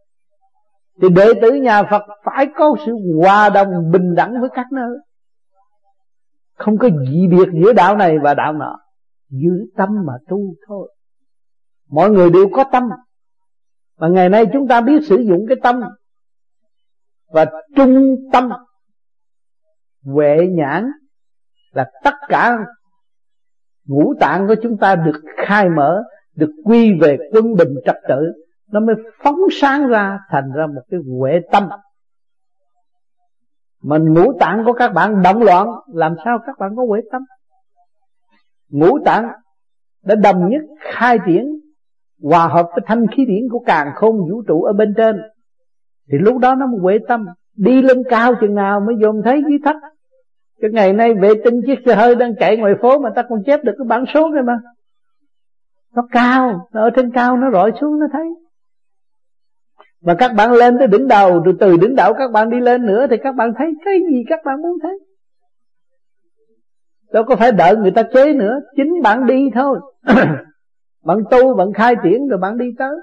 thì 1.02 1.08
đệ 1.08 1.26
tử 1.42 1.52
nhà 1.52 1.82
Phật 1.90 2.02
phải 2.24 2.46
có 2.56 2.76
sự 2.86 2.92
hòa 3.22 3.50
đồng 3.50 3.90
bình 3.92 4.14
đẳng 4.14 4.40
với 4.40 4.50
các 4.54 4.66
nơi. 4.72 4.98
Không 6.58 6.78
có 6.78 6.88
dị 6.88 7.26
biệt 7.30 7.48
giữa 7.52 7.72
đạo 7.72 7.96
này 7.96 8.18
và 8.18 8.34
đạo 8.34 8.52
nọ. 8.52 8.78
Giữ 9.30 9.66
tâm 9.76 9.88
mà 10.06 10.12
tu 10.28 10.38
thôi 10.68 10.92
mọi 11.90 12.10
người 12.10 12.30
đều 12.30 12.48
có 12.52 12.64
tâm. 12.72 12.88
Mà 13.98 14.08
ngày 14.08 14.28
nay 14.28 14.44
chúng 14.52 14.68
ta 14.68 14.80
biết 14.80 15.00
sử 15.08 15.16
dụng 15.16 15.46
cái 15.48 15.56
tâm 15.62 15.80
và 17.32 17.46
trung 17.76 18.16
tâm 18.32 18.50
huệ 20.04 20.36
nhãn 20.50 20.90
là 21.70 21.90
tất 22.04 22.14
cả 22.28 22.58
ngũ 23.84 24.14
tạng 24.20 24.46
của 24.46 24.54
chúng 24.62 24.76
ta 24.78 24.96
được 24.96 25.20
khai 25.46 25.68
mở, 25.68 26.02
được 26.34 26.50
quy 26.64 27.00
về 27.00 27.18
quân 27.32 27.54
bình 27.54 27.74
trật 27.86 27.96
tự. 28.08 28.32
Nó 28.72 28.80
mới 28.80 28.94
phóng 29.22 29.38
sáng 29.52 29.88
ra, 29.88 30.18
thành 30.28 30.52
ra 30.54 30.66
một 30.66 30.82
cái 30.90 31.00
huệ 31.18 31.40
tâm. 31.52 31.68
Mà 33.82 33.98
ngũ 33.98 34.38
tạng 34.40 34.62
của 34.64 34.72
các 34.72 34.92
bạn 34.92 35.22
động 35.22 35.42
loạn, 35.42 35.68
làm 35.86 36.14
sao 36.24 36.38
các 36.46 36.58
bạn 36.58 36.76
có 36.76 36.84
huệ 36.88 37.00
tâm? 37.12 37.22
Ngũ 38.68 38.98
tạng 39.04 39.28
đã 40.02 40.14
đồng 40.14 40.48
nhất 40.48 40.62
khai 40.80 41.18
triển 41.26 41.59
hòa 42.22 42.48
hợp 42.48 42.66
với 42.74 42.84
thanh 42.86 43.06
khí 43.16 43.24
điển 43.24 43.48
của 43.50 43.62
càng 43.66 43.92
khôn 43.94 44.16
vũ 44.30 44.42
trụ 44.48 44.62
ở 44.62 44.72
bên 44.72 44.94
trên. 44.96 45.16
Thì 46.12 46.18
lúc 46.18 46.38
đó 46.38 46.54
nó 46.54 46.66
mới 46.66 46.78
huệ 46.80 46.98
tâm, 47.08 47.26
đi 47.56 47.82
lên 47.82 48.02
cao 48.10 48.34
chừng 48.40 48.54
nào 48.54 48.80
mới 48.80 48.94
dòm 49.00 49.22
thấy 49.24 49.42
dưới 49.48 49.58
thấp 49.64 49.76
cái 50.60 50.70
ngày 50.70 50.92
nay 50.92 51.14
vệ 51.14 51.28
tinh 51.44 51.60
chiếc 51.66 51.78
xe 51.86 51.94
hơi 51.94 52.14
đang 52.14 52.36
chạy 52.40 52.56
ngoài 52.56 52.74
phố 52.82 52.98
mà 52.98 53.10
ta 53.16 53.22
còn 53.28 53.42
chép 53.46 53.64
được 53.64 53.72
cái 53.78 53.84
bản 53.88 54.04
số 54.14 54.28
này 54.28 54.42
mà. 54.42 54.58
Nó 55.94 56.02
cao, 56.10 56.68
nó 56.72 56.82
ở 56.82 56.90
trên 56.90 57.10
cao 57.10 57.36
nó 57.36 57.50
rọi 57.50 57.72
xuống 57.80 58.00
nó 58.00 58.06
thấy. 58.12 58.26
Mà 60.02 60.14
các 60.18 60.32
bạn 60.36 60.52
lên 60.52 60.78
tới 60.78 60.86
đỉnh 60.86 61.08
đầu 61.08 61.42
rồi 61.44 61.54
từ 61.60 61.76
đỉnh 61.76 61.96
đầu 61.96 62.12
các 62.18 62.32
bạn 62.32 62.50
đi 62.50 62.60
lên 62.60 62.86
nữa 62.86 63.06
thì 63.10 63.16
các 63.22 63.34
bạn 63.34 63.52
thấy 63.58 63.66
cái 63.84 63.94
gì 64.10 64.24
các 64.28 64.40
bạn 64.44 64.62
muốn 64.62 64.78
thấy. 64.82 64.98
Đâu 67.12 67.24
có 67.24 67.36
phải 67.36 67.52
đợi 67.52 67.76
người 67.76 67.90
ta 67.90 68.02
chế 68.02 68.32
nữa, 68.32 68.60
chính 68.76 69.02
bạn 69.02 69.26
đi 69.26 69.50
thôi. 69.54 69.80
bạn 71.04 71.18
tu, 71.30 71.54
bạn 71.54 71.72
khai 71.72 71.94
triển 72.04 72.28
rồi 72.28 72.38
bạn 72.38 72.58
đi 72.58 72.66
tới. 72.78 72.94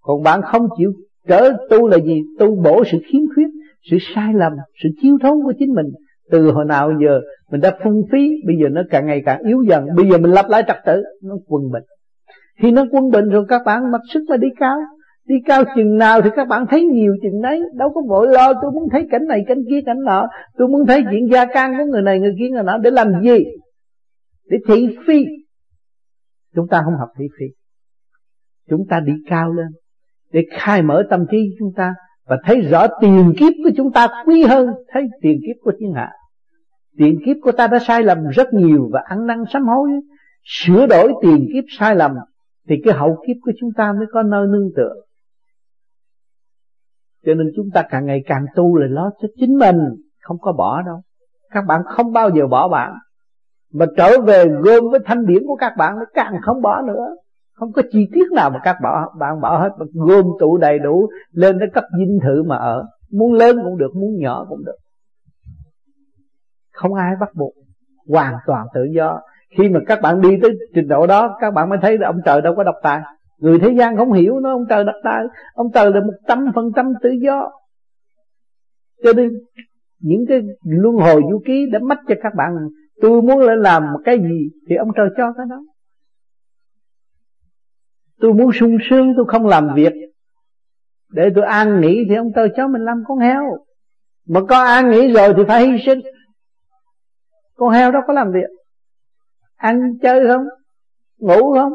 Còn 0.00 0.22
bạn 0.22 0.40
không 0.42 0.68
chịu 0.78 0.92
trở 1.28 1.52
tu 1.70 1.88
là 1.88 1.98
gì? 1.98 2.22
Tu 2.38 2.54
bổ 2.54 2.84
sự 2.84 2.98
khiếm 3.06 3.20
khuyết, 3.34 3.46
sự 3.90 3.96
sai 4.14 4.34
lầm, 4.34 4.52
sự 4.82 4.88
thiếu 5.02 5.18
thốn 5.22 5.42
của 5.44 5.52
chính 5.58 5.74
mình. 5.74 5.86
Từ 6.30 6.50
hồi 6.50 6.64
nào 6.64 6.92
giờ 7.02 7.20
mình 7.50 7.60
đã 7.60 7.78
phung 7.84 8.02
phí, 8.12 8.30
bây 8.46 8.56
giờ 8.62 8.68
nó 8.70 8.82
càng 8.90 9.06
ngày 9.06 9.22
càng 9.26 9.42
yếu 9.42 9.62
dần. 9.68 9.86
Bây 9.96 10.10
giờ 10.10 10.18
mình 10.18 10.30
lập 10.30 10.46
lại 10.48 10.64
trật 10.66 10.76
tự, 10.86 11.02
nó 11.22 11.34
quân 11.46 11.62
bình. 11.72 11.82
Khi 12.62 12.70
nó 12.70 12.84
quân 12.90 13.10
bình 13.10 13.28
rồi 13.28 13.44
các 13.48 13.62
bạn 13.66 13.90
mặc 13.92 14.00
sức 14.14 14.20
mà 14.28 14.36
đi 14.36 14.48
cao. 14.60 14.78
Đi 15.26 15.34
cao 15.46 15.64
chừng 15.76 15.98
nào 15.98 16.20
thì 16.22 16.30
các 16.36 16.48
bạn 16.48 16.66
thấy 16.70 16.82
nhiều 16.82 17.16
chừng 17.22 17.42
đấy. 17.42 17.62
Đâu 17.74 17.90
có 17.94 18.00
vội 18.08 18.28
lo, 18.28 18.52
tôi 18.62 18.72
muốn 18.72 18.88
thấy 18.92 19.06
cảnh 19.10 19.26
này, 19.26 19.44
cảnh 19.48 19.62
kia, 19.70 19.80
cảnh 19.86 20.04
nọ. 20.04 20.28
Tôi 20.58 20.68
muốn 20.68 20.86
thấy 20.86 21.02
chuyện 21.10 21.28
gia 21.32 21.44
can 21.44 21.74
của 21.78 21.84
người 21.84 22.02
này, 22.02 22.20
người 22.20 22.34
kia, 22.38 22.48
người 22.48 22.62
nọ. 22.62 22.78
Để 22.78 22.90
làm 22.90 23.08
gì? 23.22 23.44
Để 24.50 24.58
thị 24.68 24.96
phi 25.06 25.24
chúng 26.54 26.68
ta 26.68 26.82
không 26.84 26.96
học 26.96 27.08
thị 27.18 27.24
phi 27.38 27.46
chúng 28.70 28.86
ta 28.90 29.00
đi 29.00 29.12
cao 29.26 29.52
lên 29.52 29.66
để 30.32 30.44
khai 30.50 30.82
mở 30.82 31.02
tâm 31.10 31.26
trí 31.30 31.38
chúng 31.58 31.72
ta 31.76 31.94
và 32.30 32.36
thấy 32.44 32.60
rõ 32.60 32.86
tiền 33.00 33.32
kiếp 33.38 33.52
của 33.64 33.70
chúng 33.76 33.92
ta 33.92 34.08
quý 34.26 34.42
hơn. 34.42 34.68
Thấy 34.88 35.02
tiền 35.22 35.40
kiếp 35.46 35.56
của 35.62 35.72
thiên 35.78 35.92
hạ. 35.92 36.12
Tiền 36.98 37.18
kiếp 37.26 37.36
của 37.42 37.52
ta 37.52 37.66
đã 37.66 37.78
sai 37.78 38.02
lầm 38.02 38.18
rất 38.28 38.52
nhiều 38.52 38.88
và 38.92 39.00
ăn 39.04 39.26
năn 39.26 39.44
sám 39.52 39.62
hối. 39.66 39.90
Sửa 40.44 40.86
đổi 40.86 41.12
tiền 41.22 41.46
kiếp 41.52 41.64
sai 41.78 41.96
lầm 41.96 42.10
thì 42.68 42.76
cái 42.84 42.94
hậu 42.94 43.16
kiếp 43.26 43.36
của 43.42 43.52
chúng 43.60 43.70
ta 43.76 43.92
mới 43.92 44.06
có 44.12 44.22
nơi 44.22 44.46
nương 44.46 44.70
tựa. 44.76 44.94
Cho 47.26 47.34
nên 47.34 47.46
chúng 47.56 47.66
ta 47.74 47.82
càng 47.90 48.06
ngày 48.06 48.22
càng 48.26 48.44
tu 48.54 48.76
là 48.76 48.86
lo 48.86 49.10
cho 49.22 49.28
chính 49.36 49.58
mình, 49.58 49.76
không 50.20 50.38
có 50.40 50.52
bỏ 50.52 50.82
đâu. 50.82 51.02
Các 51.50 51.64
bạn 51.66 51.80
không 51.86 52.12
bao 52.12 52.30
giờ 52.30 52.46
bỏ 52.46 52.68
bạn 52.68 52.92
mà 53.72 53.86
trở 53.96 54.20
về 54.20 54.44
gom 54.48 54.90
với 54.90 55.00
thanh 55.04 55.26
điển 55.26 55.42
của 55.46 55.56
các 55.56 55.72
bạn 55.78 55.96
nó 55.98 56.04
càng 56.14 56.34
không 56.42 56.62
bỏ 56.62 56.82
nữa. 56.82 57.06
Không 57.54 57.72
có 57.72 57.82
chi 57.92 58.08
tiết 58.12 58.32
nào 58.32 58.50
mà 58.50 58.60
các 58.64 58.76
bỏ 58.82 59.12
bạn 59.18 59.40
bỏ 59.40 59.58
hết. 59.58 59.70
Mà 59.78 59.86
gom 59.92 60.24
tụ 60.40 60.58
đầy 60.58 60.78
đủ, 60.78 61.08
lên 61.32 61.58
đến 61.58 61.70
cấp 61.74 61.84
dinh 61.98 62.18
thự 62.22 62.42
mà 62.42 62.56
ở. 62.56 62.86
Muốn 63.12 63.32
lớn 63.32 63.56
cũng 63.64 63.78
được, 63.78 63.90
muốn 63.94 64.10
nhỏ 64.18 64.46
cũng 64.48 64.64
được. 64.64 64.76
Không 66.72 66.94
ai 66.94 67.12
bắt 67.20 67.28
buộc. 67.34 67.52
Hoàn 68.08 68.34
toàn 68.46 68.66
tự 68.74 68.84
do. 68.96 69.20
Khi 69.58 69.68
mà 69.68 69.80
các 69.86 69.98
bạn 70.02 70.20
đi 70.20 70.28
tới 70.42 70.50
trình 70.74 70.88
độ 70.88 71.06
đó, 71.06 71.36
các 71.40 71.50
bạn 71.50 71.68
mới 71.68 71.78
thấy 71.82 71.98
là 71.98 72.08
ông 72.08 72.20
trời 72.24 72.40
đâu 72.40 72.54
có 72.56 72.64
độc 72.64 72.74
tài. 72.82 73.00
Người 73.38 73.58
thế 73.58 73.74
gian 73.78 73.96
không 73.96 74.12
hiểu 74.12 74.40
nó, 74.40 74.52
ông 74.52 74.64
trời 74.68 74.84
độc 74.84 74.96
tài. 75.04 75.24
Ông 75.54 75.66
trời 75.74 75.90
là 75.90 76.00
một 76.00 76.14
trăm 76.28 76.46
phần 76.54 76.64
trăm 76.76 76.92
tự 77.02 77.10
do. 77.10 77.50
Cho 79.04 79.12
nên, 79.12 79.30
những 80.00 80.24
cái 80.28 80.40
luân 80.64 80.96
hồi 80.96 81.22
vũ 81.22 81.42
ký 81.46 81.66
đã 81.72 81.78
mất 81.78 81.98
cho 82.08 82.14
các 82.22 82.32
bạn 82.36 82.52
tôi 83.00 83.22
muốn 83.22 83.40
lên 83.40 83.58
làm 83.58 83.92
một 83.92 84.00
cái 84.04 84.18
gì 84.18 84.50
thì 84.68 84.76
ông 84.76 84.88
trời 84.96 85.08
cho 85.16 85.32
cái 85.36 85.46
đó. 85.50 85.62
Tôi 88.20 88.32
muốn 88.32 88.50
sung 88.60 88.76
sướng, 88.90 89.12
tôi 89.16 89.24
không 89.28 89.46
làm 89.46 89.74
việc. 89.74 89.92
Để 91.08 91.30
tôi 91.34 91.44
an 91.44 91.80
nghỉ 91.80 92.04
thì 92.08 92.14
ông 92.14 92.32
trời 92.36 92.48
cho 92.56 92.68
mình 92.68 92.82
làm 92.82 93.02
con 93.06 93.18
heo. 93.18 93.42
Mà 94.26 94.40
có 94.48 94.64
an 94.64 94.90
nghỉ 94.90 95.12
rồi 95.12 95.34
thì 95.36 95.42
phải 95.48 95.66
hy 95.66 95.72
sinh. 95.86 96.00
Con 97.54 97.72
heo 97.72 97.90
đó 97.90 98.00
có 98.06 98.12
làm 98.12 98.32
việc? 98.32 98.50
Ăn, 99.56 99.98
chơi 100.02 100.26
không? 100.28 100.44
Ngủ 101.18 101.54
không? 101.54 101.72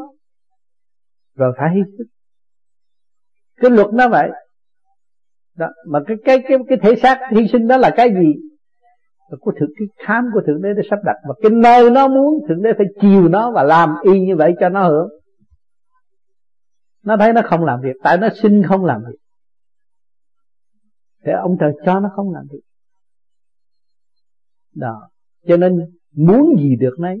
Rồi 1.34 1.52
phải 1.58 1.68
hy 1.74 1.80
sinh. 1.98 2.06
Cái 3.56 3.70
luật 3.70 3.86
nó 3.92 4.08
vậy. 4.08 4.30
Đó, 5.56 5.66
mà 5.86 5.98
cái 6.06 6.16
cái 6.24 6.38
cái 6.48 6.58
cái 6.68 6.78
thể 6.82 6.96
xác 7.02 7.20
hy 7.30 7.48
sinh 7.52 7.68
đó 7.68 7.76
là 7.76 7.90
cái 7.96 8.08
gì? 8.08 8.45
Của 9.40 9.52
thượng, 9.60 9.70
cái 9.78 10.06
khám 10.06 10.24
của 10.34 10.40
thượng 10.46 10.62
đế 10.62 10.68
để 10.76 10.82
sắp 10.90 10.98
đặt. 11.04 11.16
Và 11.28 11.34
cái 11.42 11.50
nơi 11.50 11.90
nó 11.90 12.08
muốn, 12.08 12.48
thượng 12.48 12.62
đế 12.62 12.70
phải 12.78 12.86
chiều 13.00 13.28
nó 13.28 13.50
và 13.50 13.62
làm 13.62 13.94
y 14.02 14.20
như 14.20 14.36
vậy 14.36 14.54
cho 14.60 14.68
nó 14.68 14.88
hưởng. 14.88 15.08
Nó 17.04 17.16
thấy 17.16 17.32
nó 17.32 17.42
không 17.44 17.64
làm 17.64 17.80
việc. 17.80 17.96
Tại 18.02 18.18
nó 18.18 18.28
xin 18.42 18.62
không 18.62 18.84
làm 18.84 19.00
việc. 19.08 19.18
Thế 21.24 21.32
ông 21.32 21.56
trời 21.60 21.72
cho 21.84 22.00
nó 22.00 22.08
không 22.16 22.32
làm 22.32 22.44
việc. 22.52 22.60
Đó. 24.74 25.08
Cho 25.46 25.56
nên 25.56 25.78
muốn 26.16 26.54
gì 26.58 26.76
được 26.76 26.94
nấy, 26.98 27.18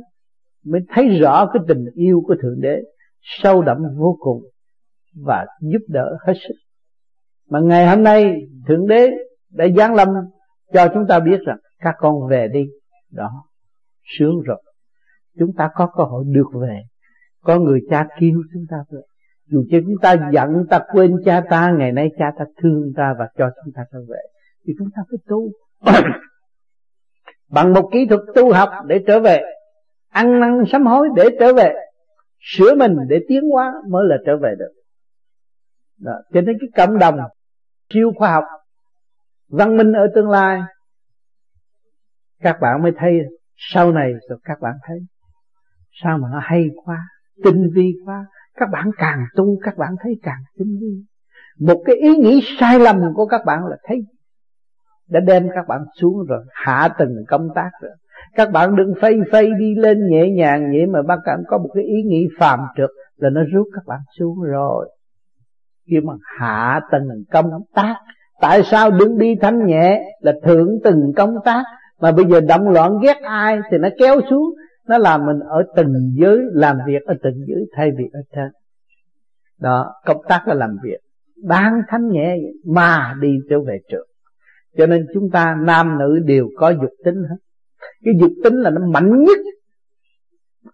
mới 0.64 0.80
thấy 0.88 1.08
rõ 1.08 1.50
cái 1.52 1.62
tình 1.68 1.84
yêu 1.94 2.22
của 2.26 2.34
thượng 2.42 2.60
đế 2.60 2.76
sâu 3.20 3.62
đậm 3.62 3.78
vô 3.96 4.16
cùng 4.20 4.42
và 5.24 5.46
giúp 5.60 5.82
đỡ 5.88 6.16
hết 6.26 6.34
sức. 6.48 6.54
Mà 7.50 7.60
ngày 7.60 7.86
hôm 7.86 8.02
nay, 8.02 8.34
thượng 8.68 8.86
đế 8.86 9.08
đã 9.50 9.64
giáng 9.76 9.94
lâm 9.94 10.08
cho 10.72 10.88
chúng 10.94 11.06
ta 11.08 11.20
biết 11.20 11.40
rằng 11.46 11.58
các 11.78 11.94
con 11.98 12.28
về 12.28 12.48
đi. 12.48 12.66
Đó. 13.10 13.30
Sướng 14.18 14.40
rồi. 14.40 14.62
Chúng 15.38 15.52
ta 15.56 15.70
có 15.74 15.90
cơ 15.96 16.04
hội 16.04 16.24
được 16.26 16.48
về. 16.60 16.82
Có 17.42 17.58
người 17.58 17.80
cha 17.90 18.06
kêu 18.20 18.42
chúng 18.52 18.64
ta 18.70 18.76
về. 18.90 19.00
Dù 19.46 19.64
cho 19.70 19.78
chúng 19.86 19.96
ta 20.02 20.30
giận 20.32 20.66
ta 20.70 20.80
quên 20.92 21.16
cha 21.24 21.42
ta, 21.50 21.70
ngày 21.78 21.92
nay 21.92 22.10
cha 22.18 22.32
ta 22.38 22.44
thương 22.62 22.92
ta 22.96 23.14
và 23.18 23.28
cho 23.38 23.50
chúng 23.64 23.72
ta 23.74 23.82
trở 23.92 23.98
về. 24.08 24.20
Thì 24.66 24.72
chúng 24.78 24.88
ta 24.96 25.02
phải 25.10 25.18
tu. 25.26 25.50
Bằng 27.50 27.72
một 27.72 27.88
kỹ 27.92 28.06
thuật 28.08 28.20
tu 28.34 28.52
học 28.52 28.68
để 28.86 29.04
trở 29.06 29.20
về. 29.20 29.42
Ăn 30.10 30.40
năn 30.40 30.64
sám 30.72 30.86
hối 30.86 31.08
để 31.16 31.28
trở 31.40 31.54
về. 31.54 31.74
Sửa 32.40 32.74
mình 32.74 32.96
để 33.08 33.20
tiến 33.28 33.42
hóa 33.52 33.74
mới 33.88 34.04
là 34.08 34.16
trở 34.26 34.36
về 34.36 34.54
được. 34.58 34.72
Đó. 36.00 36.12
cho 36.32 36.40
nên 36.40 36.56
cái 36.60 36.86
cộng 36.86 36.98
đồng 36.98 37.16
siêu 37.94 38.12
khoa 38.16 38.32
học, 38.32 38.44
văn 39.48 39.76
minh 39.76 39.92
ở 39.92 40.06
tương 40.14 40.30
lai 40.30 40.60
các 42.40 42.56
bạn 42.60 42.82
mới 42.82 42.92
thấy 42.96 43.20
sau 43.56 43.92
này 43.92 44.12
rồi 44.28 44.38
các 44.44 44.60
bạn 44.60 44.74
thấy. 44.86 44.98
Sao 46.02 46.18
mà 46.18 46.28
nó 46.32 46.38
hay 46.42 46.70
quá, 46.84 46.98
tinh 47.44 47.70
vi 47.74 47.94
quá. 48.04 48.26
Các 48.56 48.68
bạn 48.72 48.90
càng 48.98 49.24
tu, 49.36 49.58
các 49.62 49.76
bạn 49.76 49.94
thấy 50.02 50.12
càng 50.22 50.40
tinh 50.58 50.78
vi. 50.80 51.04
Một 51.60 51.82
cái 51.86 51.96
ý 51.96 52.16
nghĩ 52.16 52.40
sai 52.60 52.78
lầm 52.78 53.00
của 53.14 53.26
các 53.26 53.40
bạn 53.46 53.66
là 53.66 53.76
thấy. 53.84 53.98
Đã 55.08 55.20
đem 55.20 55.48
các 55.54 55.68
bạn 55.68 55.80
xuống 56.00 56.26
rồi, 56.28 56.44
hạ 56.52 56.88
từng 56.98 57.24
công 57.28 57.48
tác 57.54 57.70
rồi. 57.82 57.92
Các 58.34 58.50
bạn 58.52 58.76
đừng 58.76 58.94
phây 59.00 59.20
phây 59.32 59.50
đi 59.58 59.74
lên 59.74 59.98
nhẹ 60.10 60.30
nhàng 60.30 60.70
vậy 60.72 60.86
mà 60.86 61.02
bác 61.02 61.18
cảm 61.24 61.40
có 61.46 61.58
một 61.58 61.68
cái 61.74 61.84
ý 61.84 62.02
nghĩ 62.06 62.28
phàm 62.38 62.60
trượt 62.76 62.90
là 63.16 63.30
nó 63.30 63.40
rút 63.52 63.66
các 63.74 63.82
bạn 63.86 64.00
xuống 64.18 64.42
rồi. 64.42 64.90
Kêu 65.90 66.00
mà 66.04 66.12
hạ 66.38 66.80
từng 66.92 67.24
công 67.30 67.50
tác. 67.74 67.96
Tại 68.40 68.62
sao 68.62 68.90
đừng 68.90 69.18
đi 69.18 69.34
thanh 69.40 69.66
nhẹ 69.66 70.02
là 70.20 70.32
thượng 70.44 70.68
từng 70.84 71.12
công 71.16 71.34
tác? 71.44 71.64
Mà 72.00 72.12
bây 72.12 72.24
giờ 72.24 72.40
động 72.40 72.68
loạn 72.68 72.98
ghét 73.02 73.16
ai 73.22 73.58
thì 73.70 73.78
nó 73.78 73.88
kéo 73.98 74.20
xuống, 74.30 74.54
nó 74.88 74.98
làm 74.98 75.26
mình 75.26 75.38
ở 75.40 75.62
từng 75.76 75.94
giới, 76.14 76.38
làm 76.52 76.76
việc 76.86 77.02
ở 77.06 77.14
từng 77.22 77.34
giới, 77.46 77.66
thay 77.76 77.90
vì 77.98 78.04
ở 78.12 78.20
trên. 78.34 78.48
Đó, 79.60 79.94
công 80.04 80.22
tác 80.28 80.48
là 80.48 80.54
làm 80.54 80.76
việc. 80.82 80.98
Đang 81.44 81.80
thanh 81.88 82.08
nhẹ 82.08 82.36
mà 82.66 83.14
đi 83.20 83.38
trở 83.50 83.60
về 83.60 83.78
trường. 83.88 84.06
Cho 84.76 84.86
nên 84.86 85.06
chúng 85.14 85.30
ta 85.30 85.56
nam 85.62 85.98
nữ 85.98 86.18
đều 86.24 86.48
có 86.56 86.70
dục 86.70 86.90
tính 87.04 87.14
hết. 87.14 87.36
Cái 88.04 88.14
dục 88.20 88.32
tính 88.44 88.54
là 88.54 88.70
nó 88.70 88.86
mạnh 88.86 89.22
nhất. 89.22 89.38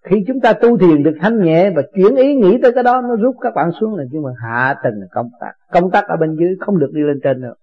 Khi 0.03 0.17
chúng 0.27 0.41
ta 0.41 0.53
tu 0.53 0.79
thiền 0.79 1.03
được 1.03 1.15
thanh 1.21 1.43
nhẹ 1.43 1.71
và 1.77 1.83
chuyển 1.95 2.17
ý 2.17 2.35
nghĩ 2.35 2.59
tới 2.63 2.73
cái 2.73 2.83
đó, 2.83 3.01
nó 3.01 3.17
rút 3.17 3.37
các 3.41 3.55
bạn 3.55 3.71
xuống 3.81 3.95
là 3.95 4.05
nhưng 4.11 4.23
mà 4.23 4.31
hạ 4.43 4.75
tầng 4.83 4.95
công 5.11 5.29
tác. 5.41 5.53
Công 5.73 5.91
tác 5.91 6.05
ở 6.09 6.17
bên 6.17 6.37
dưới 6.37 6.57
không 6.61 6.79
được 6.79 6.91
đi 6.93 7.01
lên 7.01 7.21
trên 7.25 7.41
nữa 7.41 7.55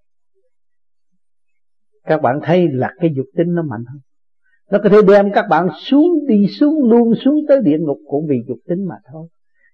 các 2.06 2.22
bạn 2.22 2.40
thấy 2.44 2.68
là 2.72 2.94
cái 3.00 3.10
dục 3.16 3.26
tính 3.38 3.56
nó 3.56 3.62
mạnh 3.62 3.84
hơn. 3.88 4.00
Nó 4.72 4.80
có 4.84 4.90
thể 4.90 4.98
đem 5.08 5.32
các 5.34 5.46
bạn 5.50 5.68
xuống 5.76 6.28
đi, 6.28 6.48
xuống 6.60 6.90
luôn, 6.90 7.14
xuống 7.16 7.36
tới 7.48 7.62
địa 7.64 7.78
ngục 7.80 7.98
cũng 8.08 8.26
vì 8.30 8.38
dục 8.48 8.58
tính 8.68 8.86
mà 8.90 8.96
thôi. 9.12 9.28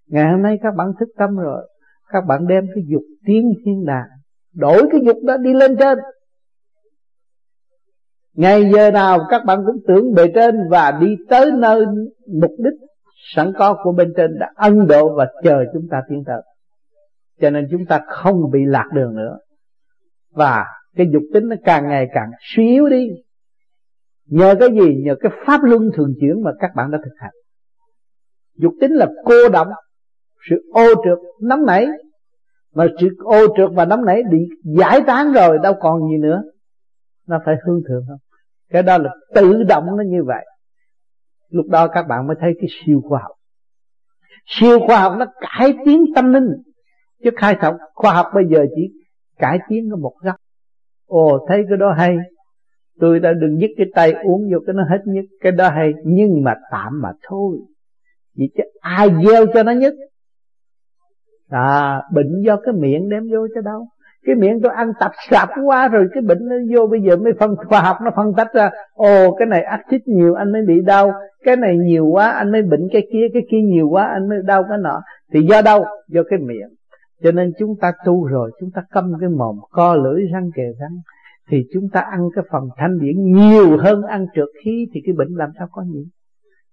Ngày 0.07 0.31
hôm 0.31 0.41
nay 0.41 0.59
các 0.63 0.75
bạn 0.77 0.87
thức 0.99 1.09
tâm 1.17 1.35
rồi, 1.35 1.69
các 2.13 2.21
bạn 2.27 2.47
đem 2.47 2.65
cái 2.75 2.83
dục 2.87 3.03
tiến 3.25 3.53
thiên 3.65 3.85
đàng, 3.85 4.07
đổi 4.53 4.81
cái 4.91 5.01
dục 5.05 5.17
đó 5.23 5.37
đi 5.37 5.53
lên 5.53 5.77
trên. 5.79 5.97
Ngày 8.33 8.71
giờ 8.73 8.91
nào 8.91 9.19
các 9.29 9.45
bạn 9.45 9.63
cũng 9.65 9.77
tưởng 9.87 10.13
bề 10.13 10.23
trên 10.35 10.55
và 10.69 10.91
đi 11.01 11.15
tới 11.29 11.51
nơi 11.51 11.85
mục 12.41 12.51
đích 12.57 12.73
sẵn 13.35 13.53
có 13.57 13.77
của 13.83 13.91
bên 13.91 14.13
trên 14.17 14.39
đã 14.39 14.51
ân 14.55 14.87
độ 14.87 15.15
và 15.15 15.27
chờ 15.43 15.63
chúng 15.73 15.87
ta 15.91 16.01
tiến 16.09 16.23
tới. 16.25 16.41
Cho 17.41 17.49
nên 17.49 17.67
chúng 17.71 17.85
ta 17.85 18.01
không 18.07 18.51
bị 18.51 18.59
lạc 18.65 18.89
đường 18.93 19.15
nữa. 19.15 19.37
Và 20.31 20.65
cái 20.95 21.07
dục 21.13 21.23
tính 21.33 21.47
nó 21.47 21.55
càng 21.63 21.87
ngày 21.87 22.07
càng 22.13 22.31
suy 22.39 22.67
yếu 22.67 22.89
đi. 22.89 23.07
Nhờ 24.25 24.55
cái 24.59 24.69
gì? 24.69 25.03
Nhờ 25.03 25.15
cái 25.19 25.31
pháp 25.45 25.63
luân 25.63 25.89
thường 25.95 26.13
chuyển 26.19 26.43
mà 26.43 26.51
các 26.59 26.71
bạn 26.75 26.91
đã 26.91 26.97
thực 27.03 27.13
hành. 27.17 27.33
Dục 28.55 28.73
tính 28.81 28.91
là 28.91 29.07
cô 29.25 29.49
động, 29.49 29.67
sự 30.49 30.55
ô 30.73 30.87
trượt 30.87 31.17
nắm 31.41 31.65
nảy. 31.65 31.87
Mà 32.73 32.87
sự 33.01 33.09
ô 33.19 33.47
trượt 33.57 33.69
và 33.73 33.85
nắm 33.85 34.05
nảy 34.05 34.23
bị 34.31 34.37
giải 34.63 35.01
tán 35.07 35.33
rồi, 35.33 35.59
đâu 35.63 35.73
còn 35.79 36.01
gì 36.11 36.17
nữa. 36.17 36.43
Nó 37.27 37.39
phải 37.45 37.55
hương 37.65 37.81
thượng 37.89 38.03
không? 38.07 38.19
Cái 38.69 38.83
đó 38.83 38.97
là 38.97 39.09
tự 39.35 39.63
động 39.63 39.85
nó 39.97 40.03
như 40.03 40.23
vậy. 40.23 40.45
Lúc 41.49 41.65
đó 41.69 41.87
các 41.87 42.07
bạn 42.07 42.27
mới 42.27 42.35
thấy 42.39 42.53
cái 42.61 42.67
siêu 42.69 43.01
khoa 43.03 43.19
học. 43.21 43.35
Siêu 44.45 44.79
khoa 44.87 44.99
học 44.99 45.13
nó 45.19 45.25
cải 45.39 45.73
tiến 45.85 46.05
tâm 46.15 46.33
linh. 46.33 46.47
Chứ 47.23 47.29
khai 47.37 47.55
thác 47.59 47.73
khoa 47.93 48.13
học 48.13 48.25
bây 48.35 48.43
giờ 48.51 48.65
chỉ 48.75 48.81
cải 49.37 49.59
tiến 49.69 49.89
ở 49.89 49.95
một 49.95 50.13
góc 50.21 50.35
ồ, 51.07 51.45
thấy 51.47 51.65
cái 51.69 51.77
đó 51.77 51.91
hay. 51.97 52.17
Tôi 52.99 53.19
đã 53.19 53.33
đừng 53.33 53.59
dứt 53.59 53.69
cái 53.77 53.87
tay 53.95 54.13
uống 54.23 54.41
vô 54.51 54.59
cái 54.67 54.73
nó 54.73 54.83
hết 54.89 54.99
nhất. 55.05 55.25
Cái 55.41 55.51
đó 55.51 55.69
hay, 55.69 55.93
nhưng 56.05 56.43
mà 56.43 56.53
tạm 56.71 57.01
mà 57.01 57.09
thôi. 57.27 57.57
Vì 58.37 58.49
chứ 58.57 58.63
ai 58.79 59.09
gieo 59.25 59.45
cho 59.53 59.63
nó 59.63 59.71
nhất? 59.71 59.93
À 61.49 62.01
bệnh 62.13 62.41
do 62.45 62.57
cái 62.57 62.73
miệng 62.73 63.09
đem 63.09 63.23
vô 63.31 63.47
cho 63.55 63.61
đâu. 63.61 63.87
Cái 64.25 64.35
miệng 64.35 64.59
tôi 64.63 64.71
ăn 64.75 64.91
tập 64.99 65.11
sạp 65.29 65.49
quá 65.65 65.87
rồi, 65.87 66.07
cái 66.13 66.21
bệnh 66.21 66.37
nó 66.41 66.55
vô 66.73 66.87
bây 66.87 67.01
giờ 67.01 67.15
mới 67.15 67.33
phân 67.39 67.55
khoa 67.55 67.81
học, 67.81 67.97
nó 68.03 68.11
phân 68.15 68.33
tách 68.37 68.53
ra. 68.53 68.69
Ồ, 68.93 69.35
cái 69.35 69.45
này 69.45 69.61
axit 69.61 70.01
nhiều, 70.05 70.33
anh 70.33 70.51
mới 70.51 70.61
bị 70.67 70.81
đau. 70.85 71.13
Cái 71.43 71.55
này 71.55 71.77
nhiều 71.77 72.05
quá, 72.05 72.31
anh 72.31 72.51
mới 72.51 72.61
bệnh 72.61 72.87
cái 72.91 73.07
kia 73.13 73.27
cái 73.33 73.41
kia 73.51 73.61
nhiều 73.63 73.89
quá, 73.89 74.03
anh 74.05 74.29
mới 74.29 74.37
đau 74.45 74.63
cái 74.69 74.77
nọ. 74.77 75.01
Thì 75.33 75.39
do 75.49 75.61
đâu? 75.61 75.85
Do 76.07 76.21
cái 76.29 76.39
miệng 76.39 76.69
cho 77.23 77.31
nên 77.31 77.51
chúng 77.59 77.75
ta 77.81 77.91
tu 78.05 78.25
rồi 78.25 78.51
chúng 78.59 78.69
ta 78.71 78.81
câm 78.91 79.13
cái 79.19 79.29
mồm 79.29 79.55
co 79.71 79.95
lưỡi 79.95 80.21
răng 80.33 80.49
kề 80.55 80.63
răng 80.79 80.97
thì 81.49 81.65
chúng 81.73 81.89
ta 81.93 81.99
ăn 81.99 82.29
cái 82.35 82.43
phần 82.51 82.69
thanh 82.77 82.99
điển 82.99 83.15
nhiều 83.33 83.77
hơn 83.77 84.01
ăn 84.01 84.25
trượt 84.35 84.49
khí 84.63 84.87
thì 84.93 85.01
cái 85.05 85.15
bệnh 85.17 85.35
làm 85.35 85.49
sao 85.59 85.67
có 85.71 85.81
nhiều 85.81 86.03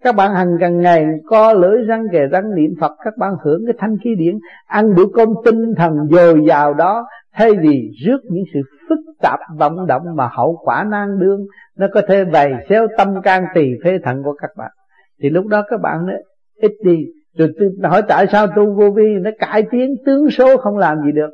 các 0.05 0.17
bạn 0.17 0.35
hàng 0.35 0.57
gần 0.61 0.81
ngày 0.81 1.07
co 1.27 1.53
lưỡi 1.53 1.83
răng 1.87 2.05
kề 2.13 2.27
răng 2.27 2.55
niệm 2.55 2.71
Phật 2.81 2.93
các 3.05 3.15
bạn 3.19 3.33
hưởng 3.45 3.63
cái 3.67 3.75
thanh 3.79 3.97
khí 4.05 4.15
điển 4.15 4.39
ăn 4.67 4.95
bữa 4.95 5.07
cơm 5.15 5.29
tinh 5.45 5.75
thần 5.77 5.93
dồi 6.11 6.45
dào 6.49 6.75
đó 6.75 7.07
thay 7.35 7.51
vì 7.63 7.91
rước 8.05 8.19
những 8.31 8.45
sự 8.55 8.61
phức 8.89 8.99
tạp 9.23 9.39
vọng 9.59 9.87
động 9.87 10.03
mà 10.15 10.29
hậu 10.33 10.61
quả 10.65 10.85
nan 10.91 11.19
đương 11.19 11.47
nó 11.77 11.87
có 11.95 12.03
thể 12.09 12.25
vầy 12.25 12.53
xéo 12.69 12.87
tâm 12.99 13.23
can 13.23 13.45
tỳ 13.55 13.71
phế 13.85 13.99
thận 14.05 14.23
của 14.23 14.35
các 14.43 14.51
bạn. 14.57 14.71
Thì 15.23 15.31
lúc 15.31 15.47
đó 15.47 15.63
các 15.71 15.81
bạn 15.81 16.07
nói, 16.07 16.17
ít 16.55 16.73
đi 16.85 17.07
rồi 17.37 17.49
tôi 17.59 17.91
hỏi 17.91 18.03
tại 18.09 18.27
sao 18.33 18.47
tu 18.47 18.75
vô 18.75 18.91
vi? 18.91 19.19
Nó 19.21 19.31
cải 19.39 19.63
tiến 19.71 19.95
tướng 20.07 20.31
số 20.31 20.57
không 20.57 20.79
làm 20.79 20.99
gì 21.05 21.13
được. 21.13 21.31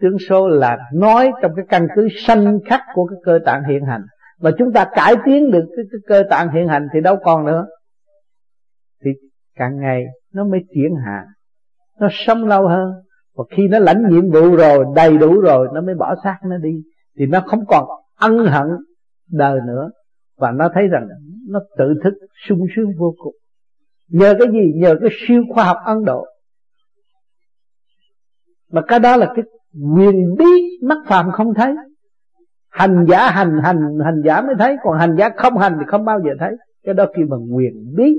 Tướng 0.00 0.18
số 0.28 0.48
là 0.48 0.78
nói 0.94 1.30
trong 1.42 1.52
cái 1.56 1.64
căn 1.68 1.88
cứ 1.96 2.08
sanh 2.26 2.58
khắc 2.66 2.80
của 2.94 3.06
cái 3.06 3.18
cơ 3.24 3.38
tạng 3.44 3.64
hiện 3.64 3.84
hành. 3.84 4.02
Mà 4.40 4.50
chúng 4.58 4.72
ta 4.72 4.86
cải 4.94 5.14
tiến 5.24 5.50
được 5.50 5.64
cái, 5.76 5.84
cái 5.90 6.00
cơ 6.06 6.28
tạng 6.30 6.50
hiện 6.50 6.68
hành 6.68 6.88
thì 6.94 7.00
đâu 7.00 7.16
còn 7.22 7.46
nữa. 7.46 7.66
Thì 9.04 9.10
càng 9.56 9.80
ngày 9.80 10.04
nó 10.34 10.44
mới 10.44 10.60
chuyển 10.74 10.94
hạ 11.06 11.24
nó 12.00 12.08
sống 12.10 12.44
lâu 12.44 12.68
hơn. 12.68 12.92
Và 13.36 13.44
khi 13.50 13.68
nó 13.68 13.78
lãnh 13.78 14.08
nhiệm 14.08 14.30
vụ 14.30 14.56
rồi 14.56 14.84
đầy 14.96 15.18
đủ 15.18 15.40
rồi 15.40 15.68
nó 15.74 15.80
mới 15.80 15.94
bỏ 15.94 16.14
xác 16.24 16.38
nó 16.44 16.58
đi. 16.58 16.82
Thì 17.18 17.26
nó 17.26 17.40
không 17.46 17.66
còn 17.66 17.84
ân 18.18 18.38
hận 18.38 18.66
đời 19.30 19.60
nữa. 19.66 19.90
Và 20.38 20.50
nó 20.50 20.70
thấy 20.74 20.88
rằng 20.88 21.08
nó 21.48 21.60
tự 21.78 21.94
thức 22.04 22.14
sung 22.48 22.66
sướng 22.76 22.92
vô 22.98 23.14
cùng 23.18 23.34
nhờ 24.08 24.34
cái 24.38 24.48
gì? 24.52 24.72
Nhờ 24.74 24.96
cái 25.00 25.10
siêu 25.26 25.42
khoa 25.54 25.64
học 25.64 25.76
ấn 25.84 26.04
độ. 26.04 26.26
Mà 28.72 28.82
cái 28.88 28.98
đó 28.98 29.16
là 29.16 29.32
cái 29.36 29.44
quyền 29.96 30.34
bí 30.38 30.78
mắt 30.82 30.98
phàm 31.06 31.30
không 31.30 31.54
thấy. 31.54 31.74
Hành 32.70 33.06
giả 33.08 33.30
hành 33.30 33.58
hành 33.62 33.80
hành 34.04 34.22
giả 34.24 34.40
mới 34.40 34.54
thấy. 34.58 34.76
Còn 34.82 34.98
hành 34.98 35.16
giả 35.18 35.28
không 35.36 35.58
hành 35.58 35.76
thì 35.78 35.84
không 35.86 36.04
bao 36.04 36.20
giờ 36.24 36.30
thấy. 36.40 36.50
Cái 36.84 36.94
đó 36.94 37.06
kêu 37.16 37.26
bằng 37.30 37.56
quyền 37.56 37.94
bí. 37.96 38.16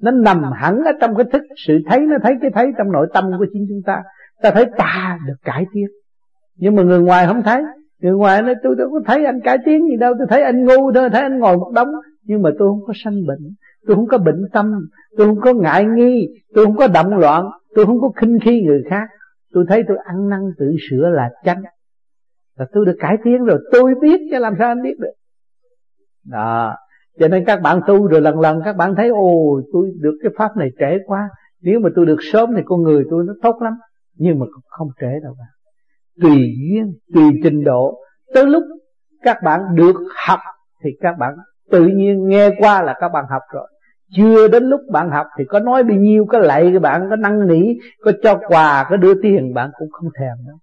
Nó 0.00 0.10
nằm 0.10 0.42
hẳn 0.54 0.78
ở 0.84 0.92
trong 1.00 1.14
cái 1.16 1.24
thức. 1.32 1.42
Sự 1.66 1.78
thấy 1.86 2.00
nó 2.00 2.16
thấy 2.22 2.32
cái 2.40 2.50
thấy 2.54 2.66
trong 2.78 2.92
nội 2.92 3.06
tâm 3.14 3.30
của 3.38 3.46
chính 3.52 3.66
chúng 3.68 3.82
ta. 3.86 4.02
Ta 4.42 4.50
thấy 4.50 4.66
ta 4.78 5.18
được 5.26 5.36
cải 5.44 5.66
tiến. 5.72 5.86
Nhưng 6.56 6.76
mà 6.76 6.82
người 6.82 7.00
ngoài 7.00 7.26
không 7.26 7.42
thấy. 7.42 7.62
Người 8.00 8.12
ngoài 8.12 8.42
nói, 8.42 8.54
tôi 8.62 8.74
đâu 8.78 8.88
có 8.92 9.00
thấy 9.06 9.24
anh 9.24 9.40
cải 9.44 9.58
tiến 9.64 9.88
gì 9.88 9.96
đâu. 9.96 10.14
Tôi 10.18 10.26
thấy 10.30 10.42
anh 10.42 10.64
ngu 10.64 10.92
thôi, 10.92 11.10
thấy 11.12 11.22
anh 11.22 11.38
ngồi 11.38 11.56
một 11.56 11.72
đống. 11.74 11.88
Nhưng 12.22 12.42
mà 12.42 12.50
tôi 12.58 12.68
không 12.68 12.80
có 12.86 12.92
sanh 13.04 13.26
bệnh 13.26 13.54
tôi 13.86 13.96
không 13.96 14.06
có 14.06 14.18
bệnh 14.18 14.42
tâm, 14.52 14.72
tôi 15.16 15.26
không 15.26 15.40
có 15.40 15.52
ngại 15.52 15.84
nghi, 15.84 16.28
tôi 16.54 16.64
không 16.64 16.76
có 16.76 16.86
động 16.86 17.16
loạn, 17.16 17.44
tôi 17.74 17.86
không 17.86 18.00
có 18.00 18.12
khinh 18.16 18.38
khi 18.44 18.62
người 18.62 18.82
khác. 18.90 19.08
Tôi 19.52 19.64
thấy 19.68 19.82
tôi 19.88 19.96
ăn 20.04 20.28
năn 20.28 20.40
tự 20.58 20.66
sửa 20.90 21.08
là 21.08 21.30
chánh. 21.44 21.62
Là 22.56 22.66
tôi 22.72 22.86
được 22.86 22.96
cải 22.98 23.16
tiến 23.24 23.44
rồi, 23.44 23.58
tôi 23.72 23.94
biết 24.02 24.20
chứ 24.30 24.38
làm 24.38 24.54
sao 24.58 24.68
anh 24.68 24.82
biết 24.82 24.98
được. 24.98 25.12
Đó, 26.24 26.74
cho 27.20 27.28
nên 27.28 27.44
các 27.44 27.60
bạn 27.62 27.80
tu 27.86 28.06
rồi 28.06 28.20
lần 28.20 28.40
lần 28.40 28.60
các 28.64 28.76
bạn 28.76 28.94
thấy, 28.96 29.08
ồ, 29.08 29.60
tôi 29.72 29.90
được 30.00 30.18
cái 30.22 30.32
pháp 30.36 30.56
này 30.56 30.70
trễ 30.78 30.98
quá. 31.06 31.28
Nếu 31.62 31.80
mà 31.80 31.88
tôi 31.96 32.06
được 32.06 32.18
sớm 32.32 32.50
thì 32.56 32.62
con 32.64 32.82
người 32.82 33.04
tôi 33.10 33.24
nó 33.26 33.32
tốt 33.42 33.58
lắm. 33.62 33.72
Nhưng 34.16 34.38
mà 34.38 34.46
không 34.66 34.88
trễ 35.00 35.20
đâu 35.22 35.34
bạn. 35.38 35.48
Tùy 36.20 36.54
duyên, 36.70 36.92
tùy 37.14 37.40
trình 37.42 37.64
độ. 37.64 37.98
Tới 38.34 38.46
lúc 38.46 38.62
các 39.22 39.36
bạn 39.44 39.60
được 39.74 39.96
học 40.26 40.38
thì 40.84 40.90
các 41.00 41.14
bạn 41.18 41.34
tự 41.70 41.86
nhiên 41.86 42.28
nghe 42.28 42.50
qua 42.58 42.82
là 42.82 42.96
các 43.00 43.08
bạn 43.08 43.24
học 43.30 43.42
rồi 43.52 43.68
chưa 44.16 44.48
đến 44.48 44.64
lúc 44.64 44.80
bạn 44.92 45.10
học 45.10 45.26
thì 45.38 45.44
có 45.44 45.60
nói 45.60 45.82
bao 45.82 45.96
nhiêu, 45.96 46.26
có 46.28 46.38
lạy 46.38 46.70
các 46.72 46.82
bạn, 46.82 47.06
có 47.10 47.16
năn 47.16 47.46
nỉ, 47.46 47.62
có 48.04 48.12
cho 48.22 48.40
quà, 48.48 48.86
có 48.90 48.96
đưa 48.96 49.14
tiền, 49.22 49.54
bạn 49.54 49.70
cũng 49.78 49.88
không 49.90 50.08
thèm 50.18 50.46
đâu. 50.46 50.56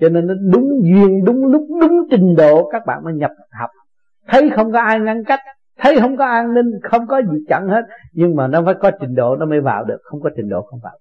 Cho 0.00 0.08
nên 0.08 0.26
nó 0.26 0.34
đúng 0.52 0.80
duyên, 0.82 1.24
đúng 1.24 1.46
lúc, 1.46 1.62
đúng 1.80 2.08
trình 2.10 2.34
độ, 2.36 2.68
các 2.72 2.82
bạn 2.86 3.04
mới 3.04 3.14
nhập 3.14 3.30
học. 3.60 3.70
Thấy 4.28 4.50
không 4.50 4.72
có 4.72 4.80
ai 4.80 5.00
ngăn 5.00 5.24
cách, 5.24 5.40
thấy 5.78 6.00
không 6.00 6.16
có 6.16 6.24
an 6.24 6.54
ninh, 6.54 6.70
không 6.82 7.06
có 7.06 7.22
gì 7.22 7.38
chặn 7.48 7.68
hết, 7.68 7.82
nhưng 8.12 8.36
mà 8.36 8.46
nó 8.46 8.62
phải 8.64 8.74
có 8.74 8.90
trình 9.00 9.14
độ, 9.14 9.36
nó 9.36 9.46
mới 9.46 9.60
vào 9.60 9.84
được. 9.84 9.98
Không 10.02 10.20
có 10.20 10.30
trình 10.36 10.48
độ, 10.48 10.62
không 10.62 10.80
vào 10.82 10.92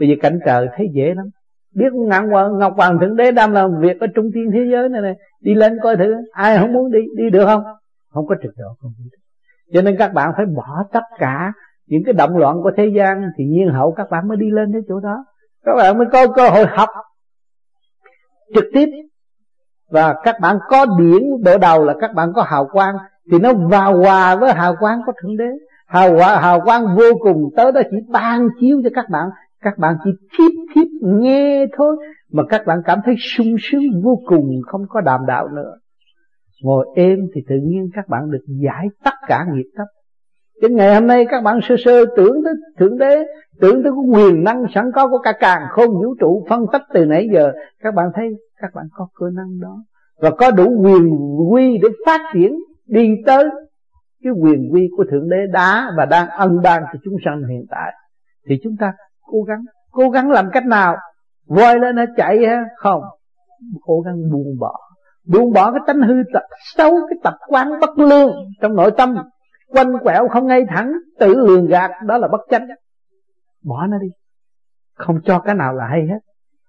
bây 0.00 0.08
giờ 0.08 0.14
cảnh 0.20 0.38
trời 0.46 0.68
thấy 0.76 0.86
dễ 0.92 1.14
lắm. 1.14 1.26
Biết 1.74 1.92
ngạn 1.92 2.30
hoàng, 2.30 2.58
ngọc 2.58 2.72
hoàng 2.76 2.98
thượng 3.00 3.16
đế 3.16 3.32
đang 3.32 3.52
làm 3.52 3.80
việc 3.80 4.00
ở 4.00 4.06
trung 4.14 4.30
thiên 4.34 4.50
thế 4.52 4.60
giới 4.72 4.88
này 4.88 5.02
này 5.02 5.14
đi 5.40 5.54
lên 5.54 5.78
coi 5.82 5.96
thử, 5.96 6.14
ai 6.30 6.58
không 6.58 6.72
muốn 6.72 6.90
đi 6.90 6.98
đi 7.16 7.30
được 7.30 7.46
không? 7.46 7.62
Không 8.10 8.26
có 8.26 8.34
trình 8.42 8.52
độ, 8.56 8.74
không 8.80 8.92
đi 8.98 9.04
được 9.12 9.19
cho 9.72 9.82
nên 9.82 9.96
các 9.98 10.12
bạn 10.12 10.32
phải 10.36 10.46
bỏ 10.46 10.84
tất 10.92 11.04
cả 11.18 11.52
những 11.86 12.02
cái 12.06 12.12
động 12.12 12.36
loạn 12.36 12.56
của 12.62 12.70
thế 12.76 12.86
gian 12.96 13.22
thì 13.38 13.44
nhiên 13.44 13.68
hậu 13.68 13.92
các 13.92 14.10
bạn 14.10 14.28
mới 14.28 14.36
đi 14.36 14.50
lên 14.50 14.72
đến 14.72 14.82
chỗ 14.88 15.00
đó. 15.00 15.24
Các 15.64 15.72
bạn 15.76 15.98
mới 15.98 16.06
có 16.12 16.26
cơ 16.26 16.48
hội 16.48 16.64
học 16.66 16.88
trực 18.54 18.64
tiếp. 18.74 18.86
Và 19.90 20.14
các 20.22 20.36
bạn 20.40 20.58
có 20.68 20.86
điển 20.98 21.22
bộ 21.44 21.58
đầu 21.58 21.84
là 21.84 21.94
các 22.00 22.14
bạn 22.14 22.32
có 22.34 22.42
hào 22.42 22.68
quang, 22.72 22.96
thì 23.30 23.38
nó 23.38 23.52
vào 23.54 23.96
hòa 23.96 24.36
với 24.36 24.52
hào 24.52 24.76
quang 24.80 25.00
của 25.06 25.12
thượng 25.22 25.36
đế. 25.36 25.50
Hào 25.86 26.14
hòa, 26.14 26.40
hào 26.40 26.60
quang 26.60 26.96
vô 26.96 27.04
cùng, 27.20 27.50
tới 27.56 27.72
đó 27.72 27.80
chỉ 27.90 27.96
ban 28.08 28.48
chiếu 28.60 28.80
cho 28.84 28.90
các 28.94 29.04
bạn. 29.10 29.28
Các 29.60 29.78
bạn 29.78 29.96
chỉ 30.04 30.10
thiếp 30.38 30.52
thiếp 30.74 30.86
nghe 31.02 31.66
thôi, 31.76 31.96
mà 32.32 32.42
các 32.48 32.66
bạn 32.66 32.82
cảm 32.84 32.98
thấy 33.04 33.14
sung 33.18 33.56
sướng 33.60 34.02
vô 34.04 34.18
cùng, 34.26 34.50
không 34.66 34.82
có 34.88 35.00
đàm 35.00 35.20
đạo 35.26 35.48
nữa 35.48 35.72
ngồi 36.62 36.86
êm 36.94 37.18
thì 37.34 37.40
tự 37.48 37.56
nhiên 37.62 37.88
các 37.94 38.08
bạn 38.08 38.30
được 38.30 38.44
giải 38.46 38.86
tất 39.04 39.14
cả 39.28 39.46
nghiệp 39.52 39.70
thấp 39.76 39.86
Chứ 40.60 40.68
ngày 40.68 40.94
hôm 40.94 41.06
nay 41.06 41.26
các 41.30 41.42
bạn 41.42 41.60
sơ 41.68 41.74
sơ 41.84 42.04
tưởng 42.16 42.40
tới 42.44 42.54
Thượng 42.78 42.98
Đế, 42.98 43.24
Tưởng 43.60 43.82
tới 43.82 43.92
cái 43.92 44.20
quyền 44.20 44.44
năng 44.44 44.64
sẵn 44.74 44.90
có 44.94 45.08
của 45.08 45.18
cả 45.18 45.32
càng 45.40 45.62
không 45.70 45.90
vũ 45.90 46.14
trụ, 46.20 46.46
phân 46.48 46.66
tích 46.72 46.82
từ 46.94 47.04
nãy 47.04 47.28
giờ, 47.32 47.52
Các 47.82 47.94
bạn 47.94 48.06
thấy 48.14 48.24
các 48.60 48.70
bạn 48.74 48.84
có 48.92 49.08
cơ 49.14 49.26
năng 49.34 49.60
đó. 49.60 49.84
Và 50.20 50.30
có 50.30 50.50
đủ 50.50 50.82
quyền 50.82 51.10
quy 51.52 51.78
để 51.82 51.88
phát 52.06 52.20
triển, 52.34 52.58
Đi 52.86 53.08
tới 53.26 53.44
cái 54.24 54.32
quyền 54.32 54.72
quy 54.72 54.88
của 54.96 55.04
Thượng 55.10 55.28
Đế 55.28 55.36
đã 55.52 55.92
và 55.96 56.06
đang 56.06 56.28
ân 56.28 56.60
ban 56.62 56.82
cho 56.92 56.98
chúng 57.04 57.14
sanh 57.24 57.42
hiện 57.48 57.64
tại. 57.70 57.92
Thì 58.48 58.58
chúng 58.62 58.76
ta 58.80 58.92
cố 59.22 59.42
gắng 59.42 59.60
Cố 59.90 60.10
gắng 60.10 60.30
làm 60.30 60.50
cách 60.52 60.66
nào? 60.66 60.96
Voi 61.46 61.78
lên 61.78 61.96
nó 61.96 62.04
chạy 62.16 62.46
ha? 62.46 62.64
Không, 62.76 63.02
Cố 63.80 64.00
gắng 64.00 64.30
buông 64.32 64.58
bỏ 64.60 64.89
buông 65.26 65.52
bỏ 65.52 65.72
cái 65.72 65.80
tánh 65.86 66.00
hư 66.00 66.14
tập, 66.32 66.42
xấu 66.74 66.90
cái 66.90 67.18
tập 67.22 67.34
quán 67.48 67.80
bất 67.80 67.98
lương 67.98 68.32
trong 68.60 68.74
nội 68.74 68.90
tâm. 68.96 69.16
Quanh 69.68 69.98
quẹo 70.02 70.28
không 70.28 70.46
ngay 70.46 70.64
thẳng, 70.68 70.92
tự 71.18 71.34
lường 71.34 71.66
gạt, 71.66 71.90
đó 72.06 72.18
là 72.18 72.28
bất 72.28 72.40
chánh. 72.50 72.66
Bỏ 73.64 73.86
nó 73.86 73.98
đi. 73.98 74.08
Không 74.94 75.20
cho 75.24 75.38
cái 75.38 75.54
nào 75.54 75.74
là 75.74 75.86
hay 75.86 76.00
hết. 76.00 76.18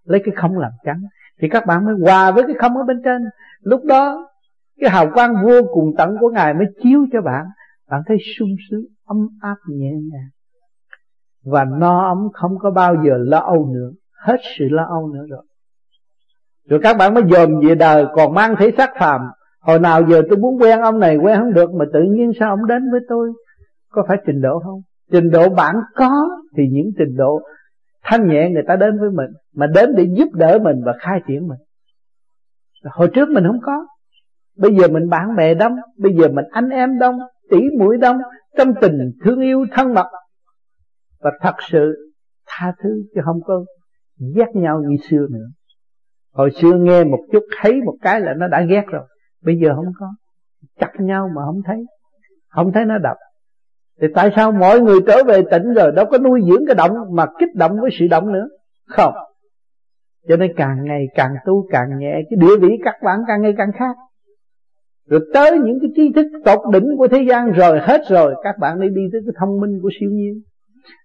Lấy 0.04 0.22
cái 0.26 0.36
không 0.36 0.58
làm 0.58 0.72
trắng 0.86 1.02
thì 1.41 1.47
các 1.52 1.66
bạn 1.66 1.86
mới 1.86 1.95
hòa 2.02 2.32
với 2.32 2.43
cái 2.43 2.56
không 2.60 2.78
ở 2.78 2.84
bên 2.84 3.02
trên. 3.06 3.22
Lúc 3.62 3.86
đó, 3.86 4.30
cái 4.80 4.89
hào 4.89 5.12
quang 5.14 5.34
vô 5.45 5.62
cùng 5.74 5.93
tận 5.97 6.18
của 6.20 6.30
ngài 6.30 6.54
mới 6.54 6.66
chiếu 6.84 7.06
cho 7.14 7.22
bạn. 7.22 7.45
Bạn 7.89 8.02
thấy 8.08 8.18
sung 8.38 8.49
sướng, 8.70 8.86
ấm 9.06 9.18
áp, 9.41 9.56
nhẹ 9.68 9.91
nhàng. 9.91 10.30
Và 11.45 11.66
no 11.66 12.08
ấm 12.08 12.18
không 12.34 12.60
có 12.60 12.72
bao 12.72 12.95
giờ 12.95 13.18
lo 13.18 13.39
âu 13.39 13.66
nữa. 13.74 13.91
Hết 14.26 14.38
sự 14.58 14.66
lo 14.70 14.84
âu 14.84 15.08
nữa 15.08 15.26
rồi 15.30 15.45
rồi 16.72 16.80
các 16.84 16.97
bạn 16.97 17.13
mới 17.13 17.24
dòm 17.32 17.59
về 17.67 17.76
đời, 17.76 18.05
còn 18.13 18.34
mang 18.34 18.55
thể 18.59 18.72
xác 18.78 18.89
phàm. 18.99 19.22
Hồi 19.61 19.80
nào 19.80 20.01
giờ 20.09 20.22
tôi 20.30 20.38
muốn 20.38 20.61
quen 20.61 20.80
ông 20.80 20.99
này, 20.99 21.17
quen 21.17 21.39
không 21.39 21.53
được, 21.53 21.74
mà 21.74 21.86
tự 21.93 21.99
nhiên 22.03 22.32
sao 22.39 22.49
ông 22.49 22.67
đến 22.67 22.91
với 22.91 22.99
tôi? 23.09 23.32
Có 23.89 24.05
phải 24.07 24.17
trình 24.26 24.41
độ 24.41 24.59
không? 24.59 24.82
Trình 25.11 25.30
độ 25.30 25.49
bạn 25.49 25.76
có, 25.95 26.30
thì 26.57 26.63
những 26.72 26.91
trình 26.97 27.15
độ 27.17 27.41
thanh 28.03 28.28
nhẹ 28.28 28.49
người 28.49 28.63
ta 28.67 28.76
đến 28.76 28.99
với 28.99 29.09
mình, 29.09 29.30
mà 29.55 29.67
đến 29.67 29.95
để 29.95 30.07
giúp 30.17 30.30
đỡ 30.34 30.59
mình 30.63 30.76
và 30.86 30.93
khai 30.99 31.19
triển 31.28 31.47
mình. 31.47 31.57
Hồi 32.84 33.07
trước 33.13 33.30
mình 33.30 33.43
không 33.47 33.59
có. 33.61 33.86
Bây 34.57 34.76
giờ 34.76 34.88
mình 34.88 35.09
bạn 35.09 35.36
bè 35.38 35.53
đông, 35.53 35.76
bây 35.97 36.13
giờ 36.13 36.28
mình 36.28 36.45
anh 36.51 36.69
em 36.69 36.99
đông 36.99 37.17
tỷ 37.49 37.59
mũi 37.80 37.97
đông 37.97 38.17
trong 38.57 38.74
tình 38.82 39.11
thương 39.26 39.39
yêu 39.39 39.65
thân 39.72 39.93
mật. 39.93 40.07
Và 41.22 41.32
thật 41.41 41.55
sự 41.72 42.13
tha 42.47 42.74
thứ 42.84 42.89
chứ 43.15 43.22
không 43.26 43.39
có 43.45 43.65
ghét 44.36 44.47
nhau 44.53 44.82
như 44.88 44.97
xưa 45.09 45.28
nữa 45.30 45.47
hồi 46.34 46.49
xưa 46.61 46.73
nghe 46.77 47.03
một 47.03 47.19
chút, 47.32 47.43
thấy 47.61 47.82
một 47.86 47.95
cái 48.01 48.21
là 48.21 48.34
nó 48.34 48.47
đã 48.47 48.61
ghét 48.61 48.84
rồi. 48.88 49.03
Bây 49.43 49.55
giờ 49.63 49.75
không 49.75 49.93
có. 49.99 50.07
Chặt 50.79 50.91
nhau 50.99 51.29
mà 51.36 51.41
không 51.45 51.61
thấy. 51.65 51.86
Không 52.49 52.71
thấy 52.71 52.86
nó 52.86 52.97
đập. 52.97 53.17
Thì 54.01 54.07
tại 54.15 54.29
sao 54.36 54.51
mọi 54.51 54.79
người 54.79 54.99
trở 55.07 55.23
về 55.27 55.41
tỉnh 55.51 55.73
rồi, 55.73 55.91
đâu 55.95 56.05
có 56.05 56.17
nuôi 56.17 56.41
dưỡng 56.49 56.65
cái 56.67 56.75
động 56.75 56.91
mà 57.11 57.25
kích 57.39 57.55
động 57.55 57.79
với 57.82 57.89
sự 57.99 58.07
động 58.07 58.34
nữa? 58.34 58.47
Không. 58.88 59.13
Cho 60.27 60.38
nên 60.38 60.51
càng 60.57 60.84
ngày 60.84 61.05
càng 61.15 61.36
tu, 61.45 61.67
càng 61.71 61.99
nhẹ, 61.99 62.21
cái 62.29 62.38
địa 62.38 62.57
vị 62.61 62.77
các 62.86 62.95
bạn 63.03 63.19
càng 63.27 63.41
ngày 63.41 63.53
càng 63.57 63.71
khác. 63.79 63.95
Rồi 65.09 65.21
tới 65.34 65.59
những 65.59 65.79
cái 65.82 65.89
tri 65.95 66.13
thức 66.15 66.27
tột 66.45 66.59
đỉnh 66.73 66.97
của 66.97 67.07
thế 67.07 67.25
gian 67.29 67.51
rồi, 67.51 67.79
hết 67.79 68.01
rồi, 68.09 68.36
các 68.43 68.55
bạn 68.59 68.79
đi 68.79 68.88
đi 68.89 69.01
tới 69.11 69.21
cái 69.25 69.34
thông 69.39 69.59
minh 69.61 69.79
của 69.82 69.89
siêu 69.99 70.09
nhiên 70.11 70.41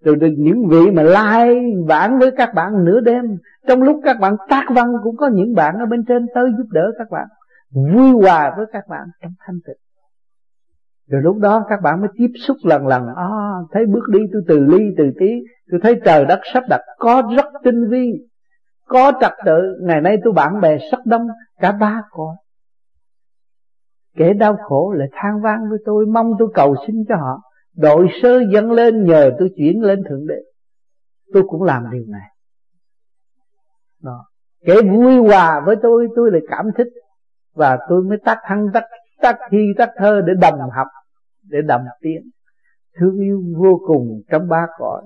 rồi 0.04 0.16
được 0.16 0.34
những 0.38 0.68
vị 0.68 0.90
mà 0.90 1.02
lai 1.02 1.54
like 1.54 2.16
với 2.18 2.30
các 2.36 2.54
bạn 2.54 2.84
nửa 2.84 3.00
đêm 3.00 3.24
trong 3.68 3.82
lúc 3.82 4.00
các 4.04 4.16
bạn 4.20 4.36
tác 4.48 4.64
văn 4.68 4.86
cũng 5.02 5.16
có 5.16 5.28
những 5.32 5.54
bạn 5.54 5.74
ở 5.78 5.86
bên 5.86 6.04
trên 6.08 6.26
tới 6.34 6.50
giúp 6.58 6.66
đỡ 6.70 6.92
các 6.98 7.10
bạn 7.10 7.26
vui 7.74 8.22
hòa 8.22 8.54
với 8.56 8.66
các 8.72 8.84
bạn 8.88 9.08
trong 9.22 9.32
thanh 9.46 9.56
tịnh. 9.66 9.76
Rồi 11.10 11.22
lúc 11.22 11.36
đó 11.36 11.64
các 11.68 11.80
bạn 11.82 12.00
mới 12.00 12.08
tiếp 12.16 12.30
xúc 12.46 12.56
lần 12.64 12.86
lần 12.86 13.06
à, 13.16 13.28
thấy 13.72 13.86
bước 13.86 14.08
đi 14.12 14.18
tôi 14.32 14.42
từ 14.48 14.58
ly 14.58 14.84
từ 14.98 15.04
tí 15.18 15.30
tôi 15.70 15.80
thấy 15.82 16.00
trời 16.04 16.24
đất 16.24 16.40
sắp 16.54 16.62
đặt 16.68 16.80
có 16.98 17.22
rất 17.36 17.46
tinh 17.64 17.88
vi 17.90 18.12
có 18.88 19.12
trật 19.20 19.32
tự 19.46 19.60
ngày 19.82 20.00
nay 20.00 20.16
tôi 20.24 20.32
bạn 20.32 20.60
bè 20.60 20.78
rất 20.92 21.06
đông 21.06 21.26
cả 21.60 21.72
ba 21.72 22.02
có 22.10 22.36
kẻ 24.16 24.32
đau 24.32 24.56
khổ 24.56 24.92
lại 24.96 25.08
than 25.12 25.40
vang 25.42 25.60
với 25.70 25.78
tôi 25.84 26.06
mong 26.06 26.32
tôi 26.38 26.48
cầu 26.54 26.74
xin 26.86 26.96
cho 27.08 27.16
họ 27.16 27.40
đội 27.76 28.08
sơ 28.22 28.40
dâng 28.52 28.72
lên 28.72 29.04
nhờ 29.04 29.30
tôi 29.38 29.50
chuyển 29.56 29.82
lên 29.82 30.02
thượng 30.08 30.26
đế. 30.26 30.42
Tôi 31.32 31.42
cũng 31.48 31.62
làm 31.62 31.82
điều 31.92 32.04
này. 32.08 32.28
Đó. 34.02 34.24
kẻ 34.66 34.74
vui 34.82 35.16
hòa 35.16 35.62
với 35.66 35.76
tôi 35.82 36.08
tôi 36.16 36.30
lại 36.32 36.40
cảm 36.48 36.66
thích. 36.76 36.88
Và 37.54 37.78
tôi 37.88 38.02
mới 38.02 38.18
tắt 38.24 38.38
thăng 38.44 38.66
tắt 38.74 38.84
tắt 39.22 39.36
thi, 39.50 39.58
tắt 39.78 39.90
thơ 39.96 40.20
để 40.26 40.32
đồng 40.40 40.70
học, 40.76 40.86
để 41.42 41.58
đồng 41.62 41.84
tiếng. 42.00 42.22
Thương 43.00 43.18
yêu 43.20 43.42
vô 43.56 43.80
cùng 43.86 44.22
trong 44.30 44.48
ba 44.48 44.66
cõi. 44.78 45.02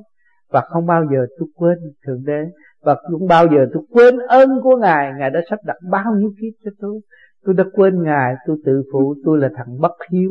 Và 0.48 0.60
không 0.60 0.86
bao 0.86 1.04
giờ 1.12 1.26
tôi 1.38 1.48
quên 1.54 1.78
thượng 2.06 2.24
đế. 2.24 2.50
Và 2.82 2.96
cũng 3.10 3.28
bao 3.28 3.46
giờ 3.46 3.66
tôi 3.72 3.82
quên 3.90 4.18
ơn 4.18 4.48
của 4.62 4.76
ngài. 4.76 5.12
Ngài 5.18 5.30
đã 5.30 5.40
sắp 5.50 5.58
đặt 5.64 5.76
bao 5.90 6.14
nhiêu 6.14 6.30
kiếp 6.40 6.52
cho 6.64 6.70
tôi 6.80 7.00
tôi 7.44 7.54
đã 7.54 7.64
quên 7.72 8.02
ngài, 8.02 8.34
tôi 8.46 8.56
tự 8.64 8.82
phụ, 8.92 9.14
tôi 9.24 9.38
là 9.38 9.48
thằng 9.56 9.80
bất 9.80 9.92
hiếu. 10.12 10.30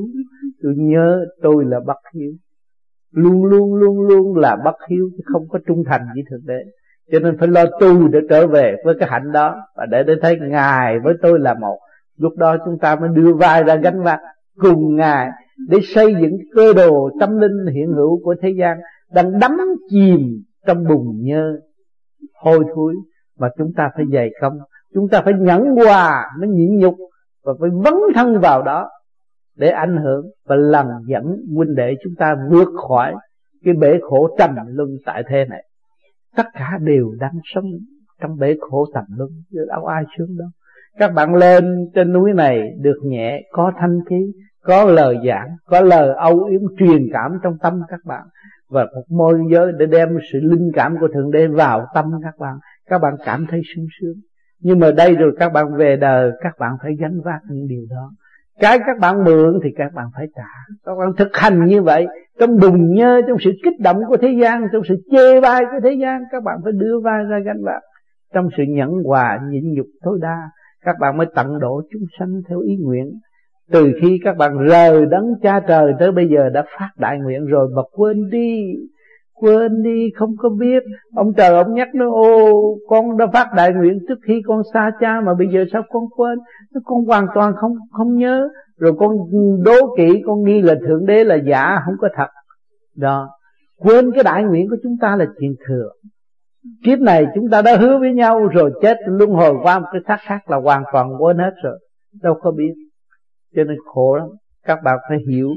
Tôi 0.64 0.74
nhớ 0.78 1.26
tôi 1.42 1.66
là 1.66 1.80
bất 1.86 1.98
hiếu. 2.16 2.32
Luôn 3.12 3.46
luôn 3.46 3.76
luôn 3.76 4.02
luôn 4.02 4.38
là 4.38 4.56
bất 4.66 4.76
hiếu, 4.90 5.10
chứ 5.18 5.24
không 5.34 5.48
có 5.50 5.60
trung 5.68 5.84
thành 5.86 6.02
với 6.14 6.24
thượng 6.30 6.46
đế. 6.46 6.60
Cho 7.12 7.20
nên 7.20 7.38
phải 7.38 7.48
lo 7.48 7.66
tu 7.80 8.08
để 8.08 8.20
trở 8.30 8.48
về 8.48 8.76
với 8.86 8.96
cái 9.00 9.10
hạnh 9.12 9.32
đó. 9.32 9.56
Và 9.76 9.86
để 9.86 10.04
để 10.04 10.14
thấy 10.22 10.38
ngài 10.40 11.00
với 11.00 11.14
tôi 11.22 11.40
là 11.40 11.54
một. 11.54 11.80
Lúc 12.18 12.34
đó 12.38 12.58
chúng 12.66 12.78
ta 12.80 12.96
mới 12.96 13.10
đưa 13.14 13.34
vai 13.34 13.64
ra 13.64 13.76
gánh 13.76 14.04
vác 14.04 14.20
cùng 14.58 14.96
ngài 14.96 15.30
để 15.70 15.78
xây 15.84 16.16
dựng 16.22 16.38
cơ 16.56 16.74
đồ 16.74 17.10
tâm 17.20 17.40
linh 17.40 17.74
hiện 17.74 17.92
hữu 17.94 18.24
của 18.24 18.36
thế 18.42 18.50
gian 18.60 18.78
đang 19.14 19.40
đắm 19.40 19.58
chìm 19.90 20.44
trong 20.68 20.84
bùn 20.88 21.24
nhơ, 21.24 21.60
hôi 22.34 22.60
thối. 22.76 22.94
Mà 23.40 23.50
chúng 23.58 23.74
ta 23.78 23.90
phải 23.96 24.06
dày 24.14 24.30
công 24.42 24.54
chúng 24.94 25.10
ta 25.10 25.22
phải 25.22 25.34
nhẫn 25.34 25.66
hòa 25.76 26.26
mới 26.40 26.50
nhịn 26.50 26.78
nhục 26.78 26.96
và 27.44 27.54
phải 27.60 27.70
vấn 27.70 27.96
thân 28.16 28.40
vào 28.40 28.64
đó 28.64 28.90
để 29.56 29.70
ảnh 29.70 29.98
hưởng 29.98 30.26
và 30.46 30.56
làm 30.56 30.86
dẫn 31.08 31.24
huynh 31.56 31.76
đệ 31.76 31.96
chúng 32.04 32.14
ta 32.18 32.36
vượt 32.50 32.68
khỏi 32.88 33.16
cái 33.64 33.74
bể 33.74 34.00
khổ 34.02 34.36
trầm 34.38 34.56
luân 34.68 34.90
tại 35.06 35.24
thế 35.30 35.46
này. 35.50 35.64
Tất 36.36 36.46
cả 36.54 36.78
đều 36.82 37.12
đang 37.20 37.40
sống 37.44 37.66
trong 38.22 38.38
bể 38.38 38.56
khổ 38.60 38.86
trầm 38.94 39.04
luân, 39.18 39.30
chứ 39.52 39.66
đâu 39.68 39.86
ai 39.86 40.04
sướng 40.18 40.38
đâu. 40.38 40.48
Các 40.98 41.14
bạn 41.14 41.36
lên 41.36 41.90
trên 41.96 42.14
núi 42.14 42.34
này 42.34 42.72
được 42.82 43.00
nhẹ, 43.04 43.42
có 43.52 43.72
thanh 43.78 44.00
khí, 44.10 44.32
có 44.64 44.86
lời 44.86 45.18
giảng, 45.28 45.48
có 45.66 45.82
lời 45.82 46.16
âu 46.16 46.44
yếm 46.44 46.62
truyền 46.80 47.08
cảm 47.14 47.32
trong 47.44 47.58
tâm 47.62 47.82
các 47.88 48.00
bạn. 48.06 48.24
Và 48.70 48.86
một 48.96 49.04
môi 49.10 49.40
giới 49.52 49.72
để 49.78 49.86
đem 49.86 50.10
sự 50.34 50.40
linh 50.42 50.72
cảm 50.74 50.96
của 51.00 51.08
thượng 51.14 51.32
đế 51.32 51.48
vào 51.48 51.86
tâm 51.94 52.06
các 52.24 52.34
bạn. 52.40 52.58
Các 52.86 53.02
bạn 53.02 53.14
cảm 53.26 53.46
thấy 53.50 53.62
sung 53.76 53.86
sướng 54.02 54.16
nhưng 54.62 54.80
mà 54.80 54.92
đây 54.92 55.16
rồi 55.16 55.36
các 55.40 55.54
bạn 55.54 55.66
về 55.78 55.96
đời, 55.96 56.32
các 56.42 56.54
bạn 56.60 56.72
phải 56.84 56.96
gánh 57.00 57.22
vác 57.26 57.40
những 57.50 57.68
điều 57.68 57.86
đó. 57.90 58.12
Cái 58.60 58.80
các 58.80 59.00
bạn 59.00 59.24
mượn 59.24 59.60
thì 59.64 59.70
các 59.78 59.94
bạn 59.94 60.06
phải 60.16 60.28
trả. 60.36 60.76
Các 60.86 60.96
bạn 61.00 61.10
thực 61.18 61.30
hành 61.34 61.66
như 61.66 61.82
vậy, 61.82 62.08
trong 62.40 62.60
bùng 62.60 62.94
nhơ, 62.94 63.22
trong 63.28 63.38
sự 63.40 63.52
kích 63.64 63.80
động 63.80 63.98
của 64.08 64.18
thế 64.18 64.36
gian, 64.42 64.62
trong 64.74 64.82
sự 64.90 64.96
chê 65.12 65.42
bai 65.42 65.62
của 65.72 65.80
thế 65.84 65.94
gian, 66.02 66.22
các 66.32 66.44
bạn 66.44 66.58
phải 66.64 66.74
đưa 66.74 67.00
vai 67.00 67.24
ra 67.30 67.40
gánh 67.46 67.64
vác. 67.66 67.82
Trong 68.34 68.50
sự 68.58 68.64
nhẫn 68.68 68.90
hòa, 69.06 69.40
nhịn 69.50 69.74
nhục 69.74 69.88
tối 70.02 70.20
đa, 70.22 70.38
các 70.86 70.96
bạn 71.00 71.18
mới 71.18 71.28
tận 71.36 71.60
độ 71.60 71.82
chúng 71.92 72.04
sanh 72.20 72.42
theo 72.50 72.60
ý 72.60 72.78
nguyện. 72.82 73.12
Từ 73.72 73.92
khi 74.02 74.20
các 74.24 74.38
bạn 74.38 74.58
rời 74.58 75.06
đấng 75.06 75.26
cha 75.42 75.60
trời 75.68 75.94
tới 76.00 76.12
bây 76.12 76.30
giờ 76.30 76.50
đã 76.50 76.64
phát 76.80 76.90
đại 76.98 77.20
nguyện 77.20 77.46
rồi 77.46 77.70
mà 77.76 77.82
quên 77.92 78.30
đi 78.30 78.76
quên 79.40 79.84
đi, 79.84 80.10
không 80.16 80.36
có 80.38 80.50
biết. 80.50 80.84
Ông 81.16 81.34
trời, 81.38 81.56
ông 81.56 81.74
nhắc 81.74 81.88
nó, 81.96 82.12
ô, 82.12 82.62
con 82.88 83.18
đã 83.18 83.28
phát 83.34 83.48
đại 83.56 83.74
nguyện 83.74 84.00
trước 84.08 84.20
khi 84.28 84.42
con 84.46 84.62
xa 84.74 84.92
cha 85.00 85.22
mà 85.26 85.34
bây 85.34 85.48
giờ 85.54 85.66
sao 85.74 85.82
con 85.90 86.04
quên? 86.16 86.40
Nó, 86.74 86.82
con 86.84 87.06
hoàn 87.06 87.26
toàn 87.36 87.54
không 87.56 87.72
không 87.92 88.16
nhớ. 88.16 88.50
Rồi 88.78 88.94
con 89.00 89.12
đố 89.64 89.96
kỵ, 89.98 90.22
con 90.26 90.44
nghi 90.44 90.62
là 90.62 90.76
thượng 90.88 91.06
đế 91.06 91.24
là 91.24 91.36
giả, 91.36 91.80
không 91.86 91.96
có 92.00 92.10
thật. 92.16 92.28
Đó. 92.96 93.30
Quên 93.78 94.12
cái 94.12 94.24
đại 94.24 94.44
nguyện 94.44 94.70
của 94.70 94.78
chúng 94.84 94.96
ta 95.02 95.16
là 95.16 95.26
chuyện 95.40 95.56
thừa. 95.68 95.90
Kiếp 96.84 97.00
này 97.00 97.26
chúng 97.36 97.50
ta 97.52 97.62
đã 97.62 97.78
hứa 97.78 98.00
với 98.00 98.14
nhau 98.14 98.48
rồi, 98.48 98.72
chết 98.82 98.98
luân 99.06 99.30
hồi 99.30 99.54
qua 99.64 99.80
một 99.80 99.88
cái 99.92 100.02
xác 100.08 100.18
khác 100.22 100.50
là 100.50 100.58
hoàn 100.58 100.84
toàn 100.94 101.10
quên 101.20 101.38
hết 101.38 101.52
rồi. 101.64 101.80
Đâu 102.24 102.36
có 102.42 102.52
biết. 102.52 102.74
Cho 103.56 103.64
nên 103.64 103.78
khổ 103.86 104.16
lắm. 104.16 104.28
Các 104.66 104.80
bạn 104.84 104.98
phải 105.10 105.18
hiểu 105.30 105.50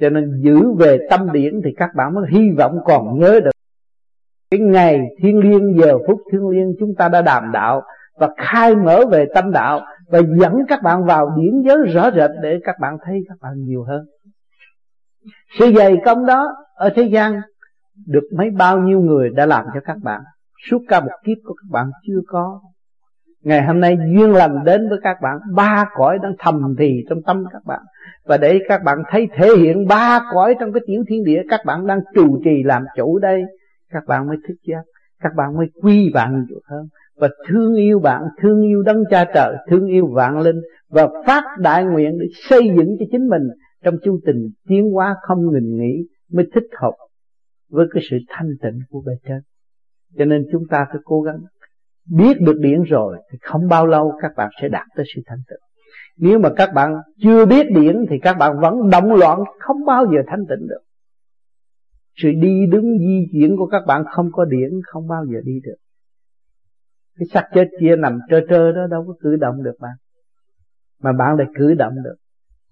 cho 0.00 0.10
nên 0.10 0.40
giữ 0.44 0.72
về 0.72 0.98
tâm 1.10 1.32
điển 1.32 1.60
thì 1.64 1.70
các 1.76 1.90
bạn 1.96 2.14
mới 2.14 2.24
hy 2.30 2.50
vọng 2.58 2.78
còn 2.84 3.18
nhớ 3.18 3.40
được. 3.44 3.50
Cái 4.50 4.60
ngày 4.60 5.00
thiên 5.22 5.38
liêng 5.38 5.80
giờ 5.80 5.98
phút 6.06 6.20
thiên 6.32 6.48
liêng 6.48 6.74
chúng 6.80 6.94
ta 6.98 7.08
đã 7.08 7.22
đàm 7.22 7.52
đạo 7.52 7.82
và 8.18 8.28
khai 8.36 8.76
mở 8.76 9.04
về 9.10 9.26
tâm 9.34 9.50
đạo 9.52 9.80
và 10.08 10.20
dẫn 10.40 10.54
các 10.68 10.82
bạn 10.82 11.04
vào 11.04 11.36
điển 11.36 11.62
giới 11.62 11.76
rõ 11.92 12.10
rệt 12.10 12.30
để 12.42 12.58
các 12.64 12.76
bạn 12.80 12.96
thấy 13.04 13.24
các 13.28 13.38
bạn 13.40 13.52
nhiều 13.64 13.84
hơn. 13.84 14.06
Sự 15.58 15.72
dày 15.76 15.96
công 16.04 16.26
đó 16.26 16.56
ở 16.74 16.90
thế 16.94 17.02
gian 17.02 17.40
được 18.06 18.24
mấy 18.36 18.50
bao 18.50 18.78
nhiêu 18.78 19.00
người 19.00 19.30
đã 19.30 19.46
làm 19.46 19.64
cho 19.74 19.80
các 19.84 19.96
bạn. 20.02 20.20
Suốt 20.70 20.78
cả 20.88 21.00
một 21.00 21.12
kiếp 21.24 21.36
của 21.44 21.54
các 21.54 21.70
bạn 21.70 21.90
chưa 22.06 22.20
có 22.26 22.60
ngày 23.44 23.62
hôm 23.62 23.80
nay 23.80 23.96
duyên 24.16 24.32
lành 24.32 24.64
đến 24.64 24.88
với 24.88 24.98
các 25.02 25.16
bạn. 25.22 25.38
Ba 25.54 25.84
cõi 25.94 26.18
đang 26.22 26.32
thầm 26.38 26.74
thì 26.78 27.04
trong 27.08 27.22
tâm 27.22 27.44
các 27.52 27.62
bạn. 27.66 27.80
Và 28.24 28.36
để 28.36 28.58
các 28.68 28.82
bạn 28.84 28.98
thấy 29.10 29.28
thể 29.36 29.48
hiện 29.58 29.86
ba 29.88 30.20
cõi 30.32 30.54
trong 30.60 30.72
cái 30.72 30.80
tiểu 30.86 31.04
thiên 31.08 31.24
địa, 31.24 31.42
các 31.48 31.60
bạn 31.66 31.86
đang 31.86 32.00
chủ 32.14 32.42
trì 32.44 32.62
làm 32.64 32.84
chủ 32.96 33.18
đây. 33.18 33.42
Các 33.90 34.02
bạn 34.06 34.26
mới 34.26 34.36
thức 34.48 34.54
giác, 34.66 34.82
các 35.22 35.32
bạn 35.36 35.56
mới 35.56 35.66
quy 35.82 36.10
bạn 36.14 36.44
nhiều 36.48 36.60
hơn. 36.68 36.86
Và 37.16 37.28
thương 37.48 37.74
yêu 37.74 37.98
bạn, 37.98 38.22
thương 38.42 38.62
yêu 38.62 38.82
đấng 38.82 39.04
cha 39.10 39.24
trời, 39.34 39.56
thương 39.70 39.86
yêu 39.86 40.06
vạn 40.06 40.40
linh. 40.40 40.60
Và 40.90 41.08
phát 41.26 41.44
đại 41.58 41.84
nguyện 41.84 42.18
để 42.20 42.26
xây 42.48 42.62
dựng 42.76 42.96
cho 42.98 43.06
chính 43.12 43.28
mình 43.28 43.42
trong 43.84 43.94
chu 44.04 44.20
trình 44.26 44.50
tiến 44.68 44.90
hóa 44.90 45.16
không 45.22 45.38
ngừng 45.52 45.76
nghỉ 45.76 46.06
mới 46.32 46.44
thích 46.54 46.66
hợp 46.80 46.92
với 47.70 47.86
cái 47.94 48.02
sự 48.10 48.16
thanh 48.28 48.48
tịnh 48.62 48.80
của 48.90 49.02
bề 49.06 49.12
trên. 49.28 49.40
Cho 50.18 50.24
nên 50.24 50.46
chúng 50.52 50.62
ta 50.70 50.86
phải 50.90 51.00
cố 51.04 51.20
gắng 51.20 51.38
biết 52.10 52.40
được 52.40 52.56
điển 52.58 52.82
rồi 52.82 53.16
thì 53.32 53.38
không 53.42 53.68
bao 53.68 53.86
lâu 53.86 54.12
các 54.22 54.32
bạn 54.36 54.50
sẽ 54.62 54.68
đạt 54.68 54.86
tới 54.96 55.04
sự 55.14 55.22
thanh 55.26 55.40
tịnh 55.48 55.64
nếu 56.16 56.38
mà 56.38 56.50
các 56.56 56.70
bạn 56.74 56.94
chưa 57.22 57.46
biết 57.46 57.66
điển 57.74 57.96
thì 58.10 58.18
các 58.22 58.36
bạn 58.38 58.60
vẫn 58.60 58.90
động 58.90 59.12
loạn, 59.12 59.40
không 59.58 59.84
bao 59.86 60.06
giờ 60.06 60.22
thanh 60.26 60.44
tịnh 60.48 60.68
được. 60.68 60.80
Sự 62.16 62.28
đi 62.40 62.66
đứng 62.70 62.98
di 62.98 63.26
chuyển 63.32 63.56
của 63.56 63.66
các 63.66 63.82
bạn 63.86 64.04
không 64.10 64.28
có 64.32 64.44
điển, 64.44 64.70
không 64.86 65.08
bao 65.08 65.24
giờ 65.26 65.38
đi 65.44 65.60
được. 65.64 65.76
Cái 67.18 67.26
xác 67.26 67.48
chết 67.54 67.64
kia 67.80 67.96
nằm 67.96 68.18
trơ 68.30 68.40
trơ 68.50 68.72
đó 68.72 68.86
đâu 68.90 69.04
có 69.06 69.14
cử 69.20 69.36
động 69.36 69.62
được 69.62 69.74
bạn. 69.80 69.96
Mà 71.02 71.12
bạn 71.12 71.36
lại 71.36 71.46
cử 71.54 71.74
động 71.74 71.94
được. 72.04 72.16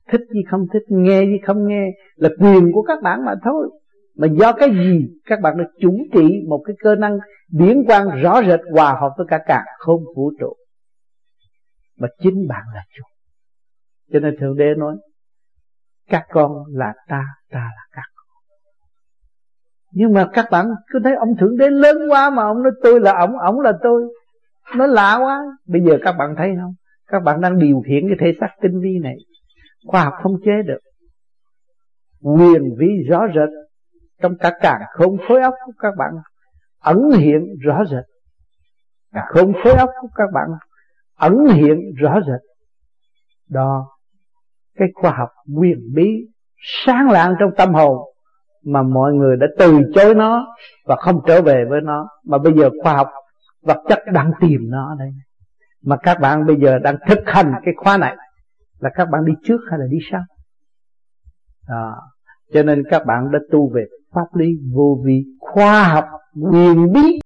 Thích 0.09 0.21
gì 0.35 0.41
không 0.51 0.67
thích, 0.73 0.83
nghe 0.89 1.25
gì 1.25 1.39
không 1.47 1.67
nghe 1.67 1.91
là 2.17 2.29
quyền 2.39 2.73
của 2.73 2.83
các 2.83 3.03
bạn 3.03 3.25
mà 3.25 3.35
thôi 3.45 3.71
mà 4.17 4.29
do 4.41 4.53
cái 4.53 4.69
gì? 4.71 5.09
Các 5.25 5.41
bạn 5.41 5.57
đã 5.59 5.65
chủ 5.81 5.97
trị 6.13 6.29
một 6.49 6.63
cái 6.67 6.77
cơ 6.83 6.95
năng 6.95 7.19
điển 7.49 7.85
quang 7.87 8.23
rõ 8.23 8.43
rệt 8.43 8.61
hòa 8.73 8.97
hợp 9.01 9.11
với 9.17 9.27
cả 9.31 9.39
cả 9.47 9.65
không 9.79 10.01
vũ 10.17 10.33
trụ. 10.41 10.57
Mà 11.99 12.09
chính 12.23 12.49
bạn 12.49 12.63
là 12.75 12.83
chủ. 12.97 13.03
Cho 14.13 14.21
nên 14.21 14.37
thượng 14.41 14.57
đế 14.57 14.75
nói, 14.79 14.97
các 16.09 16.27
con 16.31 16.53
là 16.69 16.95
ta 17.09 17.25
ta 17.51 17.61
là 17.61 17.87
các 17.93 18.05
con. 18.15 18.27
Nhưng 19.93 20.13
mà 20.13 20.29
các 20.33 20.47
bạn 20.51 20.67
cứ 20.93 20.99
thấy 21.05 21.15
ông 21.15 21.37
thượng 21.41 21.57
đế 21.57 21.71
lớn 21.71 21.97
quá 22.11 22.31
mà 22.31 22.43
ông 22.43 22.63
nói, 22.63 22.73
tôi 22.83 23.01
là 23.01 23.13
ông 23.19 23.39
ông 23.39 23.61
là 23.61 23.73
tôi. 23.83 24.03
Nó 24.77 24.87
lạ 24.87 25.19
quá. 25.23 25.43
Bây 25.67 25.83
giờ 25.83 25.99
các 26.03 26.13
bạn 26.13 26.35
thấy 26.39 26.51
không? 26.61 26.75
Các 27.07 27.23
bạn 27.23 27.41
đang 27.41 27.59
điều 27.59 27.83
khiển 27.87 28.09
cái 28.09 28.17
thể 28.21 28.39
xác 28.41 28.49
tinh 28.63 28.81
vi 28.81 28.99
này. 29.03 29.17
Khoa 29.87 30.05
học 30.05 30.15
không 30.23 30.37
chế 30.45 30.53
được. 30.67 30.79
Quyền 32.21 32.63
vi 32.79 32.89
rõ 33.09 33.27
rệt 33.35 33.49
trong 34.23 34.33
cả 34.41 34.53
càng 34.61 34.81
không 34.93 35.17
khối 35.29 35.43
óc 35.43 35.55
của 35.67 35.73
các 35.79 35.95
bạn, 35.99 36.11
ẩn 36.81 37.11
hiện 37.19 37.47
rõ 37.61 37.85
rệt. 37.91 38.05
Không 39.29 39.53
khối 39.65 39.73
óc 39.73 39.91
của 40.01 40.09
các 40.15 40.29
bạn, 40.33 40.49
ẩn 41.17 41.47
hiện 41.47 41.79
rõ 41.97 42.21
rệt. 42.27 42.41
Đó, 43.49 43.89
cái 44.75 44.89
khoa 44.95 45.11
học 45.11 45.29
quyền 45.57 45.79
bí 45.95 46.09
sáng 46.87 47.11
lạng 47.11 47.35
trong 47.41 47.51
tâm 47.57 47.75
hồn 47.75 47.97
mà 48.65 48.83
mọi 48.83 49.13
người 49.13 49.37
đã 49.37 49.47
từ 49.59 49.81
chối 49.95 50.15
nó 50.15 50.47
và 50.87 50.97
không 50.97 51.21
trở 51.27 51.43
về 51.43 51.65
với 51.69 51.81
nó. 51.81 52.09
Mà 52.25 52.39
bây 52.39 52.53
giờ 52.53 52.71
khoa 52.83 52.95
học 52.95 53.09
vật 53.63 53.79
chất 53.89 53.99
đang 54.13 54.33
tìm 54.41 54.61
nó 54.71 54.89
ở 54.89 54.95
đây. 54.99 55.11
Mà 55.83 55.97
các 56.03 56.21
bạn 56.21 56.47
bây 56.47 56.57
giờ 56.57 56.79
đang 56.79 56.97
thực 57.09 57.19
hành 57.27 57.53
cái 57.65 57.75
khóa 57.77 57.97
này 57.97 58.17
là 58.79 58.91
các 58.95 59.09
bạn 59.11 59.25
đi 59.25 59.33
trước 59.45 59.59
hay 59.71 59.79
là 59.79 59.87
đi 59.91 59.99
sau? 60.11 60.21
Đó. 61.69 61.97
cho 62.53 62.63
nên 62.63 62.83
các 62.91 63.07
bạn 63.07 63.31
đã 63.31 63.39
tu 63.51 63.73
về 63.75 63.87
pháp 64.15 64.37
lý 64.37 64.47
vô 64.75 65.03
vi 65.05 65.25
khoa 65.39 65.85
học 65.85 66.05
quyền 66.53 66.93
bí 66.93 67.19